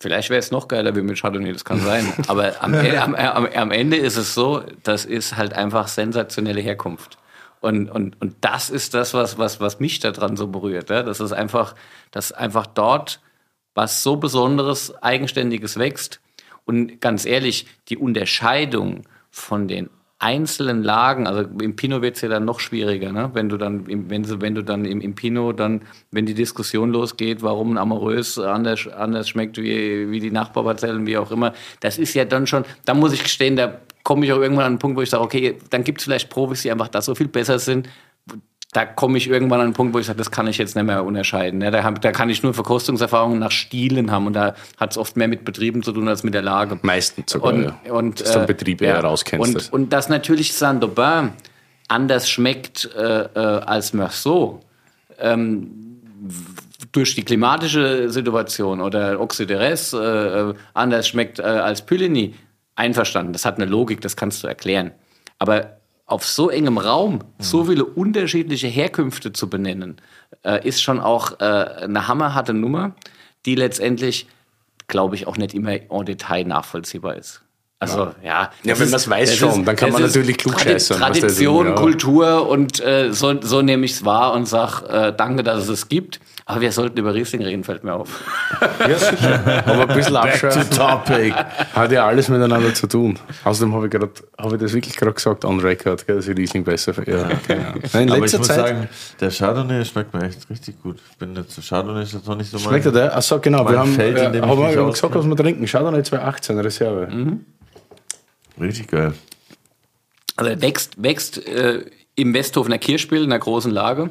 [0.00, 2.12] Vielleicht wäre es noch geiler wie mit Chardonnay, das kann sein.
[2.28, 7.18] Aber am, am, am, am, Ende ist es so, das ist halt einfach sensationelle Herkunft.
[7.60, 10.90] Und, und, und das ist das, was, was, was mich daran so berührt.
[10.90, 11.02] Ja?
[11.02, 11.74] Das ist einfach,
[12.10, 13.20] dass einfach dort
[13.74, 16.20] was so Besonderes, Eigenständiges wächst.
[16.64, 19.90] Und ganz ehrlich, die Unterscheidung von den
[20.26, 23.30] einzelnen Lagen, also im Pinot wird es ja dann noch schwieriger, ne?
[23.34, 27.42] wenn du dann, wenn, wenn du dann im, im Pinot dann, wenn die Diskussion losgeht,
[27.42, 32.14] warum ein Amorös anders, anders schmeckt wie, wie die Nachbarparzellen, wie auch immer, das ist
[32.14, 34.96] ja dann schon, da muss ich gestehen, da komme ich auch irgendwann an einen Punkt,
[34.96, 37.60] wo ich sage, okay, dann gibt es vielleicht Profis, die einfach da so viel besser
[37.60, 37.88] sind,
[38.72, 40.84] da komme ich irgendwann an einen Punkt, wo ich sage, das kann ich jetzt nicht
[40.84, 41.62] mehr unterscheiden.
[41.62, 45.16] Ja, da, da, kann ich nur Verkostungserfahrungen nach Stilen haben und da hat es oft
[45.16, 46.78] mehr mit Betrieben zu tun als mit der Lage.
[46.82, 47.92] Meistens sogar, und, ja.
[47.92, 49.46] und, Dass du einen Betrieb eher rauskennst.
[49.46, 49.68] Und, das.
[49.70, 51.32] und dass natürlich Saint-Aubin
[51.88, 54.60] anders schmeckt äh, äh, als Meursault,
[55.18, 56.00] ähm,
[56.92, 62.34] durch die klimatische Situation oder Oxideres äh, äh, anders schmeckt äh, als Pylini,
[62.74, 63.32] einverstanden.
[63.32, 64.92] Das hat eine Logik, das kannst du erklären.
[65.38, 65.75] Aber
[66.06, 70.00] auf so engem Raum so viele unterschiedliche Herkünfte zu benennen,
[70.44, 72.94] äh, ist schon auch äh, eine hammerharte Nummer,
[73.44, 74.28] die letztendlich,
[74.86, 77.42] glaube ich, auch nicht immer en Detail nachvollziehbar ist.
[77.78, 80.98] Also ja, ja wenn man es weiß schon, ist, dann kann man natürlich klugscheißern.
[80.98, 81.74] Tradition, ja.
[81.74, 85.68] Kultur und äh, so, so nehme ich es wahr und sage äh, danke, dass es
[85.68, 86.20] es gibt.
[86.48, 88.22] Aber wir sollten über Riesling reden, fällt mir auf.
[88.78, 89.64] Ja, sicher.
[89.66, 90.70] Aber ein bisschen abschauen.
[90.70, 91.34] topic.
[91.74, 93.18] Hat ja alles miteinander zu tun.
[93.42, 96.62] Außerdem habe ich, grad, hab ich das wirklich gerade gesagt on record, dass ich Riesling
[96.62, 98.00] besser ja, genau.
[98.00, 98.88] In Aber ich muss Zeit, sagen,
[99.20, 100.98] der Chardonnay schmeckt mir echt richtig gut.
[101.10, 103.16] Ich bin jetzt, Chardonnay ist jetzt noch nicht so mein Schmeckt der?
[103.16, 103.68] Achso, genau.
[103.68, 105.66] Wir haben, Feld, äh, haben wir gesagt, was wir trinken.
[105.66, 107.08] Chardonnay 2018, Reserve.
[107.12, 107.44] Mhm.
[108.60, 109.14] Richtig geil.
[110.36, 111.84] Also er wächst, wächst äh,
[112.14, 114.10] im Westhofener Kirchspiel in einer großen Lage.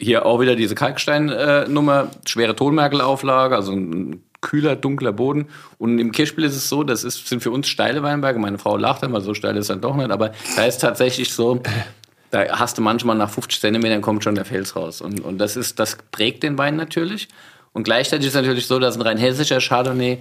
[0.00, 5.48] Hier auch wieder diese Kalkstein-Nummer, äh, schwere Tonmerkelauflage, also ein kühler, dunkler Boden.
[5.78, 8.38] Und im Kirchspiel ist es so, das ist, sind für uns steile Weinberge.
[8.38, 10.10] Meine Frau lacht einmal, so steil ist es dann doch nicht.
[10.10, 11.60] Aber da ist tatsächlich so,
[12.30, 15.00] da hast du manchmal nach 50 Zentimetern kommt schon der Fels raus.
[15.00, 17.28] Und, und das ist, das prägt den Wein natürlich.
[17.72, 20.18] Und gleichzeitig ist es natürlich so, dass ein rein hessischer Chardonnay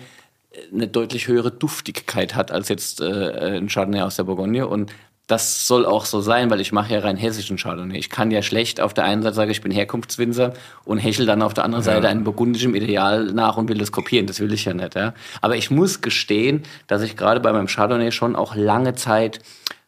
[0.74, 4.68] eine deutlich höhere Duftigkeit hat als jetzt äh, ein Chardonnay aus der Bourgogne.
[4.68, 4.92] Und
[5.30, 8.00] das soll auch so sein, weil ich mache ja rein hessischen Chardonnay.
[8.00, 10.54] Ich kann ja schlecht auf der einen Seite sagen, ich bin Herkunftswinzer
[10.86, 11.94] und hechel dann auf der anderen ja.
[11.94, 14.26] Seite einem burgundischen Ideal nach und will das kopieren.
[14.26, 14.96] Das will ich ja nicht.
[14.96, 15.14] Ja?
[15.42, 19.40] Aber ich muss gestehen, dass ich gerade bei meinem Chardonnay schon auch lange Zeit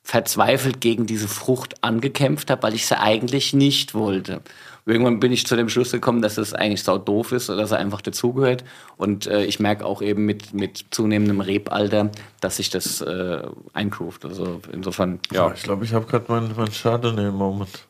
[0.04, 4.42] verzweifelt gegen diese Frucht angekämpft habe, weil ich sie eigentlich nicht wollte.
[4.86, 7.72] Irgendwann bin ich zu dem Schluss gekommen, dass es eigentlich sau doof ist oder dass
[7.72, 8.64] er einfach dazugehört.
[8.98, 12.10] Und äh, ich merke auch eben mit, mit zunehmendem Rebalter,
[12.40, 13.42] dass sich das äh,
[13.74, 14.26] eingroovt.
[14.26, 15.48] Also insofern, ja.
[15.48, 17.86] ja ich glaube, ich habe gerade meinen mein Chardonnay im Moment.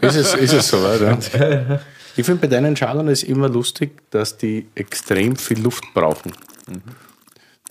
[0.00, 1.00] ist es, ist es soweit,
[1.38, 1.80] ja?
[2.16, 6.32] Ich finde bei deinen Chardonnay ist immer lustig, dass die extrem viel Luft brauchen.
[6.66, 6.82] Mhm.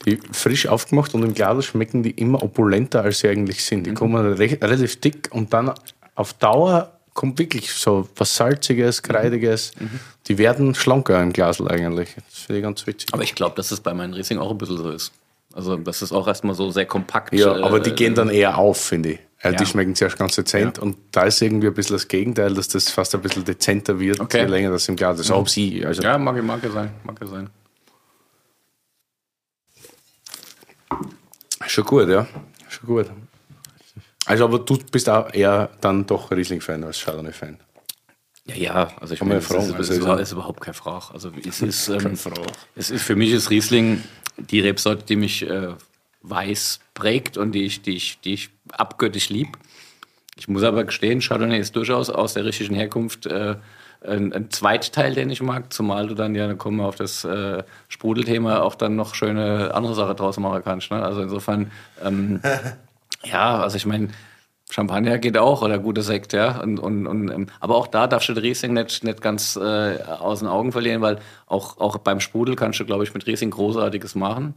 [0.05, 3.87] Die frisch aufgemacht und im Glas schmecken die immer opulenter, als sie eigentlich sind.
[3.87, 3.95] Die mhm.
[3.95, 5.73] kommen relativ dick und dann
[6.15, 9.73] auf Dauer kommt wirklich so was Salziges, Kreidiges.
[9.79, 9.99] Mhm.
[10.27, 12.13] Die werden schlanker im Glasl eigentlich.
[12.15, 13.11] Das finde ich ganz witzig.
[13.11, 15.11] Aber ich glaube, dass es bei meinen Riesling auch ein bisschen so ist.
[15.53, 18.59] Also, dass es auch erstmal so sehr kompakt Ja, aber die äh, gehen dann eher
[18.59, 19.19] auf, finde ich.
[19.41, 19.59] Also ja.
[19.59, 20.83] Die schmecken zuerst ganz dezent ja.
[20.83, 24.19] und da ist irgendwie ein bisschen das Gegenteil, dass das fast ein bisschen dezenter wird,
[24.19, 24.41] okay.
[24.41, 25.29] je länger das im Glas ist.
[25.29, 25.35] Mhm.
[25.35, 26.91] Ob sie, also ja, mag, mag ja sein.
[27.03, 27.49] Mag ja sein.
[31.65, 32.27] Schon gut, ja.
[32.69, 33.07] Schon gut.
[34.27, 37.57] Also, aber du bist auch eher dann doch Riesling-Fan als Chardonnay-Fan.
[38.45, 41.05] Ja, ja, also ich meine, ja ist, also ist, ist überhaupt kein Frage.
[41.13, 42.17] Also es ist, ähm,
[42.75, 44.03] es ist für mich ist Riesling
[44.37, 45.69] die Rebsorte, die mich äh,
[46.21, 49.57] weiß prägt und die ich, die ich, die ich abgöttisch lieb.
[50.37, 53.55] Ich muss aber gestehen, Chardonnay ist durchaus aus der richtigen Herkunft äh,
[54.01, 57.23] ein, ein Zweitteil, den ich mag, zumal du dann ja, dann kommen wir auf das
[57.23, 60.91] äh, Sprudelthema, auch dann noch schöne andere Sache draus machen kannst.
[60.91, 61.01] Ne?
[61.01, 61.71] Also insofern,
[62.03, 62.41] ähm,
[63.31, 64.09] ja, also ich meine,
[64.69, 66.61] Champagner geht auch oder gute Sekt, ja.
[66.61, 70.39] Und, und, und, ähm, aber auch da darfst du Riesling nicht, nicht ganz äh, aus
[70.39, 74.15] den Augen verlieren, weil auch, auch beim Sprudel kannst du, glaube ich, mit Riesling Großartiges
[74.15, 74.55] machen.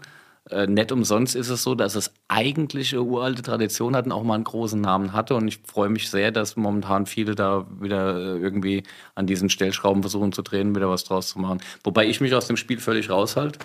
[0.48, 4.24] Äh, nicht umsonst ist es so, dass es eigentlich eine uralte Tradition hat und auch
[4.24, 5.36] mal einen großen Namen hatte.
[5.36, 8.82] Und ich freue mich sehr, dass momentan viele da wieder äh, irgendwie
[9.14, 11.60] an diesen Stellschrauben versuchen zu drehen, wieder was draus zu machen.
[11.84, 13.60] Wobei ich mich aus dem Spiel völlig raushalte,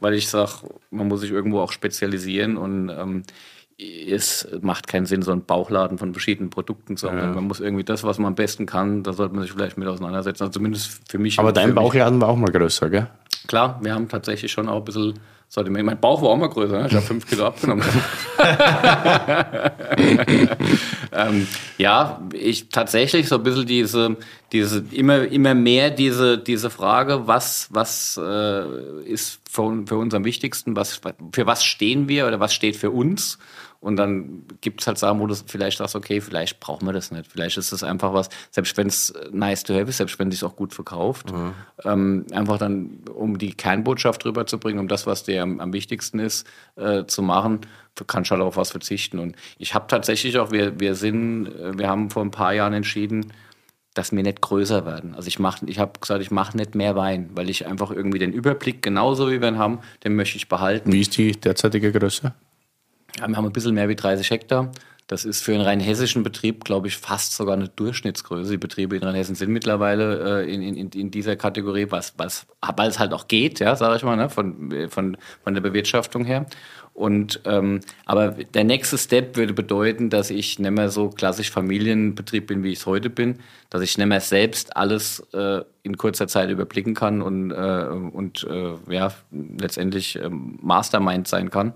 [0.00, 0.52] weil ich sage,
[0.90, 3.22] man muss sich irgendwo auch spezialisieren und ähm,
[3.78, 7.34] es macht keinen Sinn, so einen Bauchladen von verschiedenen Produkten zu haben.
[7.34, 9.86] Man muss irgendwie das, was man am besten kann, da sollte man sich vielleicht mit
[9.86, 10.44] auseinandersetzen.
[10.44, 11.38] Also zumindest für mich.
[11.38, 11.74] Aber dein.
[11.74, 13.08] Bauchladen war auch mal größer, gell?
[13.46, 15.14] Klar, wir haben tatsächlich schon auch ein bisschen
[15.48, 15.86] Sortiment.
[15.86, 16.86] Mein Bauch war auch mal größer, ne?
[16.88, 17.84] ich habe fünf Kilo abgenommen.
[21.12, 21.46] ähm,
[21.78, 24.16] ja, ich tatsächlich so ein bisschen diese,
[24.52, 30.24] diese immer, immer mehr diese, diese Frage, was, was äh, ist für, für uns am
[30.24, 31.00] wichtigsten, was,
[31.32, 33.38] für was stehen wir oder was steht für uns?
[33.86, 37.12] Und dann gibt es halt Sachen, wo du vielleicht sagst, okay, vielleicht brauchen wir das
[37.12, 37.30] nicht.
[37.30, 40.40] Vielleicht ist das einfach was, selbst wenn es nice to have ist, selbst wenn es
[40.40, 41.32] sich auch gut verkauft,
[41.84, 46.48] ähm, einfach dann, um die Kernbotschaft rüberzubringen, um das, was dir am, am wichtigsten ist,
[46.74, 47.60] äh, zu machen,
[47.94, 49.20] du kannst halt auf was verzichten.
[49.20, 52.72] Und ich habe tatsächlich auch, wir, wir sind, äh, wir haben vor ein paar Jahren
[52.72, 53.32] entschieden,
[53.94, 55.14] dass wir nicht größer werden.
[55.14, 58.18] Also ich mache, ich habe gesagt, ich mache nicht mehr Wein, weil ich einfach irgendwie
[58.18, 60.92] den Überblick, genauso wie wir ihn haben, den möchte ich behalten.
[60.92, 62.34] Wie ist die derzeitige Größe?
[63.18, 64.70] Wir haben ein bisschen mehr wie 30 Hektar.
[65.06, 68.50] Das ist für einen rein hessischen Betrieb, glaube ich, fast sogar eine Durchschnittsgröße.
[68.50, 72.46] Die Betriebe in Rheinhessen sind mittlerweile äh, in, in, in dieser Kategorie, was, was,
[72.76, 76.24] weil es halt auch geht, ja, sage ich mal, ne, von, von, von der Bewirtschaftung
[76.24, 76.46] her.
[76.92, 82.46] Und ähm, aber der nächste Step würde bedeuten, dass ich nicht mehr so klassisch Familienbetrieb
[82.46, 83.38] bin, wie ich es heute bin,
[83.68, 88.44] dass ich nicht mehr selbst alles äh, in kurzer Zeit überblicken kann und, äh, und
[88.50, 91.74] äh, ja, letztendlich ähm, Mastermind sein kann.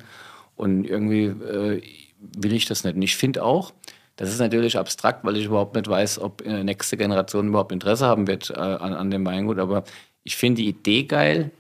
[0.61, 1.83] Und irgendwie äh,
[2.19, 2.95] will ich das nicht.
[2.95, 3.73] Und ich finde auch,
[4.17, 8.05] das ist natürlich abstrakt, weil ich überhaupt nicht weiß, ob äh, nächste Generation überhaupt Interesse
[8.05, 9.59] haben wird äh, an, an dem Weingut.
[9.59, 9.85] Aber
[10.23, 11.51] ich finde die Idee geil,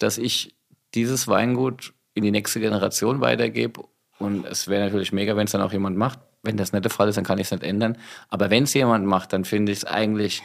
[0.00, 0.52] dass ich
[0.94, 3.84] dieses Weingut in die nächste Generation weitergebe.
[4.18, 6.18] Und es wäre natürlich mega, wenn es dann auch jemand macht.
[6.42, 7.98] Wenn das nicht der Fall ist, dann kann ich es nicht ändern.
[8.30, 10.42] Aber wenn es jemand macht, dann finde ich es eigentlich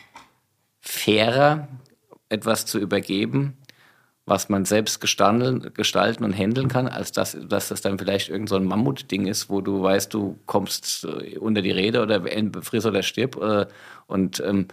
[0.80, 1.68] fairer,
[2.30, 3.58] etwas zu übergeben,
[4.26, 8.49] was man selbst gestalten, gestalten und handeln kann, als dass, dass das dann vielleicht irgend
[8.49, 12.21] so ein Mammutding ist, wo du weißt, du kommst äh, unter die Rede oder
[12.61, 13.36] friss oder stirb.
[13.41, 13.67] Äh,
[14.07, 14.67] und ähm,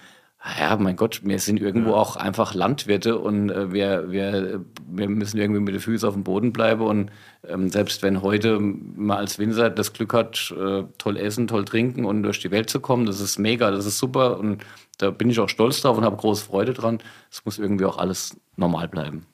[0.59, 5.39] ja, mein Gott, wir sind irgendwo auch einfach Landwirte und äh, wir, wir, wir müssen
[5.39, 6.83] irgendwie mit den Füßen auf dem Boden bleiben.
[6.83, 7.11] Und
[7.47, 12.05] ähm, selbst wenn heute man als Winzer das Glück hat, äh, toll essen, toll trinken
[12.05, 14.39] und durch die Welt zu kommen, das ist mega, das ist super.
[14.39, 14.65] Und
[14.99, 16.99] da bin ich auch stolz drauf und habe große Freude dran.
[17.31, 19.27] Es muss irgendwie auch alles normal bleiben.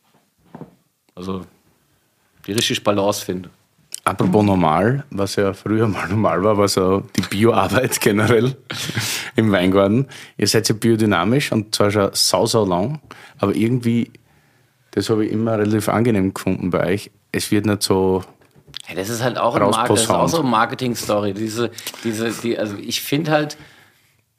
[1.18, 1.44] Also
[2.46, 3.50] die richtige Balance finden.
[4.04, 8.56] Apropos normal, was ja früher mal normal war, war so die Bioarbeit generell
[9.34, 10.06] im Weingarten.
[10.36, 13.00] Ihr seid ja biodynamisch und zwar schon sau, sau lang,
[13.38, 14.12] aber irgendwie,
[14.92, 17.10] das habe ich immer relativ angenehm gefunden bei euch.
[17.32, 18.22] Es wird nicht so,
[18.88, 21.34] Ja, das ist halt auch, ein Markt, das ist auch so eine Marketing-Story.
[21.34, 21.70] Diese,
[22.04, 23.58] diese, die, also ich finde halt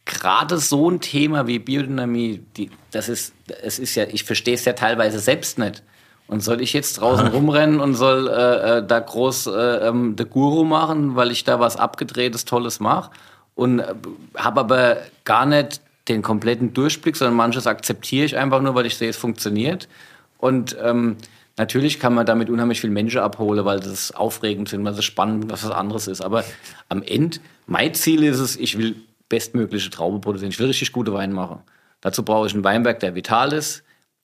[0.06, 4.64] gerade so ein Thema wie Biodynamie, die, das ist, es ist ja, ich verstehe es
[4.64, 5.84] ja teilweise selbst nicht.
[6.30, 10.28] Und soll ich jetzt draußen rumrennen und soll äh, äh, da groß äh, ähm, der
[10.28, 13.10] Guru machen, weil ich da was abgedrehtes, Tolles mache?
[13.56, 13.96] Und äh,
[14.38, 18.96] habe aber gar nicht den kompletten Durchblick, sondern manches akzeptiere ich einfach nur, weil ich
[18.96, 19.90] sehe, es funktioniert.
[20.38, 21.18] Und ähm,
[21.58, 25.50] natürlich kann man damit unheimlich viel Menschen abholen, weil das aufregend sind, weil es spannend,
[25.52, 26.22] was was anderes ist.
[26.22, 26.44] Aber
[26.90, 28.98] am Ende, mein Ziel ist es, ich will
[29.30, 30.52] bestmögliche Traube produzieren.
[30.52, 31.60] Ich will richtig gute Wein machen.
[32.02, 33.84] Dazu brauche ich einen Weinberg, der vital ist,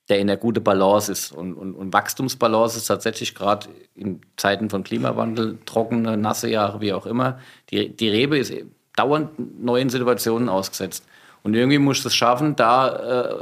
[0.10, 1.32] der in der gute Balance ist.
[1.32, 6.94] Und, und, und Wachstumsbalance ist tatsächlich gerade in Zeiten von Klimawandel, trockene, nasse Jahre, wie
[6.94, 7.40] auch immer.
[7.72, 8.54] Die, die Rebe ist
[8.96, 11.06] dauernd neuen Situationen ausgesetzt.
[11.44, 13.34] Und irgendwie muss es schaffen, da äh,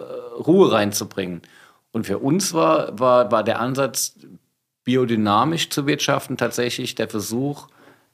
[0.41, 1.41] Ruhe reinzubringen.
[1.91, 4.15] Und für uns war, war, war der Ansatz,
[4.83, 7.67] biodynamisch zu wirtschaften, tatsächlich der Versuch,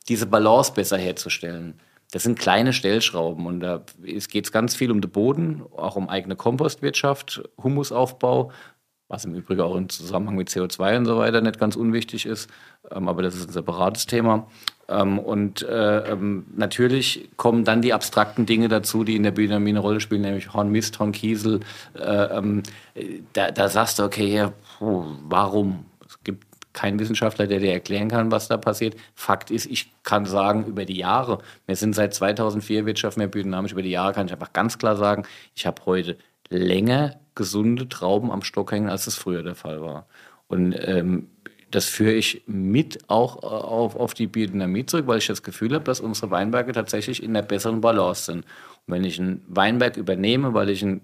[0.08, 1.80] diese Balance besser herzustellen.
[2.12, 6.10] Das sind kleine Stellschrauben und da es geht ganz viel um den Boden, auch um
[6.10, 8.52] eigene Kompostwirtschaft, Humusaufbau,
[9.10, 12.50] was im Übrigen auch im Zusammenhang mit CO2 und so weiter nicht ganz unwichtig ist,
[12.92, 14.48] ähm, aber das ist ein separates Thema.
[14.88, 19.70] Ähm, und äh, ähm, natürlich kommen dann die abstrakten Dinge dazu, die in der Biodynamie
[19.70, 21.60] eine Rolle spielen, nämlich Hornmist, Hornkiesel.
[21.94, 22.64] Äh, ähm,
[23.34, 25.86] da, da sagst du, okay, ja, warum?
[26.80, 28.96] Keinen Wissenschaftler, der dir erklären kann, was da passiert.
[29.14, 33.74] Fakt ist, ich kann sagen, über die Jahre, wir sind seit 2004 Wirtschaft mehr biodynamisch,
[33.74, 35.24] über die Jahre kann ich einfach ganz klar sagen,
[35.56, 36.18] ich habe heute
[36.50, 40.08] länger gesunde Trauben am Stock hängen, als es früher der Fall war.
[40.48, 41.28] Und ähm,
[41.70, 45.84] das führe ich mit auch auf, auf die Biodynamie zurück, weil ich das Gefühl habe,
[45.84, 48.46] dass unsere Weinberge tatsächlich in einer besseren Balance sind.
[48.88, 51.02] Und wenn ich einen Weinberg übernehme, weil ich ihn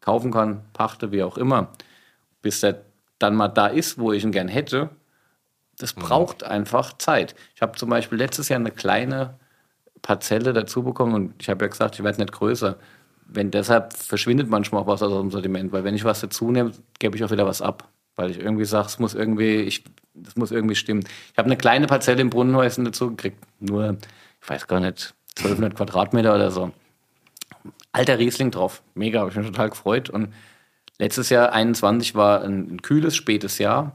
[0.00, 1.72] kaufen kann, pachte, wie auch immer,
[2.40, 2.80] bis der
[3.18, 4.90] dann mal da ist, wo ich ihn gern hätte,
[5.78, 6.00] das mhm.
[6.00, 7.34] braucht einfach Zeit.
[7.54, 9.38] Ich habe zum Beispiel letztes Jahr eine kleine
[10.02, 12.76] Parzelle dazu bekommen und ich habe ja gesagt, ich werde nicht größer.
[13.26, 16.72] Wenn deshalb verschwindet manchmal auch was aus dem Sortiment, weil wenn ich was dazu nehme,
[16.98, 20.34] gebe ich auch wieder was ab weil ich irgendwie sage, es muss irgendwie, ich, das
[20.34, 21.04] muss irgendwie stimmen.
[21.32, 23.96] Ich habe eine kleine Parzelle im Brunnenhäuschen dazu gekriegt, nur,
[24.42, 26.72] ich weiß gar nicht, 1200 Quadratmeter oder so.
[27.92, 30.10] Alter Riesling drauf, mega, habe ich mich total gefreut.
[30.10, 30.34] Und
[30.98, 33.94] letztes Jahr, 21, war ein, ein kühles, spätes Jahr.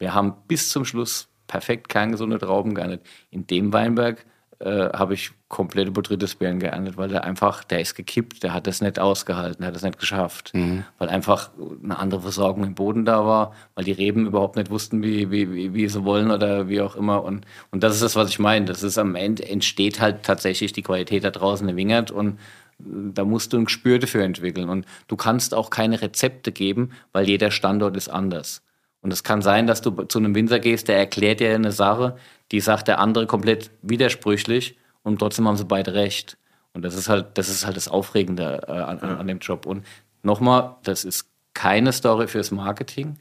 [0.00, 3.02] Wir haben bis zum Schluss perfekt kerngesunde Trauben geerntet.
[3.30, 4.24] In dem Weinberg
[4.60, 8.80] äh, habe ich komplette Botrytis-Beeren geerntet, weil der einfach, der ist gekippt, der hat das
[8.80, 10.52] nicht ausgehalten, der hat das nicht geschafft.
[10.54, 10.84] Mhm.
[10.98, 11.50] Weil einfach
[11.82, 15.74] eine andere Versorgung im Boden da war, weil die Reben überhaupt nicht wussten, wie, wie,
[15.74, 17.24] wie, sie wollen oder wie auch immer.
[17.24, 18.66] Und, und das ist das, was ich meine.
[18.66, 22.38] Das ist am Ende entsteht halt tatsächlich die Qualität da draußen im Wingert und
[22.78, 24.68] da musst du ein Gespür dafür entwickeln.
[24.68, 28.62] Und du kannst auch keine Rezepte geben, weil jeder Standort ist anders.
[29.02, 32.16] Und es kann sein, dass du zu einem Winzer gehst, der erklärt dir eine Sache,
[32.52, 36.36] die sagt der andere komplett widersprüchlich und trotzdem haben sie beide recht.
[36.72, 39.66] Und das ist halt, das ist halt das Aufregende äh, an, an, dem Job.
[39.66, 39.84] Und
[40.22, 43.18] nochmal, das ist keine Story fürs Marketing.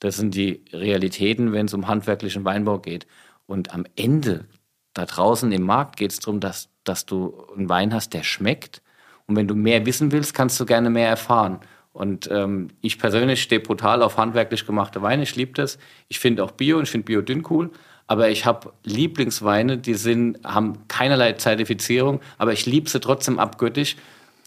[0.00, 3.06] Das sind die Realitäten, wenn es um handwerklichen Weinbau geht.
[3.46, 4.46] Und am Ende,
[4.94, 8.82] da draußen im Markt, geht es darum, dass, dass du einen Wein hast, der schmeckt.
[9.26, 11.60] Und wenn du mehr wissen willst, kannst du gerne mehr erfahren.
[11.98, 15.24] Und ähm, ich persönlich stehe brutal auf handwerklich gemachte Weine.
[15.24, 15.80] Ich liebe das.
[16.06, 17.72] Ich finde auch Bio und ich finde Bio dünn cool.
[18.06, 23.96] Aber ich habe Lieblingsweine, die sind, haben keinerlei Zertifizierung, aber ich liebe sie trotzdem abgöttisch.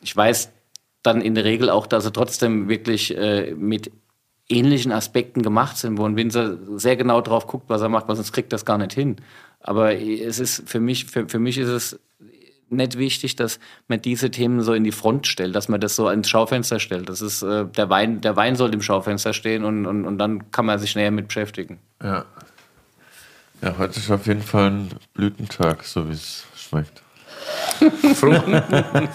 [0.01, 0.49] Ich weiß
[1.03, 3.91] dann in der Regel auch, dass sie trotzdem wirklich äh, mit
[4.47, 8.15] ähnlichen Aspekten gemacht sind, wo ein Winzer sehr genau drauf guckt, was er macht, weil
[8.15, 9.17] sonst kriegt das gar nicht hin.
[9.59, 11.99] Aber es ist für mich, für, für mich ist es
[12.71, 16.09] nicht wichtig, dass man diese Themen so in die Front stellt, dass man das so
[16.09, 17.09] ins Schaufenster stellt.
[17.09, 20.51] Das ist äh, der Wein, der Wein soll im Schaufenster stehen und, und, und dann
[20.51, 21.79] kann man sich näher mit beschäftigen.
[22.03, 22.25] Ja.
[23.61, 27.03] Ja, heute ist auf jeden Fall ein Blütentag, so wie es schmeckt.
[28.15, 28.43] Frucht,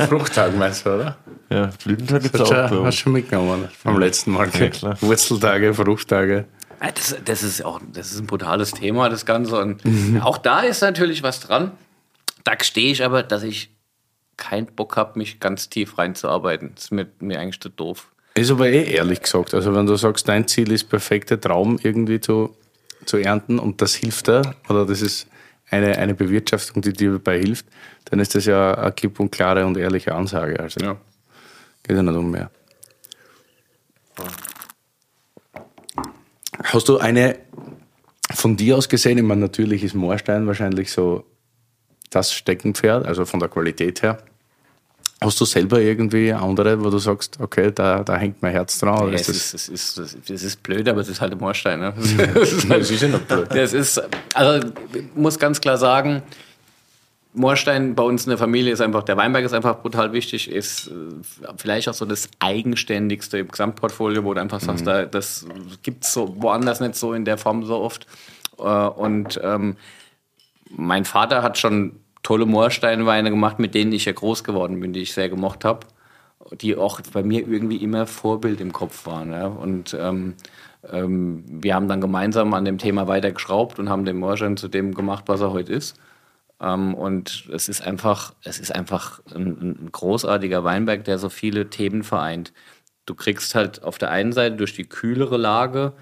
[0.09, 1.17] Fruchttag meinst du, oder?
[1.51, 2.47] Ja, Blütentag gibt es auch.
[2.47, 4.49] Schon, hast du schon mitgenommen vom letzten Mal.
[4.51, 4.97] Ja, klar.
[5.01, 6.45] Wurzeltage, Fruchttage.
[6.81, 9.59] Das, das, ist auch das ist ein brutales Thema, das Ganze.
[9.59, 10.21] Und mhm.
[10.21, 11.73] auch da ist natürlich was dran.
[12.47, 13.71] Da stehe ich aber, dass ich
[14.37, 16.71] keinen Bock habe, mich ganz tief reinzuarbeiten.
[16.77, 18.13] Das ist mir, mir eigentlich zu doof.
[18.35, 19.53] Ist aber eh ehrlich gesagt.
[19.53, 22.55] Also, wenn du sagst, dein Ziel ist, perfekte Traum irgendwie zu,
[23.05, 25.27] zu ernten und das hilft da, oder das ist
[25.71, 27.67] eine, eine Bewirtschaftung, die dir dabei hilft,
[28.05, 30.61] dann ist das ja eine klipp und klare und ehrliche Ansage.
[30.61, 30.97] Also, ja.
[31.83, 32.49] geht ja nicht um mehr.
[36.63, 37.41] Hast du eine
[38.33, 41.25] von dir aus gesehen, ich meine, natürlich ist Moorstein wahrscheinlich so
[42.11, 44.19] das Steckenpferd, also von der Qualität her.
[45.21, 49.09] Hast du selber irgendwie andere, wo du sagst, okay, da, da hängt mein Herz dran?
[49.09, 51.81] Ja, ist das, ist, das, ist, das, ist, blöd, aber es ist halt ein Moorstein.
[51.81, 51.95] Ne?
[52.35, 53.47] das ist, halt, das ist ja noch blöd.
[53.51, 54.03] Das ist,
[54.35, 56.23] also ich muss ganz klar sagen,
[57.33, 60.89] Moorstein bei uns in der Familie ist einfach, der Weinberg ist einfach brutal wichtig, ist
[60.89, 60.91] äh,
[61.57, 64.87] vielleicht auch so das eigenständigste im Gesamtportfolio, wo du einfach sagst, mhm.
[64.87, 65.47] da, das
[65.83, 68.07] gibt es so woanders nicht so in der Form so oft.
[68.59, 69.77] Äh, und ähm,
[70.71, 75.03] mein Vater hat schon tolle Moorsteinweine gemacht, mit denen ich ja groß geworden bin, die
[75.03, 75.87] ich sehr gemocht habe,
[76.61, 79.31] die auch bei mir irgendwie immer Vorbild im Kopf waren.
[79.31, 79.47] Ja.
[79.47, 80.35] Und ähm,
[80.91, 84.95] ähm, wir haben dann gemeinsam an dem Thema weitergeschraubt und haben den Moorstein zu dem
[84.95, 85.97] gemacht, was er heute ist.
[86.61, 91.71] Ähm, und es ist einfach, es ist einfach ein, ein großartiger Weinberg, der so viele
[91.71, 92.53] Themen vereint.
[93.05, 95.93] Du kriegst halt auf der einen Seite durch die kühlere Lage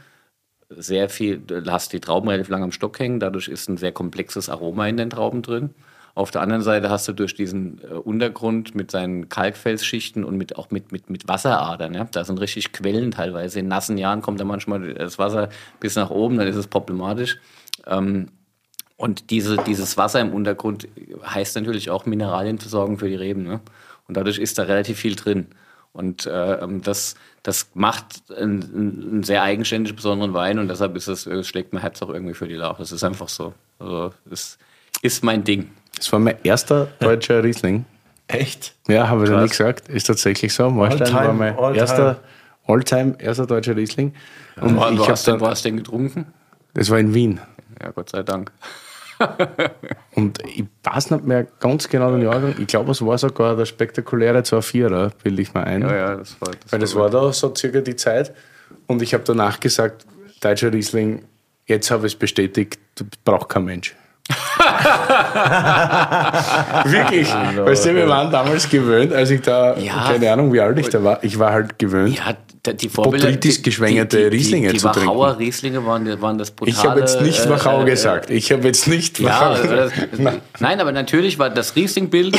[0.77, 3.93] sehr viel, du hast die Trauben relativ lang am Stock hängen, dadurch ist ein sehr
[3.93, 5.71] komplexes Aroma in den Trauben drin.
[6.15, 10.57] Auf der anderen Seite hast du durch diesen äh, Untergrund mit seinen Kalkfelsschichten und mit,
[10.57, 13.59] auch mit, mit, mit Wasseradern, ja, da sind richtig Quellen teilweise.
[13.59, 15.49] In nassen Jahren kommt da manchmal das Wasser
[15.81, 17.39] bis nach oben, dann ist es problematisch.
[17.87, 18.29] Ähm,
[18.97, 20.87] und diese, dieses Wasser im Untergrund
[21.27, 23.43] heißt natürlich auch Mineralienversorgung für die Reben.
[23.43, 23.61] Ne?
[24.07, 25.49] Und dadurch ist da relativ viel drin.
[25.95, 27.15] Und äh, ähm, das,
[27.45, 28.63] das macht einen,
[29.13, 32.35] einen, sehr eigenständig besonderen Wein und deshalb ist es, es schlägt mein Herz auch irgendwie
[32.35, 32.79] für die Lauch.
[32.79, 33.55] Das ist einfach so.
[33.79, 34.59] Also, das
[35.03, 35.71] ist mein Ding.
[35.97, 37.85] Das war mein erster deutscher Riesling.
[38.27, 38.75] Echt?
[38.89, 39.89] Ja, habe ich ja nicht gesagt.
[39.89, 40.69] Ist tatsächlich so.
[40.69, 42.21] Marstein war mein all erster
[42.67, 44.15] Alltime, erster deutscher Riesling.
[44.61, 46.27] Und ja, ich habe wo hast du den getrunken?
[46.75, 47.41] Das war in Wien.
[47.81, 48.51] Ja, Gott sei Dank.
[50.15, 52.55] Und ich weiß nicht mehr ganz genau den Jahrgang.
[52.59, 55.83] Ich glaube, es war sogar der spektakuläre 2.4er, bilde ich mal ein.
[55.83, 56.73] Ja, ja, das war das.
[56.73, 58.35] Weil das war, da so circa die Zeit.
[58.87, 60.07] Und ich habe danach gesagt,
[60.41, 61.23] deutscher Riesling,
[61.67, 62.79] jetzt habe ich es bestätigt,
[63.25, 63.95] braucht kein Mensch.
[66.85, 67.29] Wirklich.
[67.31, 70.09] weißt du, wir waren damals gewöhnt, als ich da, ja.
[70.09, 72.17] keine Ahnung, wie alt ich da war, ich war halt gewöhnt.
[72.17, 72.35] Ja,
[72.73, 75.01] die Vorbilder, Botrytis geschwängerte die, die, Rieslinge die, zu trinken.
[75.01, 76.77] Die Wachauer Rieslinge waren, waren das brutale...
[76.77, 78.31] Ich habe jetzt nicht Wachau äh, gesagt.
[78.31, 79.93] Ich habe jetzt nicht Wachau ja, das,
[80.61, 82.37] Nein, aber natürlich war das Rieslingbild,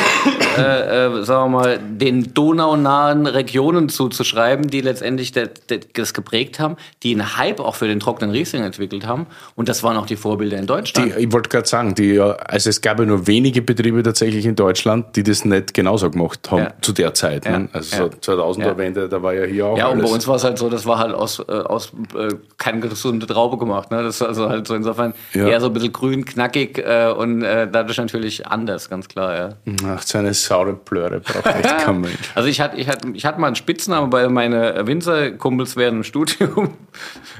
[0.57, 5.49] äh, äh, sagen wir mal, den donaunahen Regionen zuzuschreiben, die letztendlich das,
[5.93, 9.27] das geprägt haben, die einen Hype auch für den trockenen Riesling entwickelt haben.
[9.55, 11.13] Und das waren auch die Vorbilder in Deutschland.
[11.15, 14.55] Die, ich wollte gerade sagen, die, also es gab ja nur wenige Betriebe tatsächlich in
[14.55, 16.73] Deutschland, die das nicht genauso gemacht haben ja.
[16.81, 17.45] zu der Zeit.
[17.45, 17.69] Ne?
[17.73, 20.57] Also so 2000er Wende, da war ja hier auch Ja, alles uns war es halt
[20.57, 23.91] so, das war halt aus, äh, aus äh, keine gesunde Traube gemacht.
[23.91, 24.01] Ne?
[24.03, 25.47] Das ist also halt so insofern ja.
[25.47, 29.35] eher so ein bisschen grün, knackig äh, und äh, dadurch natürlich anders, ganz klar.
[29.35, 29.49] Ja.
[29.87, 32.17] Ach, so eine saure Plöre braucht echt kein Mensch.
[32.33, 36.03] Also ich hatte, ich, hatte, ich hatte mal einen Spitznamen bei meine Winzerkumpels während dem
[36.03, 36.73] Studium.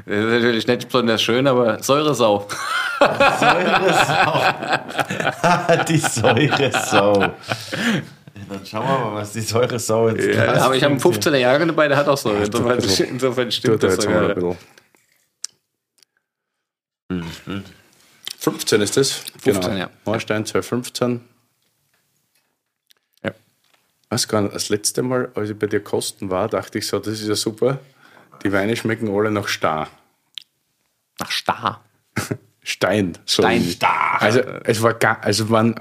[0.05, 2.45] Das ist natürlich nicht besonders schön, aber Säuresau.
[2.99, 4.41] Säuresau.
[5.87, 7.33] Die Säuresau.
[8.49, 11.65] Dann schauen wir mal, was die Säuresau jetzt ja, Aber ich habe einen 15er Jahre
[11.65, 12.43] dabei, der hat auch Säure.
[12.43, 12.79] Insofern,
[13.09, 14.55] insofern stimmt das sogar.
[18.39, 19.11] 15 ist das.
[19.11, 19.75] 15, genau.
[19.75, 19.89] ja.
[20.05, 21.21] Horstein 2015.
[23.23, 23.31] Ja.
[24.09, 26.99] Weiß gar nicht, das letzte Mal, als ich bei dir kosten war, dachte ich so,
[26.99, 27.79] das ist ja super.
[28.43, 29.89] Die Weine schmecken alle nach Star.
[31.19, 31.83] Nach Star?
[32.67, 33.15] Stein.
[33.25, 33.61] So Stein.
[33.61, 34.19] Star.
[34.19, 35.75] Also es war gar, also waren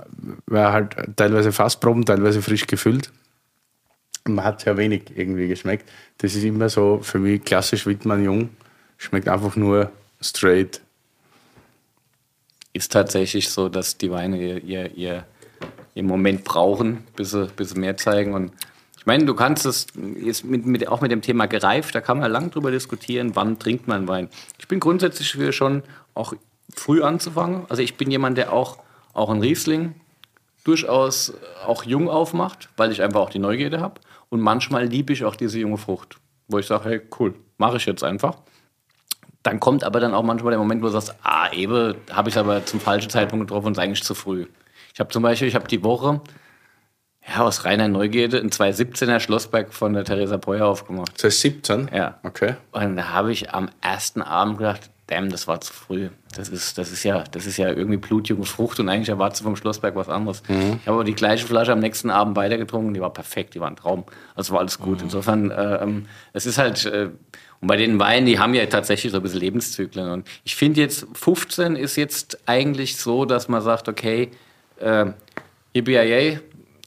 [0.45, 3.11] war halt teilweise Fassproben, teilweise frisch gefüllt.
[4.27, 5.91] Man hat sehr wenig irgendwie geschmeckt.
[6.19, 8.51] Das ist immer so für mich klassisch Wittmann Jung.
[8.99, 10.83] Schmeckt einfach nur straight.
[12.75, 15.25] Ist tatsächlich so, dass die Weine ihr, ihr, ihr,
[15.95, 18.35] ihr Moment brauchen, bis sie, bis sie mehr zeigen.
[18.35, 18.53] Und
[18.99, 19.87] ich meine, du kannst es
[20.23, 23.59] jetzt mit, mit, auch mit dem Thema gereift, da kann man lang drüber diskutieren, wann
[23.59, 24.29] trinkt man Wein.
[24.59, 25.83] Ich bin grundsätzlich für schon
[26.13, 26.35] auch
[26.73, 27.67] früh anzufangen.
[27.69, 28.79] Also ich bin jemand, der auch,
[29.13, 29.95] auch ein Riesling
[30.65, 31.35] durchaus
[31.67, 34.01] auch jung aufmacht, weil ich einfach auch die Neugierde habe.
[34.31, 36.17] Und manchmal liebe ich auch diese junge Frucht,
[36.49, 38.39] wo ich sage, hey, cool, mache ich jetzt einfach.
[39.43, 42.39] Dann kommt aber dann auch manchmal der Moment, wo du sagst, ah, Ebe, habe ich
[42.39, 44.47] aber zum falschen Zeitpunkt getroffen und ist eigentlich zu früh.
[44.95, 46.23] Ich habe zum Beispiel, ich habe die Woche,
[47.29, 51.19] ja, aus reiner Neugierde, ein 2017er Schlossberg von der Theresa Breuer aufgemacht.
[51.19, 51.91] 2017?
[51.95, 52.19] Ja.
[52.23, 52.57] Okay.
[52.73, 56.09] Und da habe ich am ersten Abend gedacht, damn, das war zu früh.
[56.37, 59.45] Das ist, das ist, ja, das ist ja irgendwie blutjunge Frucht und eigentlich erwartest du
[59.45, 60.43] vom Schlossberg was anderes.
[60.49, 60.79] Mhm.
[60.81, 63.69] Ich habe aber die gleiche Flasche am nächsten Abend weitergetrunken, die war perfekt, die war
[63.69, 64.05] ein Traum.
[64.35, 64.99] Also war alles gut.
[64.99, 65.05] Mhm.
[65.05, 67.11] Insofern, äh, ähm, es ist halt, äh,
[67.61, 70.11] und bei den Weinen, die haben ja tatsächlich so ein bisschen Lebenszyklen.
[70.11, 74.31] Und ich finde jetzt, 15 ist jetzt eigentlich so, dass man sagt, okay,
[74.81, 75.07] äh,
[75.73, 76.39] EBIA,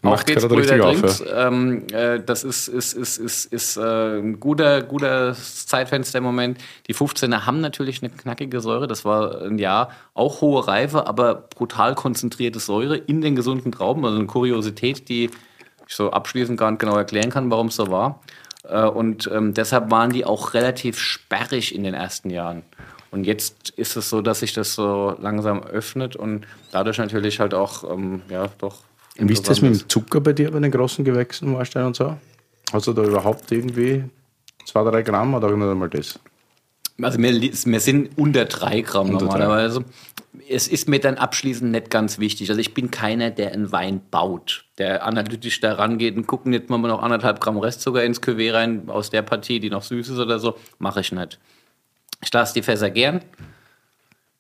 [0.01, 1.23] Macht geht's, Brüder Drinks.
[1.33, 6.59] Ähm, äh, das ist, ist, ist, ist, ist äh, ein guter, guter Zeitfenster im Moment.
[6.87, 8.87] Die 15er haben natürlich eine knackige Säure.
[8.87, 14.05] Das war ein Jahr auch hohe Reife, aber brutal konzentrierte Säure in den gesunden Trauben.
[14.05, 15.31] Also eine Kuriosität, die
[15.87, 18.21] ich so abschließend gar nicht genau erklären kann, warum es so war.
[18.63, 22.61] Äh, und ähm, deshalb waren die auch relativ sperrig in den ersten Jahren.
[23.09, 27.53] Und jetzt ist es so, dass sich das so langsam öffnet und dadurch natürlich halt
[27.53, 28.81] auch, ähm, ja, doch
[29.19, 32.17] wie ist das mit dem Zucker bei dir bei den großen Gewächsen, Warstein und so?
[32.71, 34.03] Hast du da überhaupt irgendwie
[34.65, 36.19] zwei, drei Gramm oder nicht einmal das?
[37.01, 39.81] Also wir, wir sind unter drei Gramm unter normalerweise.
[39.81, 39.89] Drei.
[40.49, 42.49] Es ist mir dann abschließend nicht ganz wichtig.
[42.49, 46.69] Also ich bin keiner, der einen Wein baut, der analytisch da rangeht und gucken jetzt
[46.69, 50.19] mal noch anderthalb Gramm Restzucker ins Cuvée rein aus der Partie, die noch süß ist
[50.19, 50.57] oder so.
[50.79, 51.39] Mache ich nicht.
[52.21, 53.21] Ich lasse die Fässer gern.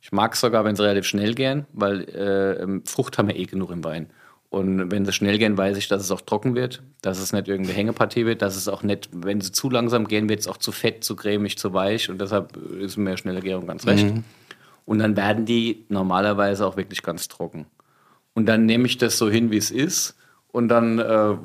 [0.01, 3.35] Ich mag es sogar, wenn es relativ schnell gern, weil äh, ähm, Frucht haben wir
[3.35, 4.09] eh genug im Wein.
[4.49, 7.49] Und wenn sie schnell gehen, weiß ich, dass es auch trocken wird, dass es nicht
[7.49, 10.57] irgendeine Hängepartie wird, dass es auch nicht, wenn sie zu langsam gehen, wird es auch
[10.57, 14.05] zu fett, zu cremig, zu weich und deshalb ist mir schnelle Gärung ganz recht.
[14.05, 14.23] Mhm.
[14.85, 17.65] Und dann werden die normalerweise auch wirklich ganz trocken.
[18.33, 20.15] Und dann nehme ich das so hin, wie es ist
[20.47, 21.35] und dann äh,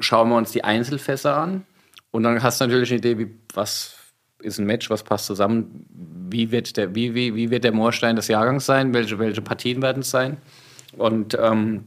[0.00, 1.64] schauen wir uns die Einzelfässer an
[2.10, 3.96] und dann hast du natürlich eine Idee, wie, was
[4.40, 5.86] ist ein Match, was passt zusammen,
[6.28, 9.80] wie wird der, wie, wie, wie wird der Moorstein des Jahrgangs sein, welche, welche Partien
[9.80, 10.36] werden es sein
[10.98, 11.84] und ähm,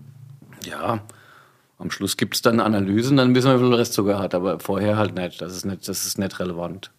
[0.67, 0.99] ja,
[1.79, 4.97] Am Schluss gibt es dann Analysen, dann wissen wir, wie viel Restzucker hat, aber vorher
[4.97, 5.39] halt nicht.
[5.41, 6.91] Das ist nicht, das ist nicht relevant.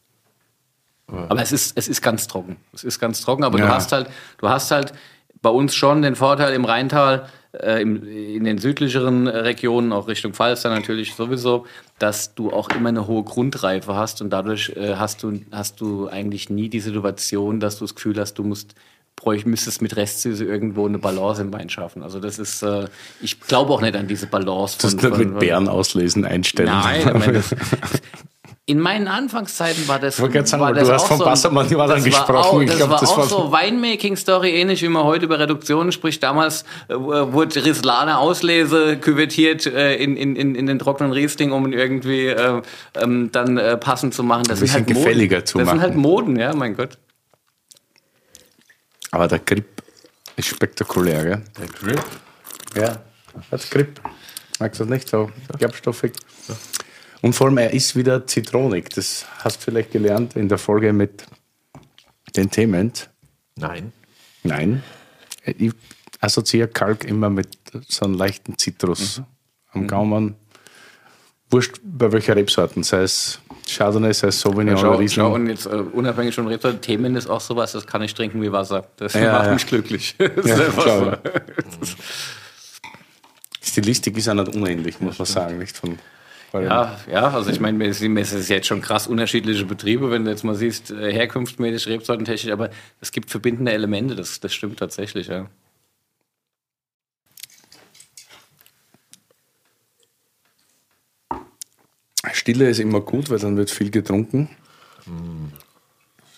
[1.09, 2.57] Aber es ist, es ist ganz trocken.
[2.73, 3.67] Es ist ganz trocken, aber Ja.
[3.67, 4.09] du hast halt,
[4.39, 4.93] du hast halt
[5.41, 10.35] bei uns schon den Vorteil im Rheintal, äh, im, in den südlicheren Regionen, auch Richtung
[10.35, 11.67] Pfalz dann natürlich sowieso,
[11.99, 16.09] dass du auch immer eine hohe Grundreife hast und dadurch äh, hast, du, hast du
[16.09, 18.75] eigentlich nie die Situation, dass du das Gefühl hast, du musst
[19.19, 22.03] bräuch, müsstest mit Restsüße irgendwo eine Balance im Wein schaffen.
[22.03, 22.87] Also das ist, äh,
[23.21, 24.79] ich glaube auch nicht an diese Balance.
[24.81, 26.69] Das nicht mit Bären auslesen einstellen.
[26.71, 27.55] Nein, ich meine, das,
[28.67, 30.21] in meinen Anfangszeiten war das.
[30.21, 32.35] wollte gerade sagen, war das du hast auch von so, Bassermann das war gesprochen.
[32.37, 35.39] Auch, Ich das glaub, war das auch war- so Winemaking-Story, ähnlich wie man heute über
[35.39, 36.23] Reduktionen spricht.
[36.23, 41.73] Damals äh, wurde Rislana Auslese küvettiert äh, in, in, in, den trockenen Riesling, um ihn
[41.73, 42.61] irgendwie äh,
[43.01, 44.45] ähm, dann äh, passend zu machen.
[44.47, 44.95] Das Ein halt bisschen Moden.
[44.95, 45.79] gefälliger zu das machen.
[45.79, 46.99] sind halt Moden, ja, mein Gott.
[49.11, 49.83] Aber der Grip
[50.37, 51.43] ist spektakulär, gell?
[51.59, 52.05] Der Grip.
[52.75, 53.03] Ja,
[53.51, 54.01] hat Grip.
[54.59, 56.13] Magst du das nicht so gerbstoffig?
[57.23, 58.91] Und vor allem, er ist wieder zitronig.
[58.91, 61.25] Das hast du vielleicht gelernt in der Folge mit
[62.37, 62.93] den Themen.
[63.57, 63.93] Nein.
[64.43, 64.83] Nein.
[65.45, 65.73] Ich
[66.21, 67.49] assoziiere Kalk immer mit
[67.89, 69.23] so einem leichten Zitrus
[69.73, 70.37] am Gaumen.
[71.51, 75.25] Wurscht bei welcher Rebsorten, sei es Chardonnay, sei es Sauvignon Schau, oder Riesling.
[75.27, 78.43] schau, und jetzt äh, unabhängig von Rebsorten, Themen ist auch sowas, das kann ich trinken
[78.43, 78.87] wie Wasser.
[78.97, 79.53] Das Ja, macht ja.
[79.55, 80.15] mich glücklich.
[80.19, 81.07] Das ist Ja, einfach schau, so.
[81.07, 81.19] ja.
[83.63, 85.59] Stilistik ist auch nicht unähnlich, muss man sagen.
[85.59, 85.99] Nicht von,
[86.53, 90.45] Ja, ja, also ich meine, es ist jetzt schon krass unterschiedliche Betriebe, wenn du jetzt
[90.45, 92.71] mal siehst, äh, herkunftsmäßig, rebsortentechnisch, aber
[93.01, 95.47] es gibt verbindende Elemente, das, das stimmt tatsächlich, ja.
[102.49, 104.49] Stille ist immer gut, weil dann wird viel getrunken.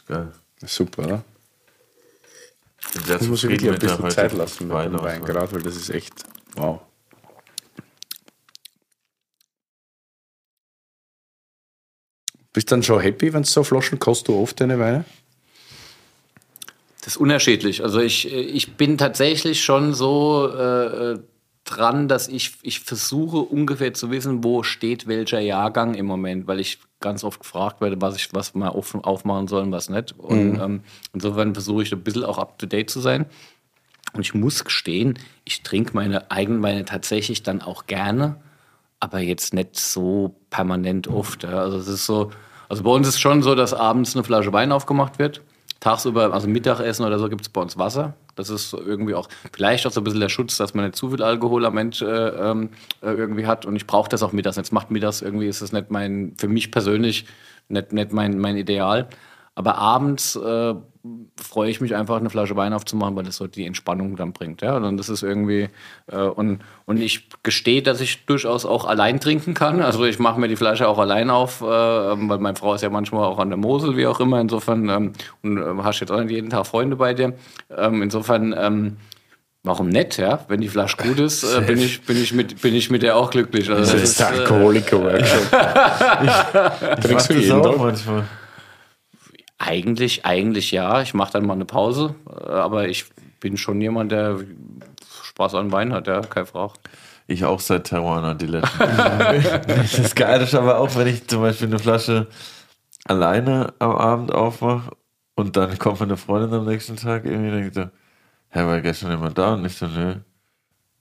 [0.08, 0.32] Geil.
[0.66, 1.24] Super, oder?
[3.06, 5.00] Das muss ich wirklich ein bisschen Zeit lassen mit dem.
[5.00, 6.12] Wein, gerade, weil das ist echt
[6.56, 6.80] wow.
[12.52, 15.04] Bist dann schon happy, wenn du so Flaschen kostet du oft deine Weine?
[17.02, 17.84] Das ist unterschiedlich.
[17.84, 21.18] Also ich, ich bin tatsächlich schon so äh, äh,
[21.70, 26.60] dran, dass ich, ich versuche ungefähr zu wissen, wo steht welcher Jahrgang im Moment, weil
[26.60, 30.14] ich ganz oft gefragt werde, was ich was mal offen aufmachen soll und was nicht.
[30.18, 30.80] Und ähm,
[31.12, 33.26] insofern versuche ich ein bisschen auch up to date zu sein.
[34.12, 38.36] Und ich muss gestehen, ich trinke meine eigenen Weine tatsächlich dann auch gerne,
[38.98, 41.44] aber jetzt nicht so permanent oft.
[41.44, 41.60] Ja.
[41.60, 42.30] Also es ist so,
[42.68, 45.42] also bei uns ist schon so, dass abends eine Flasche Wein aufgemacht wird.
[45.78, 48.14] Tagsüber, also Mittagessen oder so, gibt es bei uns Wasser.
[48.40, 51.10] Das ist irgendwie auch, vielleicht auch so ein bisschen der Schutz, dass man nicht zu
[51.10, 52.70] viel Alkohol am Ende äh, ähm,
[53.02, 53.66] äh, irgendwie hat.
[53.66, 54.56] Und ich brauche das auch mittags.
[54.56, 57.26] Jetzt macht mittags irgendwie, ist das nicht mein, für mich persönlich,
[57.68, 59.08] nicht, nicht mein, mein Ideal.
[59.54, 60.74] Aber abends äh,
[61.36, 64.62] freue ich mich einfach, eine Flasche Wein aufzumachen, weil das so die Entspannung dann bringt.
[64.62, 64.77] Ja?
[64.77, 65.68] Und das ist irgendwie,
[66.06, 69.81] äh, und, und ich gestehe, dass ich durchaus auch allein trinken kann.
[69.82, 72.90] Also ich mache mir die Flasche auch allein auf, äh, weil meine Frau ist ja
[72.90, 74.40] manchmal auch an der Mosel, wie auch immer.
[74.40, 75.12] Insofern, ähm,
[75.43, 77.35] und äh, hast jetzt auch nicht jeden Tag Freunde bei dir.
[77.74, 78.97] Ähm, insofern, ähm,
[79.62, 80.39] Warum nicht, ja?
[80.48, 83.14] Wenn die Flasche gut ist, äh, bin, ich, bin, ich mit, bin ich mit der
[83.16, 83.68] auch glücklich.
[83.68, 85.51] Also Das ist der Alkoholiker-Workshop.
[87.02, 87.77] Trinkst du das jeden auch Tag?
[87.77, 88.24] manchmal.
[89.62, 91.02] Eigentlich, eigentlich ja.
[91.02, 93.04] Ich mache dann mal eine Pause, äh, aber ich
[93.40, 94.38] bin schon jemand, der
[95.22, 96.72] Spaß an Wein hat, ja, keine Frage.
[97.26, 98.78] Ich auch seit Terroir die letzten.
[100.02, 102.26] das Geile ist aber auch, wenn ich zum Beispiel eine Flasche
[103.04, 104.92] alleine am Abend aufmache
[105.34, 107.82] und dann kommt meine Freundin am nächsten Tag irgendwie und denkt so,
[108.48, 109.52] hä, war gestern jemand da?
[109.54, 110.16] Und ich so, nö.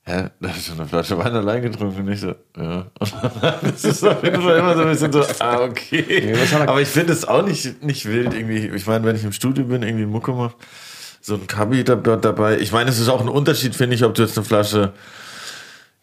[0.04, 2.00] Hä, da hast du eine Flasche Wein allein getrunken?
[2.00, 2.86] Und ich so, ja.
[3.40, 6.34] Dann ist auf jeden Fall immer so ein bisschen so, ah, okay.
[6.66, 8.68] Aber ich finde es auch nicht, nicht wild irgendwie.
[8.74, 10.54] Ich meine, wenn ich im Studio bin, irgendwie Mucke mache,
[11.20, 12.58] so ein Kabi da, dort dabei.
[12.58, 14.94] Ich meine, es ist auch ein Unterschied, finde ich, ob du jetzt eine Flasche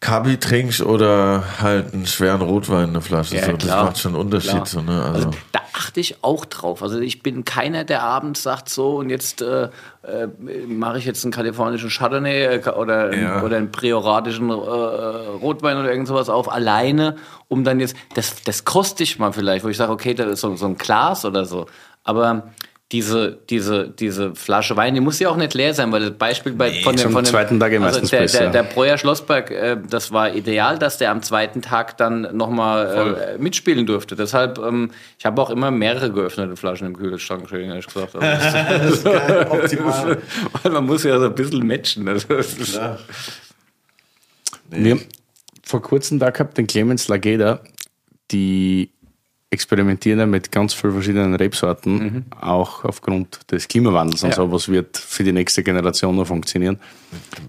[0.00, 3.36] Kabi trinkst oder halt einen schweren Rotwein, eine Flasche.
[3.36, 4.66] Ja, so, das macht schon einen Unterschied.
[4.66, 5.02] So, ne?
[5.02, 6.82] also, Also da achte ich auch drauf.
[6.84, 9.64] Also ich bin keiner, der abends sagt so und jetzt äh,
[10.02, 10.28] äh,
[10.68, 13.42] mache ich jetzt einen kalifornischen Chardonnay äh, oder, Ja.
[13.42, 17.16] oder einen prioratischen äh, Rotwein oder irgend sowas auf alleine,
[17.48, 20.40] um dann jetzt, das, das koste ich mal vielleicht, wo ich sage, okay, das ist
[20.42, 21.66] so, so ein Glas oder so.
[22.04, 22.44] Aber
[22.90, 26.52] diese, diese, diese Flasche Wein, die muss ja auch nicht leer sein, weil das Beispiel
[26.52, 28.26] bei, von dem, von dem zweiten Tag also der.
[28.26, 33.36] Der, der Breuer Schlossberg, äh, das war ideal, dass der am zweiten Tag dann nochmal
[33.36, 34.16] äh, mitspielen durfte.
[34.16, 38.16] Deshalb, ähm, ich habe auch immer mehrere geöffnete Flaschen im Kühlschrank, stehen, ehrlich gesagt.
[38.16, 40.18] Aber das ist optimal.
[40.62, 42.08] weil man muss ja so ein bisschen matchen.
[42.08, 42.80] Also, ist,
[44.70, 45.04] Wir haben
[45.62, 47.60] vor kurzem da gehabt den Clemens Lageda,
[48.30, 48.90] die
[49.50, 54.36] experimentieren ja mit ganz vielen verschiedenen Rebsorten, auch aufgrund des Klimawandels und Ja.
[54.36, 56.78] so, was wird für die nächste Generation noch funktionieren.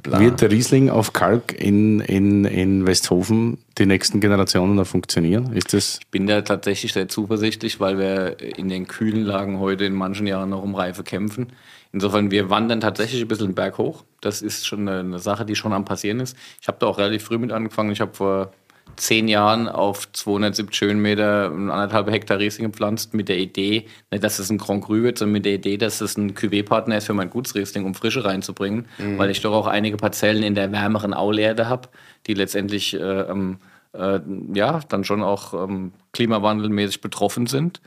[0.05, 5.51] Wird der Riesling auf Kalk in, in, in Westhofen die nächsten Generationen noch funktionieren?
[5.51, 9.93] Ist das bin da tatsächlich sehr zuversichtlich, weil wir in den kühlen Lagen heute in
[9.93, 11.47] manchen Jahren noch um Reife kämpfen.
[11.91, 14.03] Insofern, wir wandern tatsächlich ein bisschen den Berg hoch.
[14.21, 16.37] Das ist schon eine, eine Sache, die schon am passieren ist.
[16.61, 17.91] Ich habe da auch relativ früh mit angefangen.
[17.91, 18.53] Ich habe vor
[18.95, 24.49] zehn Jahren auf 270 Höhenmeter anderthalb Hektar Riesling gepflanzt mit der Idee, nicht, dass es
[24.49, 27.29] ein Grand Cru wird, sondern mit der Idee, dass es ein Cuvée-Partner ist für mein
[27.29, 28.85] Gutsriesling, um Frische reinzubringen,
[29.17, 31.89] weil ich doch auch einige Parzellen in der wärmeren Aulerde habe,
[32.27, 33.59] die letztendlich äh, ähm,
[33.93, 34.19] äh,
[34.53, 37.81] ja dann schon auch ähm, klimawandelmäßig betroffen sind.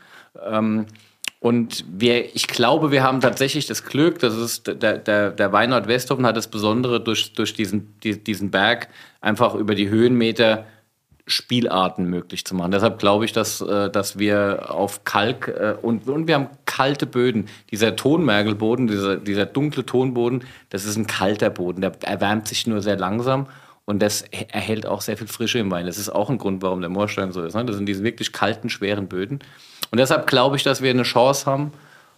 [0.45, 0.87] Ähm,
[1.43, 5.89] und wir, ich glaube, wir haben tatsächlich das Glück, dass es der, der, der Weinort
[5.89, 8.89] Westhofen hat das Besondere durch, durch diesen, die, diesen Berg
[9.21, 10.67] einfach über die Höhenmeter
[11.27, 12.73] Spielarten möglich zu machen.
[12.73, 17.07] Deshalb glaube ich, dass, äh, dass wir auf Kalk äh, und, und wir haben kalte
[17.07, 17.47] Böden.
[17.71, 21.81] Dieser Tonmergelboden, dieser, dieser dunkle Tonboden, das ist ein kalter Boden.
[21.81, 23.47] Der erwärmt sich nur sehr langsam
[23.85, 25.87] und das erhält auch sehr viel Frische im Wein.
[25.87, 27.55] Das ist auch ein Grund, warum der Moorstein so ist.
[27.55, 27.65] Ne?
[27.65, 29.41] Das sind diese wirklich kalten, schweren Böden.
[29.91, 31.73] Und deshalb glaube ich, dass wir eine Chance haben,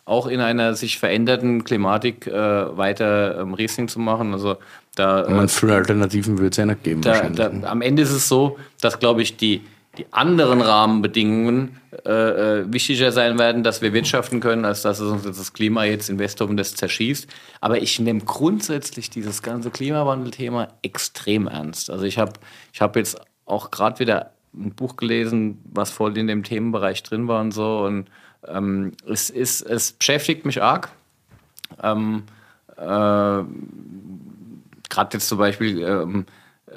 [0.04, 4.32] auch in einer sich veränderten Klimatik äh, weiter ähm, Riesling zu machen.
[4.34, 4.56] Also
[4.96, 7.62] da, äh, man viele Alternativen wird es ja nicht geben da, wahrscheinlich.
[7.62, 9.62] da, am Ende ist es so, dass, glaube ich, die,
[9.96, 15.10] die anderen Rahmenbedingungen äh, äh, wichtiger sein werden, dass wir wirtschaften können, als dass es
[15.10, 17.26] uns das Klima jetzt in Westhofen das zerschießt.
[17.60, 21.90] Aber ich nehme grundsätzlich dieses ganze Klimawandelthema extrem ernst.
[21.90, 22.32] Also ich habe
[22.72, 27.26] ich hab jetzt auch gerade wieder ein Buch gelesen, was voll in dem Themenbereich drin
[27.26, 27.78] war und so.
[27.78, 28.08] Und
[28.48, 30.90] ähm, es, ist, es beschäftigt mich arg.
[31.82, 32.24] Ähm,
[32.76, 33.46] äh, gerade
[35.12, 36.26] jetzt zum Beispiel ähm,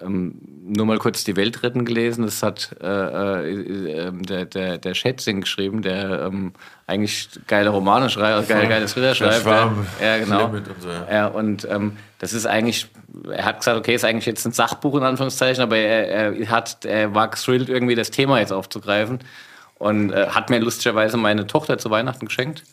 [0.01, 2.25] ähm, nur mal kurz die Welt retten gelesen.
[2.25, 6.53] Das hat äh, äh, äh, der, der, der Schätzing geschrieben, der ähm,
[6.87, 9.45] eigentlich geile Romane schreibt, geile, geile Thriller schreibt.
[9.45, 10.47] Ja, genau.
[10.47, 11.07] Und so, ja.
[11.11, 12.87] ja, und ähm, das ist eigentlich,
[13.31, 16.85] er hat gesagt, okay, ist eigentlich jetzt ein Sachbuch in Anführungszeichen, aber er, er hat,
[16.85, 19.19] er war thrilled, irgendwie das Thema jetzt aufzugreifen
[19.79, 22.63] und äh, hat mir lustigerweise meine Tochter zu Weihnachten geschenkt.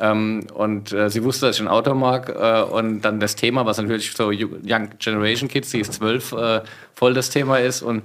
[0.00, 2.28] Ähm, und äh, sie wusste, dass ich ein Auto mag.
[2.28, 6.62] Äh, und dann das Thema, was natürlich so Young Generation Kids, die ist zwölf, äh,
[6.94, 7.82] voll das Thema ist.
[7.82, 8.04] Und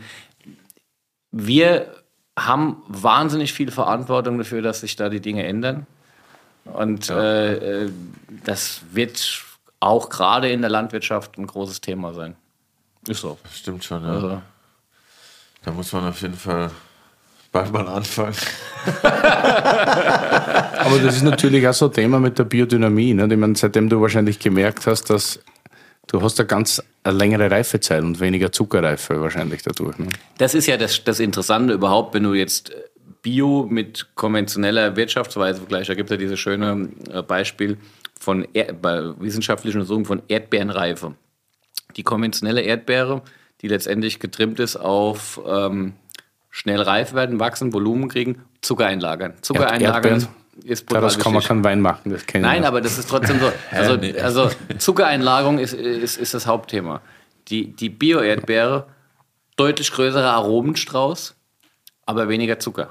[1.32, 1.94] wir
[2.38, 5.86] haben wahnsinnig viel Verantwortung dafür, dass sich da die Dinge ändern.
[6.66, 7.92] Und äh, äh,
[8.44, 9.44] das wird
[9.80, 12.36] auch gerade in der Landwirtschaft ein großes Thema sein.
[13.08, 13.38] Ist so.
[13.54, 14.10] Stimmt schon, ja.
[14.10, 14.42] Also,
[15.64, 16.72] Da muss man auf jeden Fall
[17.58, 18.36] bald mal anfangen.
[19.04, 23.14] Aber das ist natürlich auch so ein Thema mit der Biodynamie.
[23.14, 23.28] Ne?
[23.30, 25.40] Ich meine, seitdem du wahrscheinlich gemerkt hast, dass
[26.08, 29.98] du hast eine ganz eine längere Reifezeit und weniger Zuckerreife wahrscheinlich dadurch.
[29.98, 30.08] Ne?
[30.38, 32.72] Das ist ja das, das Interessante überhaupt, wenn du jetzt
[33.22, 35.90] Bio mit konventioneller Wirtschaftsweise vergleichst.
[35.90, 37.78] Da gibt es ja dieses schöne äh, Beispiel
[38.20, 41.16] von er bei wissenschaftlichen Untersuchungen von Erdbeerenreife.
[41.96, 43.22] Die konventionelle Erdbeere,
[43.62, 45.94] die letztendlich getrimmt ist auf ähm,
[46.58, 49.34] schnell reif werden, wachsen, Volumen kriegen, Zucker einlagern.
[49.42, 52.52] Zucker Erd- einlagern ist, Erdbeeren, ist Daraus kann man keinen Wein machen, das kenne ich.
[52.52, 53.52] Nein, aber das ist trotzdem so.
[53.72, 54.20] Also, nee.
[54.20, 57.02] also Zuckereinlagerung ist, ist, ist das Hauptthema.
[57.50, 58.88] Die, die Bio-Erdbeere,
[59.56, 61.36] deutlich größerer Aromenstrauß,
[62.08, 62.90] aber weniger Zucker.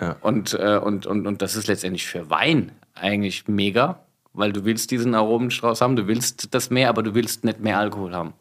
[0.00, 0.14] Ja.
[0.20, 3.98] Und, äh, und, und, und das ist letztendlich für Wein eigentlich mega,
[4.32, 7.78] weil du willst diesen Aromenstrauß haben, du willst das mehr, aber du willst nicht mehr
[7.78, 8.32] Alkohol haben.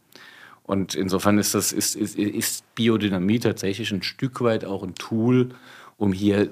[0.71, 5.49] Und insofern ist das ist, ist, ist Biodynamie tatsächlich ein Stück weit auch ein Tool,
[5.97, 6.47] um hier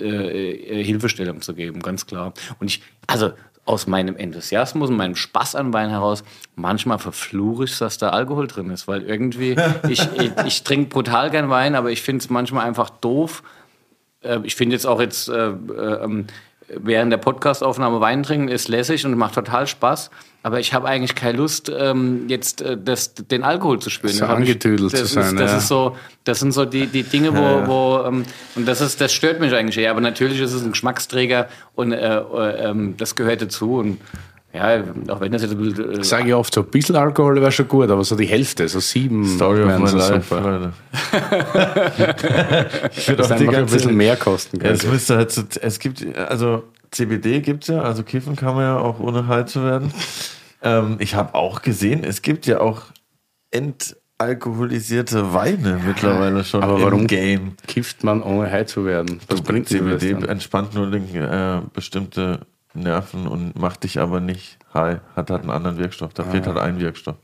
[0.00, 2.34] äh, äh, Hilfestellung zu geben, ganz klar.
[2.58, 3.30] Und ich, also
[3.66, 6.24] aus meinem Enthusiasmus und meinem Spaß an Wein heraus,
[6.56, 9.54] manchmal verfluche ich, dass da Alkohol drin ist, weil irgendwie,
[9.88, 13.44] ich, ich, ich trinke brutal gern Wein, aber ich finde es manchmal einfach doof.
[14.20, 16.26] Äh, ich finde jetzt auch jetzt äh, äh, ähm,
[16.66, 20.10] während der Podcastaufnahme Wein trinken ist lässig und macht total Spaß.
[20.42, 24.14] Aber ich habe eigentlich keine Lust, ähm, jetzt äh, das, den Alkohol zu spüren.
[24.14, 25.58] So angetüdelt das zu ist, sein, Das ja.
[25.58, 28.24] ist so, das sind so die, die Dinge, wo, wo ähm,
[28.56, 29.90] und das ist, das stört mich eigentlich eher.
[29.90, 33.74] Aber natürlich ist es ein Geschmacksträger und äh, äh, ähm, das gehört dazu.
[33.76, 33.98] Und
[34.52, 35.92] ja, auch wenn das jetzt ein bisschen.
[35.92, 38.26] Äh, Ich sage ja oft, so ein bisschen Alkohol wäre schon gut, aber so die
[38.26, 40.34] Hälfte, so sieben Story of my life,
[42.96, 45.30] ich würde Das auch die einfach ein ganze bisschen mehr kosten Ja, es müsste halt
[45.30, 49.44] so, es gibt, also CBD gibt's ja, also kiffen kann man ja auch ohne high
[49.46, 49.92] zu werden.
[50.62, 52.82] Ähm, ich habe auch gesehen, es gibt ja auch
[53.50, 57.54] entalkoholisierte Weine mittlerweile schon aber im warum Game.
[57.66, 59.20] Kifft man, ohne high zu werden?
[59.28, 62.40] Was bringt dir das CBD entspannt nur den, äh, bestimmte
[62.74, 65.00] Nerven und macht dich aber nicht high.
[65.16, 66.12] Hat halt einen anderen Wirkstoff.
[66.14, 66.26] Da Ah.
[66.30, 67.16] fehlt halt ein Wirkstoff.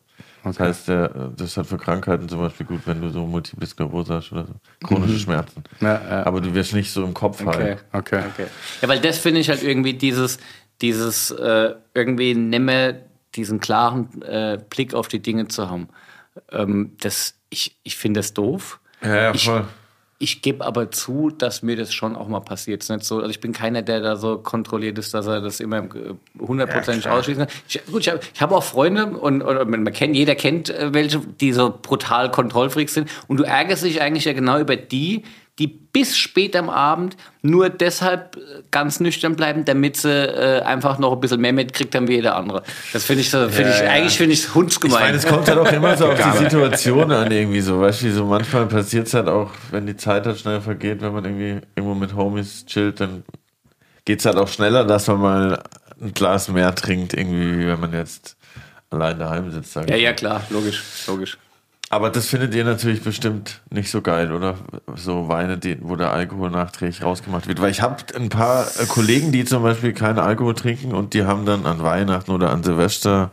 [0.47, 3.67] Das heißt, der, das ist halt für Krankheiten zum Beispiel gut, wenn du so Multiple
[3.67, 4.55] Sklerose hast oder so.
[4.87, 5.65] Chronische Schmerzen.
[5.81, 6.27] Ja, ja.
[6.27, 7.57] Aber du wirst nicht so im Kopf Okay.
[7.57, 7.85] halt.
[7.93, 8.23] Okay.
[8.33, 8.47] Okay.
[8.81, 10.39] Ja, weil das finde ich halt irgendwie dieses,
[10.81, 12.95] dieses äh, irgendwie nimmer
[13.35, 15.89] diesen klaren äh, Blick auf die Dinge zu haben.
[16.51, 18.81] Ähm, das, ich ich finde das doof.
[19.03, 19.65] Ja, ja, voll.
[19.65, 19.86] Ich
[20.41, 22.83] gebe aber zu, dass mir das schon auch mal passiert.
[22.83, 25.41] Es ist nicht so, also ich bin keiner, der da so kontrolliert ist, dass er
[25.41, 27.55] das immer äh, hundertprozentig ausschließen kann.
[27.69, 30.71] Ich, gut, ich habe ich hab auch Freunde und, und man, man kennt, jeder kennt
[30.71, 33.11] äh, welche, die so brutal Kontrollfreaks sind.
[33.29, 35.23] Und du ärgerst dich eigentlich ja genau über die,
[35.59, 40.99] die bis spät am Abend nur deshalb äh, ganz nüchtern bleiben, damit sie äh, einfach
[40.99, 42.63] noch ein bisschen mehr mitkriegt haben wie jeder andere.
[42.93, 43.91] Das finde ich so, finde ich, ja.
[43.91, 45.01] eigentlich finde ich es Ich hundsgemein.
[45.01, 47.81] meine, es kommt halt auch immer so auf die Situation an, irgendwie so.
[47.81, 51.13] Weißt du, so manchmal passiert es halt auch, wenn die Zeit halt schnell vergeht, wenn
[51.15, 53.25] man irgendwie irgendwo mit Homies chillt, dann
[54.05, 55.63] geht es halt auch schneller, dass man mal
[56.01, 58.37] ein Glas mehr trinkt, irgendwie, wie wenn man jetzt
[58.91, 59.75] allein daheim sitzt.
[59.77, 61.39] Ich ja, ja, klar, logisch, logisch.
[61.89, 64.57] Aber das findet ihr natürlich bestimmt nicht so geil, oder?
[64.97, 67.61] So Weine, die, wo der Alkohol nachträglich rausgemacht wird.
[67.61, 71.25] Weil ich habe ein paar äh, Kollegen, die zum Beispiel keinen Alkohol trinken und die
[71.25, 73.31] haben dann an Weihnachten oder an Silvester,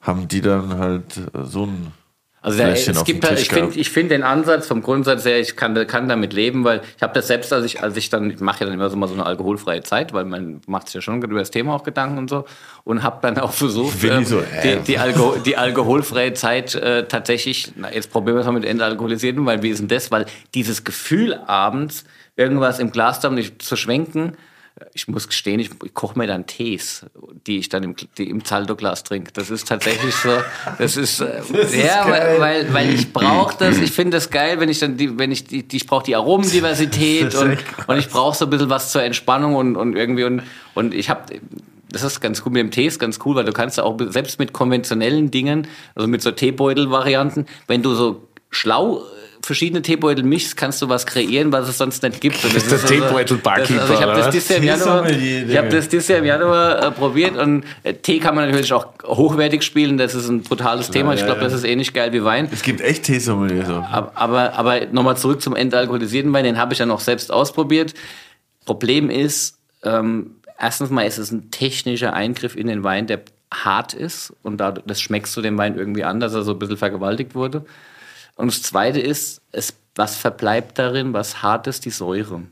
[0.00, 1.92] haben die dann halt äh, so ein
[2.42, 5.56] Also Fläschchen es gibt halt, ich finde ich find den Ansatz vom Grundsatz her, ich
[5.56, 8.40] kann, kann damit leben, weil ich habe das selbst, als ich, als ich dann, ich
[8.40, 11.00] mache ja dann immer so mal so eine alkoholfreie Zeit, weil man macht sich ja
[11.02, 12.46] schon über das Thema auch Gedanken und so
[12.84, 14.78] und habe dann auch versucht, ähm, so, äh.
[14.78, 18.64] die, die, Alko die alkoholfreie Zeit äh, tatsächlich, na, jetzt probieren wir es mal mit
[18.64, 20.10] Entalkoholisierten, weil wie ist denn das?
[20.10, 22.04] Weil dieses Gefühl abends,
[22.36, 24.32] irgendwas im Glas da nicht zu schwenken,
[24.94, 27.06] ich muss gestehen, ich, ich koche mir dann Tees,
[27.46, 29.32] die ich dann im, im Zaldo-Glas trinke.
[29.32, 30.30] Das ist tatsächlich so,
[30.78, 31.40] das ist, äh,
[31.84, 35.18] ja, weil, weil, weil ich brauche das, ich finde das geil, wenn ich dann die,
[35.18, 38.46] wenn ich die, die ich brauche die Aromendiversität Das ist und, und ich brauche so
[38.46, 40.42] ein bisschen was zur Entspannung und, und irgendwie und,
[40.74, 41.24] und ich habe
[41.92, 43.98] das ist ganz cool mit dem Tee, ist ganz cool, weil du kannst ja auch
[44.10, 49.02] selbst mit konventionellen Dingen, also mit so Teebeutel-Varianten, wenn du so schlau
[49.42, 52.44] verschiedene Teebeutel mischst, kannst du was kreieren, was es sonst nicht gibt.
[52.44, 55.04] Und das ist der also- Teebeutel-Barkeeper, das- Also ich habe das dieses Jahr im Januar,
[55.06, 55.76] Teesommelier, ich habe Digga.
[55.78, 59.62] das dieses Jahr im Januar äh, probiert und äh, Tee kann man natürlich auch hochwertig
[59.62, 59.98] spielen.
[59.98, 61.14] Das ist ein brutales Thema.
[61.14, 61.44] Ich ja, glaube, ja.
[61.46, 62.48] das ist ähnlich geil wie Wein.
[62.52, 63.74] Es gibt echt Teesommelier so.
[63.74, 67.94] Aber, aber, aber nochmal zurück zum entalkoholisierten Wein, den habe ich dann auch selbst ausprobiert.
[68.66, 73.20] Problem ist, ähm, erstens mal ist es ein technischer Eingriff in den Wein, der
[73.52, 76.58] hart ist und da, das schmeckst du dem Wein irgendwie an, dass er so ein
[76.58, 77.64] bisschen vergewaltigt wurde.
[78.40, 82.42] Und das Zweite ist, es, was verbleibt darin, was hart ist, die Säure.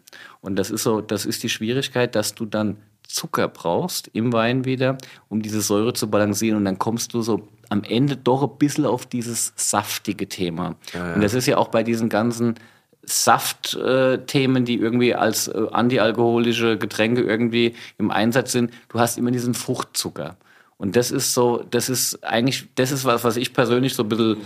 [0.41, 4.65] Und das ist so, das ist die Schwierigkeit, dass du dann Zucker brauchst im Wein
[4.67, 4.99] wieder,
[5.29, 6.59] um diese Säure zu balancieren.
[6.59, 10.77] Und dann kommst du so am Ende doch ein bisschen auf dieses saftige Thema.
[11.15, 12.57] Und das ist ja auch bei diesen ganzen
[13.03, 18.73] Saftthemen, die irgendwie als äh, antialkoholische Getränke irgendwie im Einsatz sind.
[18.91, 20.37] Du hast immer diesen Fruchtzucker.
[20.77, 24.09] Und das ist so, das ist eigentlich, das ist was, was ich persönlich so ein
[24.11, 24.37] bisschen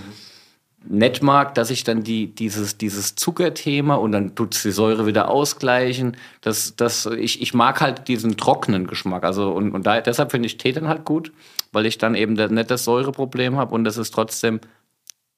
[0.88, 5.28] nett mag, dass ich dann die, dieses, dieses Zuckerthema und dann tut's die Säure wieder
[5.28, 6.16] ausgleichen.
[6.40, 9.24] Das, das, ich, ich mag halt diesen trockenen Geschmack.
[9.24, 11.32] Also, und, und da, deshalb finde ich Tee dann halt gut,
[11.72, 14.60] weil ich dann eben das, nicht das Säureproblem habe und das ist trotzdem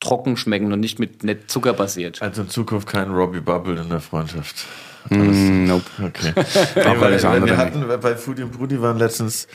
[0.01, 2.21] trocken schmecken und nicht mit nicht zuckerbasiert.
[2.21, 4.67] Also in Zukunft kein Robbie Bubble in der Freundschaft.
[5.11, 5.85] Mm, nope.
[6.03, 6.33] Okay.
[6.87, 9.49] Auch weil, weil wir hatten bei Foodie und Brudi waren letztens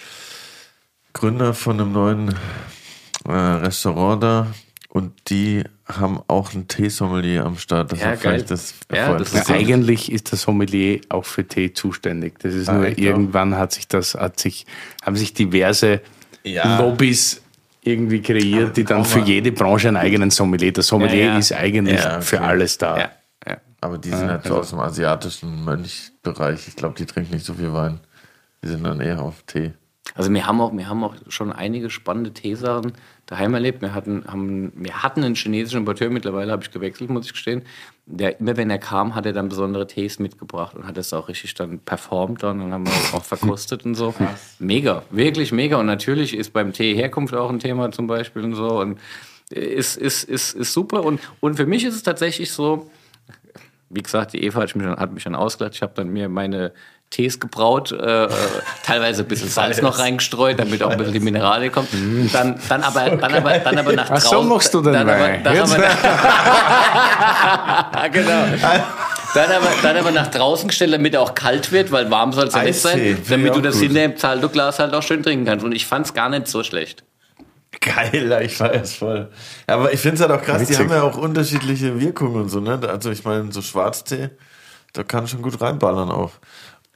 [1.14, 2.36] Gründer von einem neuen
[3.28, 4.48] äh, Restaurant da
[4.90, 7.92] und die haben auch einen Teesommelier am Start.
[7.92, 12.40] Das Ja, vielleicht das Ja, das ist eigentlich ist der Sommelier auch für Tee zuständig.
[12.40, 14.66] Das ist Ah, nur irgendwann hat sich das, hat sich,
[15.04, 16.02] haben sich diverse
[16.44, 16.80] Ja.
[16.80, 17.42] Lobbys
[17.82, 20.72] irgendwie kreiert, die dann für jede Branche einen eigenen Sommelier.
[20.74, 21.38] Der Sommelier Ja, ja.
[21.40, 22.22] ist eigentlich Ja, okay.
[22.26, 23.10] für alles da.
[23.82, 26.68] Aber die sind halt so aus dem asiatischen Mönchbereich.
[26.68, 28.02] Ich glaube, die trinken nicht so viel Wein.
[28.62, 29.72] Die sind dann eher auf Tee.
[30.16, 32.94] Also wir haben auch, wir haben auch schon einige spannende Teesachen
[33.26, 33.82] daheim erlebt.
[33.82, 37.64] Wir hatten, haben, wir hatten einen chinesischen Importeur, mittlerweile habe ich gewechselt, muss ich gestehen.
[38.06, 41.28] Der, immer wenn er kam, hat er dann besondere Tees mitgebracht und hat das auch
[41.28, 44.14] richtig dann performt dann und haben wir auch verkostet und so.
[44.60, 45.78] Mega, wirklich mega.
[45.78, 48.80] Und natürlich ist beim Tee Herkunft auch ein Thema zum Beispiel und so.
[48.80, 49.00] Und
[49.52, 51.04] ist, ist, ist, ist super.
[51.04, 52.90] Und, und für mich ist es tatsächlich so,
[53.92, 55.76] wie gesagt, die Eva hat mich, dann- hat mich dann ausgelacht.
[55.76, 56.74] Ich habe dann mir meine
[57.10, 58.30] Tees gebraut, äh, äh,
[58.84, 61.90] teilweise ein bisschen Salz noch reingestreut, damit auch ein bisschen die Minerale kommt.
[62.32, 64.50] Dann, dann, aber, dann, aber, dann aber nach Ach, so draußen.
[64.50, 65.44] machst du den dann aber, Wein.
[65.44, 65.74] dann Jetzt.
[65.74, 65.84] aber,
[68.10, 68.44] genau.
[69.34, 72.48] Dann aber, dann aber nach draußen gestellt, damit er auch kalt wird, weil warm soll
[72.48, 73.84] es ja nicht sein, damit du das gut.
[73.84, 75.66] hinter dem Zaldo-Glas halt auch schön trinken kannst.
[75.66, 77.04] Und ich fand es gar nicht so schlecht.
[77.82, 79.30] Geil, ich es voll.
[79.68, 80.80] Aber ich finde es halt auch krass, die Witzig.
[80.80, 82.80] haben ja auch unterschiedliche Wirkungen und so, ne?
[82.88, 84.32] Also ich meine, so Schwarztee,
[84.94, 86.32] da kann schon gut reinballern auch.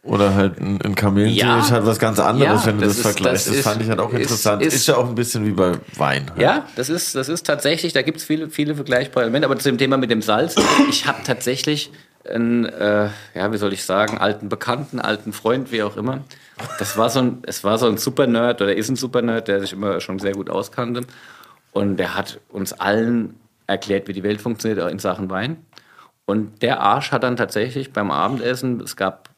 [0.04, 1.60] Oder halt ein, ein Kamillentee Ja.
[1.60, 3.48] ist halt was ganz anderes, Ja, wenn du das, das ist- vergleichst.
[3.48, 4.62] das Das, ist- fand ich halt auch ist- interessant.
[4.62, 6.30] Ist, ist- ja auch ein bisschen wie bei Wein.
[6.32, 6.42] halt.
[6.42, 9.46] Ja, das ist, das ist tatsächlich, da gibt es viele, viele vergleichbare Elemente.
[9.48, 10.56] Aber zu dem Thema mit dem Salz,
[10.90, 11.90] ich habe tatsächlich
[12.30, 16.20] einen, äh, ja, wie soll ich sagen, alten Bekannten, alten Freund, wie auch immer.
[16.80, 19.72] Das war so ein, es war so ein Super-Nerd oder ist ein Super-Nerd, der sich
[19.74, 21.02] immer schon sehr gut auskannte.
[21.72, 23.36] Und der hat uns allen
[23.68, 25.66] erklärt, wie die Welt funktioniert, auch in Sachen Wein.
[26.26, 29.30] Und der Arsch hat dann tatsächlich beim Abendessen, es gab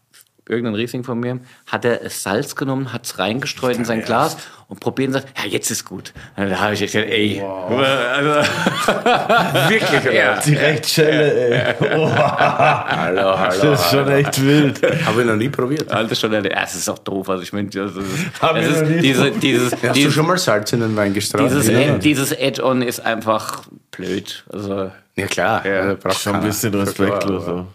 [0.48, 4.38] irgendein Riesling von mir, hat er es Salz genommen, hat es reingestreut in sein Glas
[4.68, 6.14] und probiert und sagt, ja, jetzt ist gut.
[6.36, 8.50] Und da habe ich gesagt, ey, also,
[9.70, 10.40] wirklich, ja.
[10.40, 11.76] Direkt Schelle, ey.
[11.80, 13.62] Hallo, hallo.
[13.62, 14.82] Das ist schon echt wild.
[15.06, 15.90] Habe ich noch nie probiert.
[15.92, 17.30] Das ist schon ja, es ist auch doof.
[17.30, 18.54] Also ich meine, das ist noch
[18.88, 21.50] nie diese, dieses, Hast du dieses, schon mal Salz in den Wein gestrahlt?
[21.50, 21.98] dieses, ja.
[21.98, 24.44] Dieses Add-on ist einfach blöd.
[24.52, 25.66] Also ja, klar.
[25.66, 27.48] Ja, also braucht Schon ein bisschen respektlos.
[27.48, 27.68] aber-.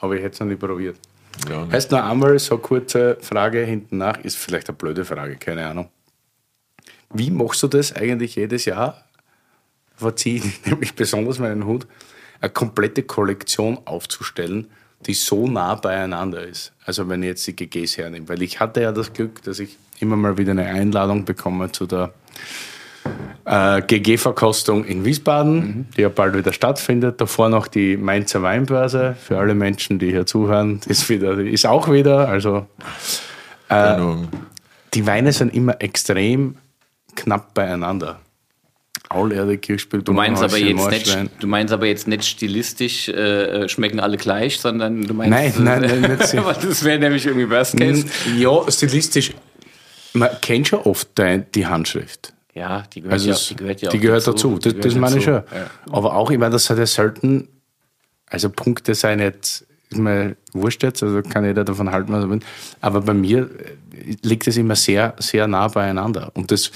[0.00, 0.96] Aber ich hätte es noch nie probiert.
[1.48, 1.72] Ja, ne.
[1.72, 5.88] Heißt noch einmal so kurze Frage hinten nach, ist vielleicht eine blöde Frage, keine Ahnung.
[7.12, 9.04] Wie machst du das eigentlich jedes Jahr?
[9.96, 11.86] Verziehe ich nämlich besonders meinen Hut,
[12.40, 14.70] eine komplette Kollektion aufzustellen,
[15.06, 16.72] die so nah beieinander ist.
[16.84, 18.28] Also wenn ich jetzt die GGs hernehme.
[18.28, 21.86] Weil ich hatte ja das Glück, dass ich immer mal wieder eine Einladung bekomme zu
[21.86, 22.12] der
[23.44, 27.20] äh, GG-Verkostung in Wiesbaden, die ja bald wieder stattfindet.
[27.20, 30.80] Davor noch die Mainzer Weinbörse für alle Menschen, die hier zuhören.
[30.86, 32.28] Ist, wieder, ist auch wieder.
[32.28, 32.66] Also
[33.68, 34.28] Ahnung.
[34.94, 36.56] die Weine sind immer extrem
[37.16, 38.20] knapp beieinander.
[39.08, 44.00] Aulerde, Kirchspiel, du meinst aber jetzt nicht, du meinst aber jetzt nicht stilistisch äh, schmecken
[44.00, 48.06] alle gleich, sondern du meinst Nein, nein, nein, nicht das wäre nämlich irgendwie Worst Case.
[48.38, 49.34] Ja, stilistisch.
[50.14, 51.08] Man kennt schon oft
[51.54, 52.32] die Handschrift.
[52.54, 54.58] Ja, die gehört Also ja, die gehört ja die auch gehört dazu.
[54.58, 55.34] Das, Die das gehört meine ich schon.
[55.34, 55.54] dazu.
[55.54, 55.70] Ja.
[55.90, 57.48] Aber auch, ich meine, das hat ja selten,
[58.28, 62.30] also Punkte sein jetzt, ist mir wurscht jetzt, also kann jeder davon halten, was er
[62.30, 62.40] will.
[62.80, 63.48] Aber bei mir
[63.94, 66.30] äh, liegt es immer sehr, sehr nah beieinander.
[66.34, 66.70] Und das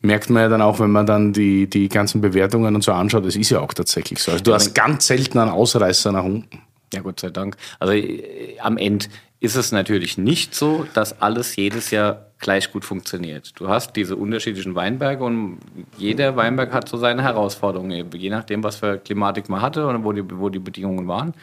[0.00, 3.24] merkt man ja dann auch, wenn man dann die, die ganzen Bewertungen und so anschaut.
[3.26, 4.30] Das ist ja auch tatsächlich so.
[4.30, 6.62] Also du hast ganz selten einen Ausreißer nach unten.
[6.94, 7.56] Ja, Gott sei Dank.
[7.80, 9.06] Also äh, am Ende
[9.38, 13.52] ist es natürlich nicht so, dass alles jedes Jahr gleich gut funktioniert.
[13.58, 15.58] Du hast diese unterschiedlichen Weinberge und
[15.98, 20.12] jeder Weinberg hat so seine Herausforderungen, je nachdem, was für Klimatik man hatte und wo
[20.12, 21.34] die, wo die Bedingungen waren.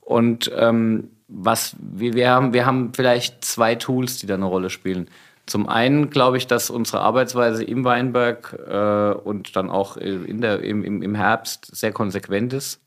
[0.00, 4.70] Und ähm, was wir, wir, haben, wir haben vielleicht zwei Tools, die da eine Rolle
[4.70, 5.08] spielen.
[5.46, 10.60] Zum einen glaube ich, dass unsere Arbeitsweise im Weinberg äh, und dann auch in der,
[10.60, 12.80] im, im im Herbst sehr konsequent ist.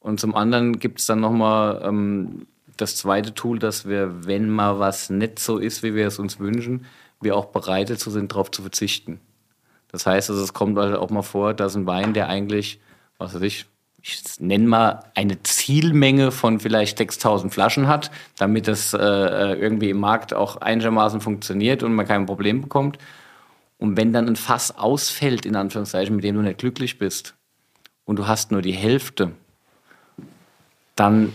[0.00, 2.46] Und zum anderen gibt es dann nochmal ähm,
[2.80, 6.38] das zweite Tool, dass wir, wenn mal was nicht so ist, wie wir es uns
[6.38, 6.86] wünschen,
[7.20, 9.20] wir auch bereit dazu sind, darauf zu verzichten.
[9.92, 12.80] Das heißt, also, es kommt halt auch mal vor, dass ein Wein, der eigentlich,
[13.18, 13.66] was weiß ich,
[14.02, 20.00] ich nenne mal eine Zielmenge von vielleicht 6000 Flaschen hat, damit das äh, irgendwie im
[20.00, 22.98] Markt auch einigermaßen funktioniert und man kein Problem bekommt.
[23.76, 27.34] Und wenn dann ein Fass ausfällt, in Anführungszeichen, mit dem du nicht glücklich bist,
[28.04, 29.32] und du hast nur die Hälfte,
[30.96, 31.32] dann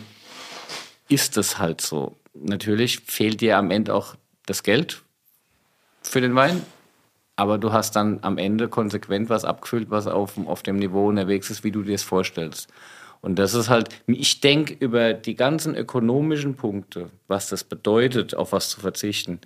[1.09, 2.17] ist es halt so.
[2.33, 4.15] Natürlich fehlt dir am Ende auch
[4.45, 5.03] das Geld
[6.01, 6.61] für den Wein,
[7.35, 11.49] aber du hast dann am Ende konsequent was abgefüllt, was auf, auf dem Niveau unterwegs
[11.49, 12.69] ist, wie du dir es vorstellst.
[13.21, 18.51] Und das ist halt, ich denke über die ganzen ökonomischen Punkte, was das bedeutet, auf
[18.51, 19.39] was zu verzichten,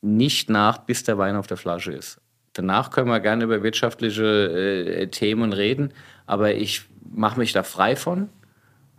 [0.00, 2.20] nicht nach, bis der Wein auf der Flasche ist.
[2.54, 5.92] Danach können wir gerne über wirtschaftliche äh, Themen reden,
[6.26, 6.82] aber ich
[7.14, 8.28] mache mich da frei von,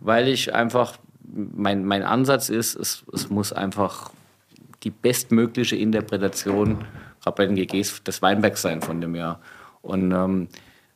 [0.04, 4.10] weil ich einfach, mein, mein Ansatz ist, es, es muss einfach
[4.82, 6.84] die bestmögliche Interpretation,
[7.22, 9.40] gerade bei den GGs, des Weinbergs sein von dem Jahr.
[9.80, 10.48] Und ähm,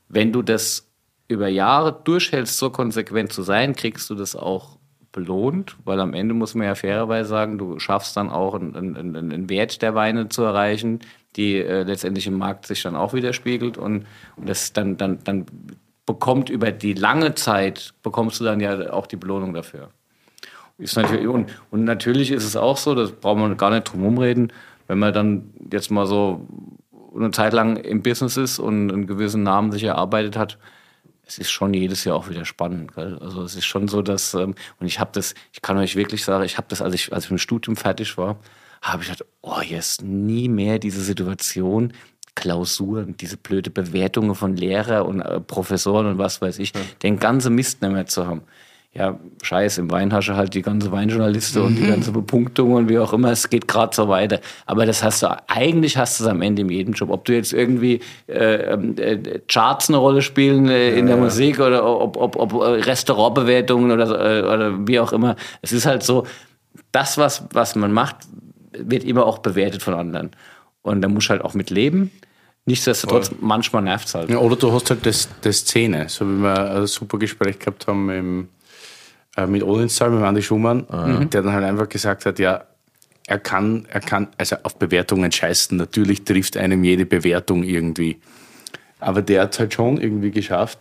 [0.08, 0.86] wenn du das
[1.26, 4.76] über Jahre durchhältst, so konsequent zu sein, kriegst du das auch
[5.10, 9.16] belohnt, weil am Ende muss man ja fairerweise sagen, du schaffst dann auch einen, einen,
[9.16, 11.00] einen Wert der Weine zu erreichen,
[11.36, 14.06] die äh, letztendlich im Markt sich dann auch widerspiegelt und,
[14.36, 15.46] und das dann, dann, dann
[16.08, 19.90] bekommt über die lange Zeit, bekommst du dann ja auch die Belohnung dafür.
[20.78, 24.50] Natürlich, und, und natürlich ist es auch so, das braucht man gar nicht drum rumreden,
[24.86, 26.46] wenn man dann jetzt mal so
[27.14, 30.56] eine Zeit lang im Business ist und einen gewissen Namen sich erarbeitet hat,
[31.26, 32.94] es ist schon jedes Jahr auch wieder spannend.
[32.94, 33.18] Gell?
[33.20, 36.24] Also es ist schon so, dass, ähm, und ich habe das, ich kann euch wirklich
[36.24, 38.38] sagen, ich habe das, als ich, als ich mit dem Studium fertig war,
[38.80, 41.92] habe ich gedacht, oh, jetzt nie mehr diese Situation,
[42.38, 47.54] Klausuren, diese blöde Bewertungen von Lehrer und äh, Professoren und was weiß ich, den ganzen
[47.54, 48.42] Mist nicht mehr zu haben.
[48.94, 52.88] Ja, scheiße, im Wein hast du halt die ganze Weinjournaliste und die ganze Bepunktung und
[52.88, 54.40] wie auch immer, es geht gerade so weiter.
[54.66, 57.10] Aber das hast du, eigentlich hast du es am Ende in jedem Job.
[57.10, 61.84] Ob du jetzt irgendwie äh, äh, Charts eine Rolle spielen äh, in der Musik oder
[61.84, 65.36] ob, ob, ob Restaurantbewertungen oder, äh, oder wie auch immer.
[65.60, 66.26] Es ist halt so,
[66.90, 68.16] das, was, was man macht,
[68.72, 70.30] wird immer auch bewertet von anderen.
[70.82, 72.10] Und da muss halt auch mit leben.
[72.68, 74.28] Nichtsdestotrotz, manchmal nervt es halt.
[74.28, 77.86] Ja, oder du hast halt das, das Szene, so wie wir ein super Gespräch gehabt
[77.86, 78.48] haben im,
[79.38, 80.86] äh, mit Odinshal, mit Andi Schumann,
[81.30, 82.64] der dann halt einfach gesagt hat, ja,
[83.26, 88.20] er kann, er kann, also auf Bewertungen scheißen, natürlich trifft einem jede Bewertung irgendwie.
[89.00, 90.78] Aber der hat halt schon irgendwie geschafft,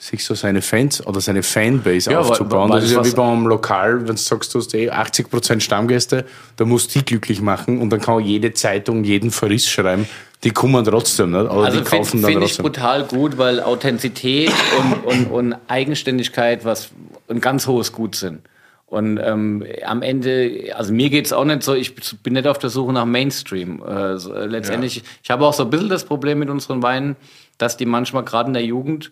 [0.00, 2.70] sich so seine Fans oder seine Fanbase Ja, aufzubauen.
[2.70, 6.24] weil das ist ja wie beim Lokal, wenn du sagst, du hast eh 80% Stammgäste,
[6.56, 10.08] da musst du die glücklich machen und dann kann jede Zeitung jeden Verriss schreiben.
[10.44, 11.50] Die kommen trotzdem, nicht?
[11.50, 12.62] aber Also die finde kaufen dann find ich trotzdem.
[12.64, 16.90] brutal gut, weil Authentizität und, und, und Eigenständigkeit was
[17.28, 18.42] ein ganz hohes Gut sind.
[18.86, 22.70] Und ähm, am Ende, also mir geht's auch nicht so, ich bin nicht auf der
[22.70, 23.82] Suche nach Mainstream.
[23.82, 27.16] Äh, so, äh, letztendlich, ich habe auch so ein bisschen das Problem mit unseren Weinen,
[27.58, 29.10] dass die manchmal gerade in der Jugend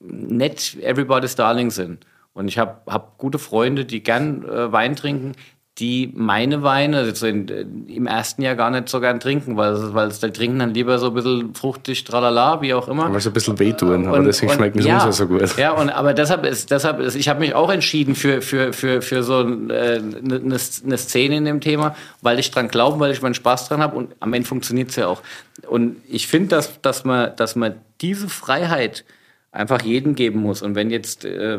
[0.00, 2.04] nicht everybody's darling sind.
[2.34, 5.32] Und ich habe hab gute Freunde, die gern äh, Wein trinken,
[5.78, 9.94] die meine Weine also in, äh, im ersten Jahr gar nicht so gern trinken, weil,
[9.94, 13.12] weil die trinken dann lieber so ein bisschen fruchtig, tralala, wie auch immer.
[13.12, 15.56] Weil sie ein bisschen wehtun, aber Und- deswegen und- schmecken sie ja, uns so gut.
[15.58, 19.02] Ja, und aber deshalb ist, deshalb ist, ich habe mich auch entschieden für, für, für,
[19.02, 22.98] für so eine äh, ne, ne eine Szene in dem Thema, weil ich dran glaube,
[22.98, 25.20] weil ich meinen Spaß dran habe und am Ende funktioniert es ja auch.
[25.68, 29.04] Und ich finde, dass, dass, man, dass man diese Freiheit
[29.56, 30.62] einfach jedem geben muss.
[30.62, 31.58] Und wenn jetzt äh,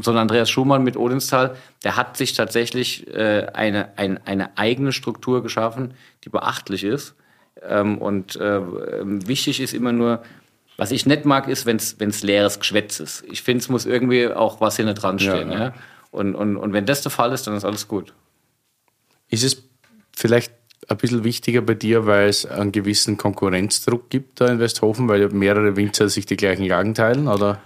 [0.00, 4.92] so ein Andreas Schumann mit Odenstal, der hat sich tatsächlich äh, eine, ein, eine eigene
[4.92, 5.94] Struktur geschaffen,
[6.24, 7.14] die beachtlich ist.
[7.62, 8.60] Ähm, und äh,
[9.26, 10.22] wichtig ist immer nur,
[10.76, 13.24] was ich nicht mag, ist, wenn es leeres Geschwätz ist.
[13.30, 15.50] Ich finde, es muss irgendwie auch was hinten dran stehen.
[15.50, 15.74] Ja, Ja, ja.
[16.10, 18.12] Und, und, und wenn das der Fall ist, dann ist alles gut.
[19.28, 19.62] Ist es
[20.14, 20.52] vielleicht
[20.92, 25.28] ein bisschen wichtiger bei dir, weil es einen gewissen Konkurrenzdruck gibt da in Westhofen, weil
[25.30, 27.28] mehrere Winzer sich die gleichen Lagen teilen?
[27.28, 27.60] Oder?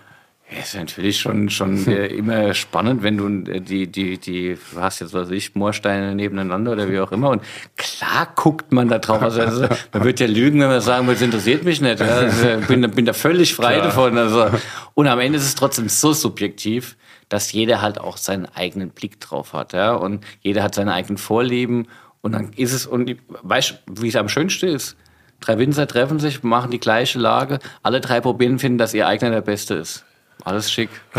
[0.50, 4.80] Ja, ist natürlich schon, schon äh, immer spannend, wenn du äh, die, die, die, du
[4.80, 7.30] hast jetzt, was ich, Moorsteine nebeneinander oder wie auch immer.
[7.30, 7.42] Und
[7.76, 9.22] klar guckt man da drauf.
[9.22, 12.00] Also, also man wird ja lügen, wenn man sagen will, es interessiert mich nicht.
[12.00, 14.16] Also, ich bin, bin da völlig frei davon.
[14.16, 14.50] Also,
[14.94, 16.96] und am Ende ist es trotzdem so subjektiv,
[17.28, 19.72] dass jeder halt auch seinen eigenen Blick drauf hat.
[19.72, 19.94] Ja?
[19.94, 21.88] Und jeder hat seine eigenen Vorlieben.
[22.22, 24.96] Und dann ist es, und ich- weißt du, wie es am schönsten ist?
[25.40, 27.58] Drei Winzer treffen sich, machen die gleiche Lage.
[27.82, 30.04] Alle drei probieren, finden, dass ihr eigener der Beste ist.
[30.44, 30.88] Alles schick.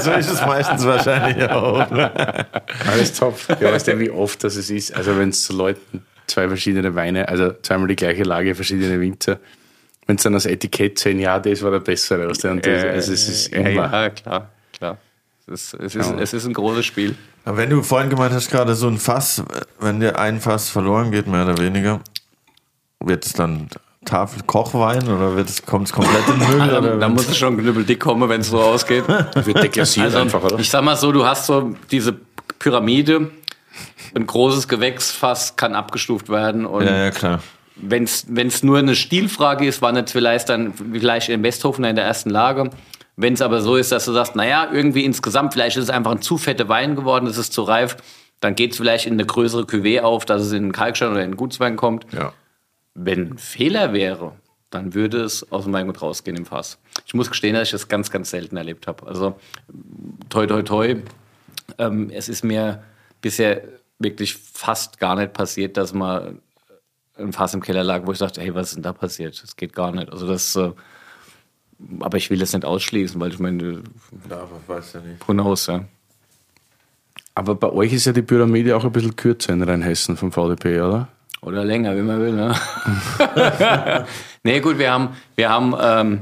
[0.00, 1.90] so ist es meistens wahrscheinlich auch.
[2.90, 3.38] Alles top.
[3.60, 4.94] Ja, weißt du, wie oft das es ist?
[4.94, 9.38] Also, wenn es zu Leuten zwei verschiedene Weine, also zweimal die gleiche Lage, verschiedene Winzer,
[10.06, 12.28] wenn es dann das Etikett sehen, ja, das war der bessere.
[12.28, 12.48] Weißt du?
[12.50, 13.92] Und das, also, es ist ja, immer.
[13.92, 14.48] ja, klar.
[15.46, 17.16] Es ist, es, ist, es ist ein großes Spiel.
[17.44, 19.42] Aber wenn du vorhin gemeint hast, gerade so ein Fass,
[19.80, 22.00] wenn dir ein Fass verloren geht, mehr oder weniger,
[23.00, 23.68] wird es dann
[24.04, 26.68] Tafel Kochwein oder wird es, kommt es komplett in den Müll?
[26.68, 29.06] Da, da muss es schon knüppeldick kommen, wenn es so ausgeht.
[29.08, 30.58] Wird deklassiert Also, einfach, oder?
[30.58, 32.14] ich sag mal so, du hast so diese
[32.58, 33.30] Pyramide,
[34.14, 37.40] ein großes Gewächsfass kann abgestuft werden und ja, ja, klar.
[37.76, 42.04] wenn es nur eine Stilfrage ist, war nicht vielleicht dann vielleicht in Westhofen in der
[42.04, 42.70] ersten Lage.
[43.16, 46.12] Wenn es aber so ist, dass du sagst, naja, irgendwie insgesamt, vielleicht ist es einfach
[46.12, 47.96] ein zu fette Wein geworden, es ist zu reif,
[48.40, 51.20] dann geht es vielleicht in eine größere Cuvée auf, dass es in einen Kalkstein oder
[51.20, 52.06] in einen Gutswein kommt.
[52.12, 52.32] Ja.
[52.94, 54.32] Wenn ein Fehler wäre,
[54.70, 56.78] dann würde es aus dem Weingut rausgehen im Fass.
[57.06, 59.06] Ich muss gestehen, dass ich das ganz, ganz selten erlebt habe.
[59.06, 59.38] Also
[60.28, 60.96] toi, toi, toi.
[61.78, 62.82] Ähm, es ist mir
[63.20, 63.62] bisher
[63.98, 66.36] wirklich fast gar nicht passiert, dass mal
[67.18, 69.40] ein Fass im Keller lag, wo ich dachte, hey, was ist denn da passiert?
[69.42, 70.10] Das geht gar nicht.
[70.10, 70.72] Also das, äh,
[72.00, 73.82] aber ich will das nicht ausschließen, weil ich meine,
[74.28, 75.20] Ja, aber weiß ja nicht.
[75.26, 75.84] knows, ja.
[77.34, 80.80] Aber bei euch ist ja die Pyramide auch ein bisschen kürzer in Rheinhessen vom VDP,
[80.80, 81.08] oder?
[81.40, 82.32] Oder länger, wie man will.
[82.32, 82.54] Ne?
[84.44, 86.18] nee, gut, wir haben, wir haben, ähm,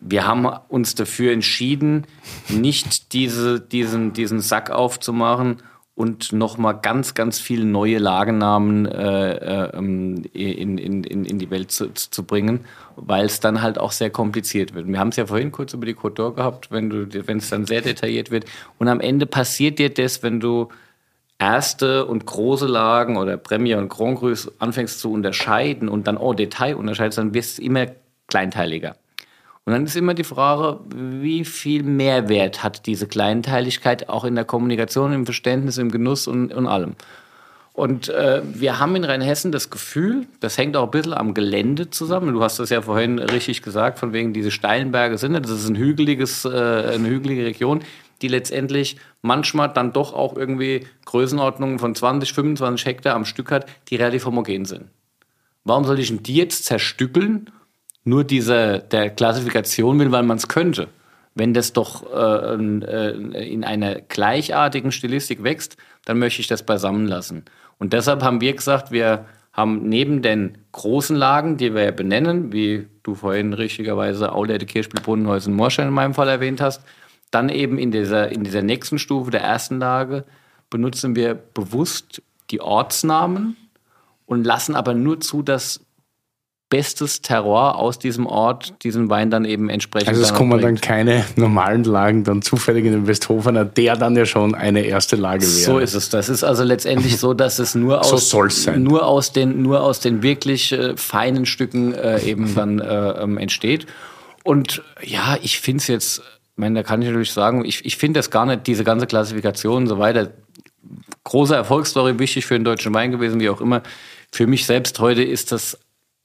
[0.00, 2.06] wir haben uns dafür entschieden,
[2.48, 5.58] nicht diese, diesen, diesen Sack aufzumachen
[5.94, 11.50] und nochmal ganz, ganz viele neue Lagennamen äh, äh, ähm, in, in, in, in die
[11.50, 12.64] Welt zu, zu bringen,
[13.00, 14.88] weil es dann halt auch sehr kompliziert wird.
[14.88, 17.66] Wir haben es ja vorhin kurz über die d'Or gehabt, wenn du, wenn es dann
[17.66, 18.44] sehr detailliert wird.
[18.78, 20.68] Und am Ende passiert dir das, wenn du
[21.38, 26.32] erste und große Lagen oder Premier und Grand Crus anfängst zu unterscheiden und dann oh
[26.32, 27.86] Detail unterscheidest, dann wirst du immer
[28.26, 28.96] kleinteiliger.
[29.64, 34.46] Und dann ist immer die Frage, wie viel Mehrwert hat diese Kleinteiligkeit auch in der
[34.46, 36.96] Kommunikation, im Verständnis, im Genuss und, und allem.
[37.78, 41.90] Und äh, wir haben in Rheinhessen das Gefühl, das hängt auch ein bisschen am Gelände
[41.90, 42.34] zusammen.
[42.34, 45.34] Du hast das ja vorhin richtig gesagt, von wegen diese Steilenberge sind.
[45.34, 47.84] Das ist ein hügeliges, äh, eine hügelige Region,
[48.20, 53.66] die letztendlich manchmal dann doch auch irgendwie Größenordnungen von 20, 25 Hektar am Stück hat,
[53.90, 54.86] die relativ homogen sind.
[55.62, 57.48] Warum soll ich denn die jetzt zerstückeln?
[58.02, 60.88] Nur dieser, der Klassifikation will, weil man es könnte.
[61.36, 67.06] wenn das doch äh, äh, in einer gleichartigen Stilistik wächst, dann möchte ich das beisammen
[67.06, 67.44] lassen.
[67.78, 72.86] Und deshalb haben wir gesagt, wir haben neben den großen Lagen, die wir benennen, wie
[73.02, 76.82] du vorhin richtigerweise Aulette, Kirchspiel, Brunnenhäusen, Moorstein in meinem Fall erwähnt hast,
[77.30, 80.24] dann eben in dieser, in dieser nächsten Stufe der ersten Lage
[80.70, 83.56] benutzen wir bewusst die Ortsnamen
[84.26, 85.80] und lassen aber nur zu, dass
[86.70, 90.08] bestes Terror aus diesem Ort diesen Wein dann eben entsprechend.
[90.08, 94.26] Also es kommen dann keine normalen Lagen dann zufällig in den Westhofener, der dann ja
[94.26, 95.50] schon eine erste Lage wäre.
[95.50, 96.10] So ist es.
[96.10, 98.42] Das ist also letztendlich so, dass es nur aus, so.
[98.76, 103.38] Nur aus den, nur aus den wirklich äh, feinen Stücken äh, eben dann äh, ähm,
[103.38, 103.86] entsteht.
[104.44, 107.96] Und ja, ich finde es jetzt, ich meine, da kann ich natürlich sagen, ich, ich
[107.96, 110.32] finde das gar nicht, diese ganze Klassifikation und so weiter,
[111.24, 113.82] große Erfolgsstory, wichtig für den deutschen Wein gewesen, wie auch immer.
[114.32, 115.78] Für mich selbst heute ist das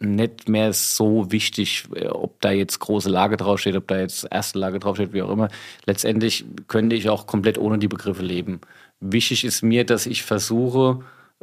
[0.03, 4.59] nicht mehr so wichtig, äh, ob da jetzt große Lage draufsteht, ob da jetzt erste
[4.59, 5.49] Lage draufsteht, wie auch immer.
[5.85, 8.61] Letztendlich könnte ich auch komplett ohne die Begriffe leben.
[8.99, 10.99] Wichtig ist mir, dass ich versuche,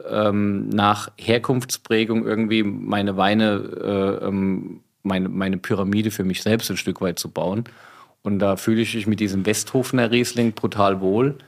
[0.08, 6.76] ähm, nach Herkunftsprägung irgendwie meine Weine, äh, ähm, meine, meine Pyramide für mich selbst ein
[6.76, 7.64] Stück weit zu bauen.
[8.22, 11.38] Und da fühle ich mich mit diesem Westhofener Riesling brutal wohl,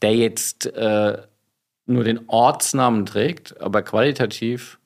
[0.00, 1.18] der jetzt äh,
[1.86, 4.78] nur den Ortsnamen trägt, aber qualitativ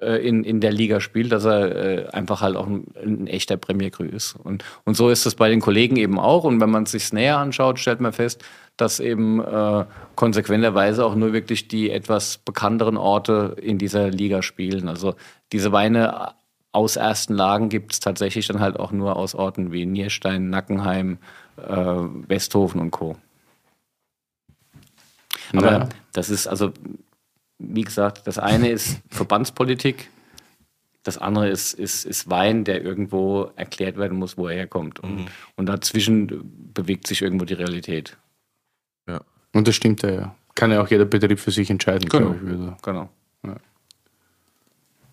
[0.00, 3.90] in, in der Liga spielt, dass er äh, einfach halt auch ein, ein echter Premier
[3.90, 4.36] Cru ist.
[4.42, 6.44] Und, und so ist es bei den Kollegen eben auch.
[6.44, 8.44] Und wenn man es sich näher anschaut, stellt man fest,
[8.76, 14.88] dass eben äh, konsequenterweise auch nur wirklich die etwas bekannteren Orte in dieser Liga spielen.
[14.88, 15.14] Also
[15.52, 16.34] diese Weine
[16.72, 21.16] aus ersten Lagen gibt es tatsächlich dann halt auch nur aus Orten wie Nierstein, Nackenheim,
[21.56, 23.16] äh, Westhofen und Co.
[25.54, 25.88] Aber ja.
[26.12, 26.72] das ist also
[27.76, 30.10] wie gesagt, das eine ist Verbandspolitik,
[31.04, 34.98] das andere ist, ist, ist Wein, der irgendwo erklärt werden muss, wo er herkommt.
[34.98, 35.26] Und, mhm.
[35.54, 38.16] und dazwischen bewegt sich irgendwo die Realität.
[39.06, 39.20] Ja.
[39.52, 40.34] Und das stimmt ja, ja.
[40.56, 42.08] Kann ja auch jeder Betrieb für sich entscheiden.
[42.08, 42.32] Genau.
[42.32, 43.08] Ich, genau.
[43.44, 43.56] Ja.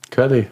[0.09, 0.47] Curly.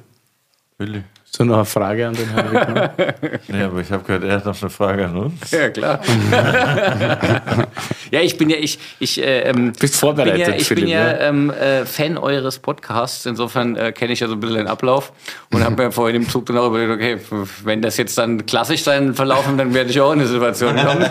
[0.82, 1.04] Willi.
[1.24, 2.90] Hast du noch eine Frage an den Herrn Wittmann?
[3.48, 5.52] nee, aber ich habe gehört, er hat noch eine Frage an uns.
[5.52, 6.02] Ja, klar.
[8.12, 10.92] ja, ich bin ja, ich, ich, äh, ähm, Bist vorbereitet, bin ja, ich Philipp, bin
[10.92, 13.26] ja, ähm, äh, Fan eures Podcasts.
[13.26, 15.14] Insofern äh, kenne ich ja so ein bisschen den Ablauf
[15.54, 17.18] und habe mir vorhin im Zug dann auch überlegt, okay,
[17.64, 21.06] wenn das jetzt dann klassisch sein verlaufen, dann werde ich auch in eine Situation kommen.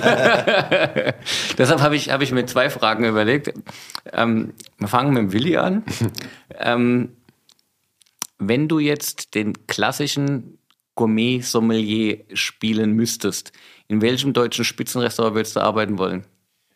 [1.57, 3.55] Deshalb habe ich, hab ich mir zwei Fragen überlegt.
[4.13, 5.85] Ähm, wir fangen mit dem Willi an.
[6.59, 7.11] Ähm,
[8.41, 10.59] wenn du jetzt den klassischen
[10.97, 13.53] Gourmet-Sommelier spielen müsstest,
[13.87, 16.25] in welchem deutschen Spitzenrestaurant würdest du arbeiten wollen?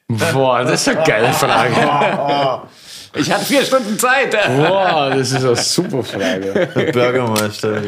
[0.08, 2.68] Boah, das ist eine geile Frage.
[3.16, 4.32] Ich hatte vier Stunden Zeit.
[4.32, 6.68] Boah, das ist eine super Frage.
[6.74, 7.82] Der Bürgermeister.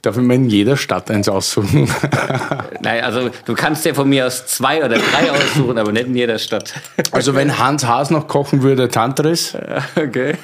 [0.00, 1.86] Darf ich mir in jeder Stadt eins aussuchen?
[2.80, 6.14] Nein, also du kannst dir von mir aus zwei oder drei aussuchen, aber nicht in
[6.14, 6.72] jeder Stadt.
[7.10, 9.56] Also wenn Hans Haas noch kochen würde, Tantris.
[9.96, 10.36] Okay.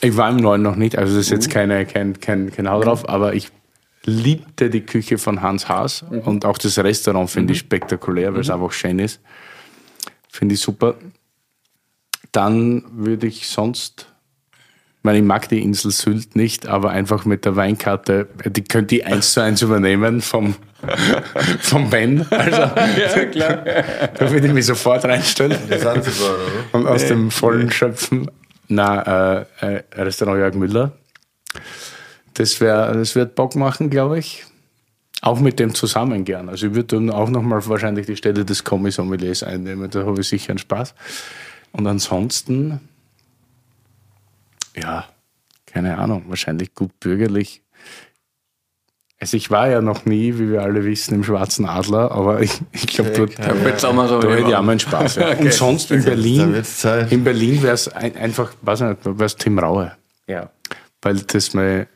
[0.00, 2.80] Ich war im Neuen noch nicht, also das ist jetzt keine, kein, kein, kein Hau
[2.80, 3.50] drauf, aber ich
[4.04, 6.20] liebte die Küche von Hans Haas mhm.
[6.20, 7.54] und auch das Restaurant finde mhm.
[7.54, 8.54] ich spektakulär, weil es mhm.
[8.54, 9.20] einfach schön ist.
[10.28, 10.94] Finde ich super.
[12.32, 14.12] Dann würde ich sonst,
[14.52, 18.96] ich meine, ich mag die Insel Sylt nicht, aber einfach mit der Weinkarte, die könnte
[18.96, 20.56] ich eins zu eins übernehmen vom,
[21.60, 22.26] vom Ben.
[22.30, 22.60] Also,
[23.00, 23.64] ja, klar.
[24.18, 25.56] da würde ich mich sofort reinstellen.
[26.72, 28.28] Und aus dem Vollen schöpfen.
[28.68, 30.92] Na, äh, äh, Restaurant Jörg Müller.
[32.34, 34.44] Das, wär, das wird Bock machen, glaube ich.
[35.20, 36.48] Auch mit dem zusammen gern.
[36.48, 39.90] Also ich würde dann auch nochmal wahrscheinlich die Stelle des Kommissommeliers einnehmen.
[39.90, 40.94] Da habe ich sicher einen Spaß.
[41.72, 42.80] Und ansonsten,
[44.76, 45.06] ja,
[45.66, 47.63] keine Ahnung, wahrscheinlich gut bürgerlich.
[49.24, 52.60] Also ich war ja noch nie, wie wir alle wissen, im Schwarzen Adler, aber ich,
[52.72, 53.78] ich glaube, dort, ja, ja.
[54.06, 55.16] so da hätte ich auch meinen Spaß.
[55.16, 55.28] Ja.
[55.32, 55.44] okay.
[55.44, 56.62] Und sonst in Berlin,
[57.08, 59.92] in Berlin wäre es ein, einfach, weiß nicht, wäre es Tim Raue.
[60.26, 60.50] Ja.
[61.00, 61.86] Weil das mal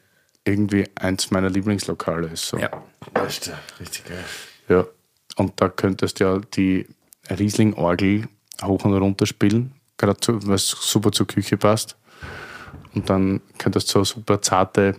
[0.43, 2.47] irgendwie eins meiner Lieblingslokale ist.
[2.47, 2.57] So.
[2.57, 2.71] Ja.
[3.13, 4.25] Echt, richtig geil.
[4.71, 4.87] Ja.
[5.37, 6.87] Und da könntest du ja die
[7.29, 8.27] Riesling-Orgel
[8.63, 11.95] hoch und runter spielen, gerade was super zur Küche passt.
[12.95, 14.95] Und dann könntest du so super zarte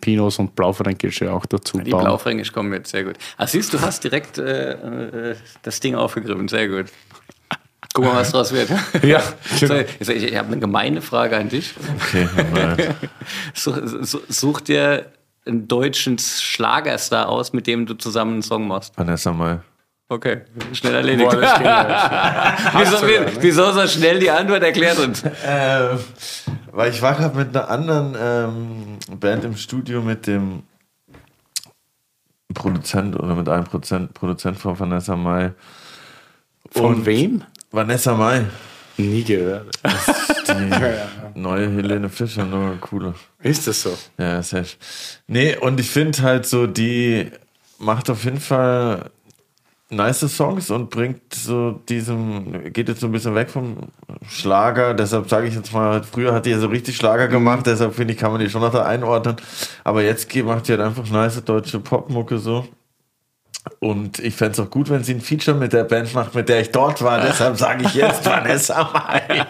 [0.00, 2.04] Pinots und Blaufränkische auch dazu Die bauen.
[2.04, 3.16] Blaufränkisch kommen jetzt sehr gut.
[3.36, 6.86] Ah, siehst du, hast direkt äh, äh, das Ding aufgegriffen, sehr gut.
[7.92, 8.70] Guck mal, was draus wird.
[9.02, 9.22] Ja.
[9.56, 11.74] So, ich, ich habe eine gemeine Frage an dich.
[12.12, 12.28] Okay.
[13.54, 13.78] such,
[14.28, 15.06] such dir
[15.46, 18.96] einen deutschen Schlagerstar aus, mit dem du zusammen einen Song machst.
[18.96, 19.64] Vanessa mal.
[20.12, 20.40] Okay,
[20.72, 21.30] schnell erledigt.
[21.30, 21.40] Boah,
[22.78, 25.22] wieso, wie, wieso so schnell die Antwort erklärt uns?
[25.46, 26.00] Ähm,
[26.72, 30.64] weil ich war gerade mit einer anderen ähm, Band im Studio mit dem
[32.52, 35.52] Produzent oder mit einem Prozent, Produzent von Vanessa Mai.
[36.72, 37.44] Von Und wem?
[37.70, 38.46] Vanessa Mai,
[38.96, 39.70] Nie gehört.
[40.48, 43.14] die neue Helene Fischer, nur cooler.
[43.44, 43.96] Ist das so?
[44.18, 44.76] Ja, safe.
[45.28, 47.30] Nee, und ich finde halt so, die
[47.78, 49.10] macht auf jeden Fall
[49.90, 53.76] nice Songs und bringt so diesem, geht jetzt so ein bisschen weg vom
[54.28, 57.94] Schlager, deshalb sage ich jetzt mal, früher hat die ja so richtig Schlager gemacht, deshalb
[57.94, 59.36] finde ich, kann man die schon noch da einordnen,
[59.84, 62.66] aber jetzt macht die halt einfach nice deutsche Popmucke so.
[63.78, 66.48] Und ich fände es auch gut, wenn sie ein Feature mit der Band macht, mit
[66.48, 67.20] der ich dort war.
[67.26, 69.46] Deshalb sage ich jetzt Vanessa Mai.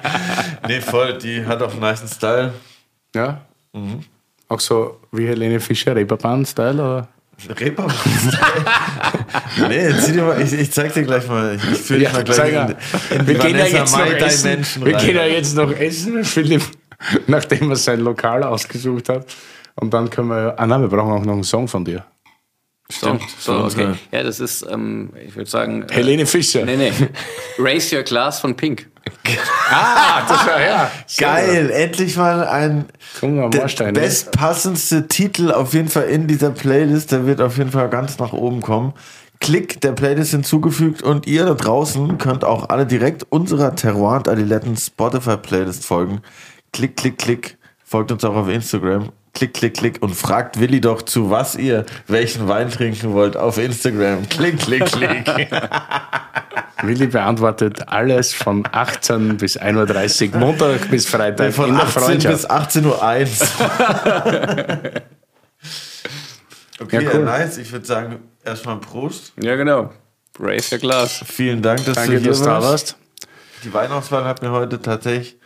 [0.67, 2.53] Nee, voll, die hat auch einen nice Style.
[3.15, 3.41] Ja.
[4.49, 6.75] Auch so wie Helene Fischer, Reeperbahn-Style?
[6.75, 7.09] oder?
[7.49, 7.95] Reeperbahn.
[9.69, 11.57] nee, zieh dir mal, ich, ich zeig dir gleich mal.
[11.57, 14.51] Ich, ich führe dich mal gleich in, in wir gehen ja jetzt noch essen.
[14.51, 15.07] Dimension Wir rein.
[15.07, 16.63] gehen ja jetzt noch essen mit Philipp,
[17.27, 19.27] nachdem er sein Lokal ausgesucht hat.
[19.77, 20.55] Und dann können wir.
[20.59, 22.05] Ah nein, wir brauchen auch noch einen Song von dir.
[22.91, 23.95] So, so für okay.
[24.11, 25.85] Ja, das ist, ähm, ich würde sagen.
[25.89, 26.65] äh, Helene Fischer.
[26.65, 26.93] Nee, nee.
[27.59, 28.89] Raise Your Glass von Pink.
[29.73, 30.91] Ah, das war ja.
[31.17, 32.87] Geil, endlich mal ein
[33.21, 33.95] wir der mal Stein.
[33.95, 37.13] bestpassendste Titel auf jeden Fall in dieser Playlist.
[37.13, 38.95] Der wird auf jeden Fall ganz nach oben kommen.
[39.39, 44.29] Klick der Playlist hinzugefügt und ihr da draußen könnt auch alle direkt unserer Terroir und
[44.29, 46.21] Adiletten Spotify Playlist folgen.
[46.73, 47.57] Klick, klick, klick.
[47.85, 49.11] Folgt uns auch auf Instagram.
[49.33, 53.59] Klick, klick, klick und fragt Willi doch zu was ihr welchen Wein trinken wollt auf
[53.59, 54.29] Instagram.
[54.29, 55.25] Klick, klick, klick.
[56.83, 62.03] Willi beantwortet alles von 18 bis 1.30 Uhr, Montag bis Freitag Von in der 18
[62.03, 62.37] Freundschaft.
[62.37, 64.81] bis 18.01 Uhr.
[66.81, 67.25] okay, Ja, cool.
[67.25, 67.59] nice.
[67.59, 69.33] Ich würde sagen, erstmal Prost.
[69.43, 69.91] Ja, genau.
[70.39, 71.23] Raise Your Glass.
[71.27, 72.97] Vielen Dank, dass Danke, du hier dass du da warst.
[73.65, 75.37] Die Weinauswahl hat mir heute tatsächlich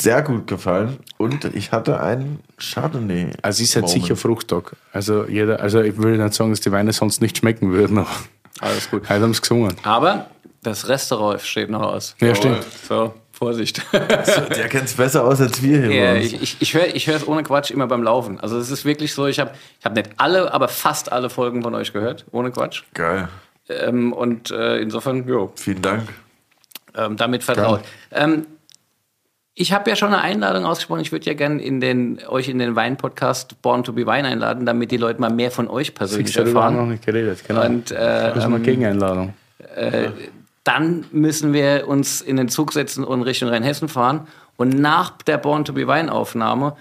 [0.00, 3.30] sehr gut gefallen und ich hatte einen Chardonnay.
[3.42, 4.74] Also ist halt sicher Fruchttag.
[4.92, 8.08] Also jeder, also ich würde nicht sagen, dass die Weine sonst nicht schmecken würden, aber
[8.60, 9.08] Alles gut.
[9.08, 9.76] heute haben sie gesungen.
[9.84, 10.26] Aber
[10.64, 12.16] das Restaurant steht noch aus.
[12.20, 12.64] Ja, stimmt.
[12.88, 13.82] So, Vorsicht.
[13.92, 15.92] Der kennt es besser aus als wir hier.
[15.92, 18.40] Ja, ich ich, ich höre ich es ohne Quatsch immer beim Laufen.
[18.40, 21.62] Also es ist wirklich so, ich habe ich hab nicht alle, aber fast alle Folgen
[21.62, 22.82] von euch gehört, ohne Quatsch.
[22.94, 23.28] Geil.
[23.68, 26.02] Ähm, und äh, insofern, jo, Vielen Dank.
[26.96, 27.80] ähm, damit vertraut.
[28.10, 28.46] Ähm,
[29.56, 31.00] ich habe ja schon eine Einladung ausgesprochen.
[31.00, 34.66] Ich würde ja gerne in den, euch in den Wein-Podcast Born to be Wine einladen,
[34.66, 36.90] damit die Leute mal mehr von euch persönlich Siehst darüber haben wir noch erfahren.
[36.90, 37.38] nicht geredet.
[37.46, 37.64] Genau.
[37.64, 39.32] Und äh, das ist eine Gegeneinladung.
[40.64, 44.26] Dann müssen wir uns in den Zug setzen und Richtung Rheinhessen fahren.
[44.56, 46.74] Und nach der Born to be Wine Aufnahme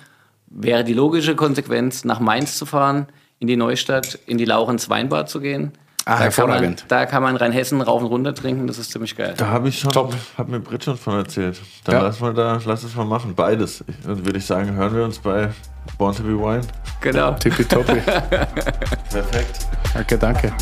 [0.47, 3.07] wäre die logische Konsequenz, nach Mainz zu fahren,
[3.39, 5.71] in die Neustadt, in die Laurens Weinbar zu gehen.
[6.05, 6.29] Ah, da kann, man,
[6.59, 6.85] hervorragend.
[6.89, 9.35] da kann man Rheinhessen rauf und runter trinken, das ist ziemlich geil.
[9.37, 10.13] Da habe ich schon, Top.
[10.37, 11.59] hat mir Brit schon von erzählt.
[11.85, 12.01] Dann Ja.
[12.03, 13.33] lass mal da, lass es mal machen.
[13.35, 13.83] Beides.
[14.05, 15.49] Dann würde ich sagen, hören wir uns bei
[15.97, 16.61] Born to be Wine.
[16.99, 17.31] Genau.
[17.33, 18.01] Tippitoppi.
[19.09, 19.59] Perfekt.
[19.93, 20.53] danke, danke.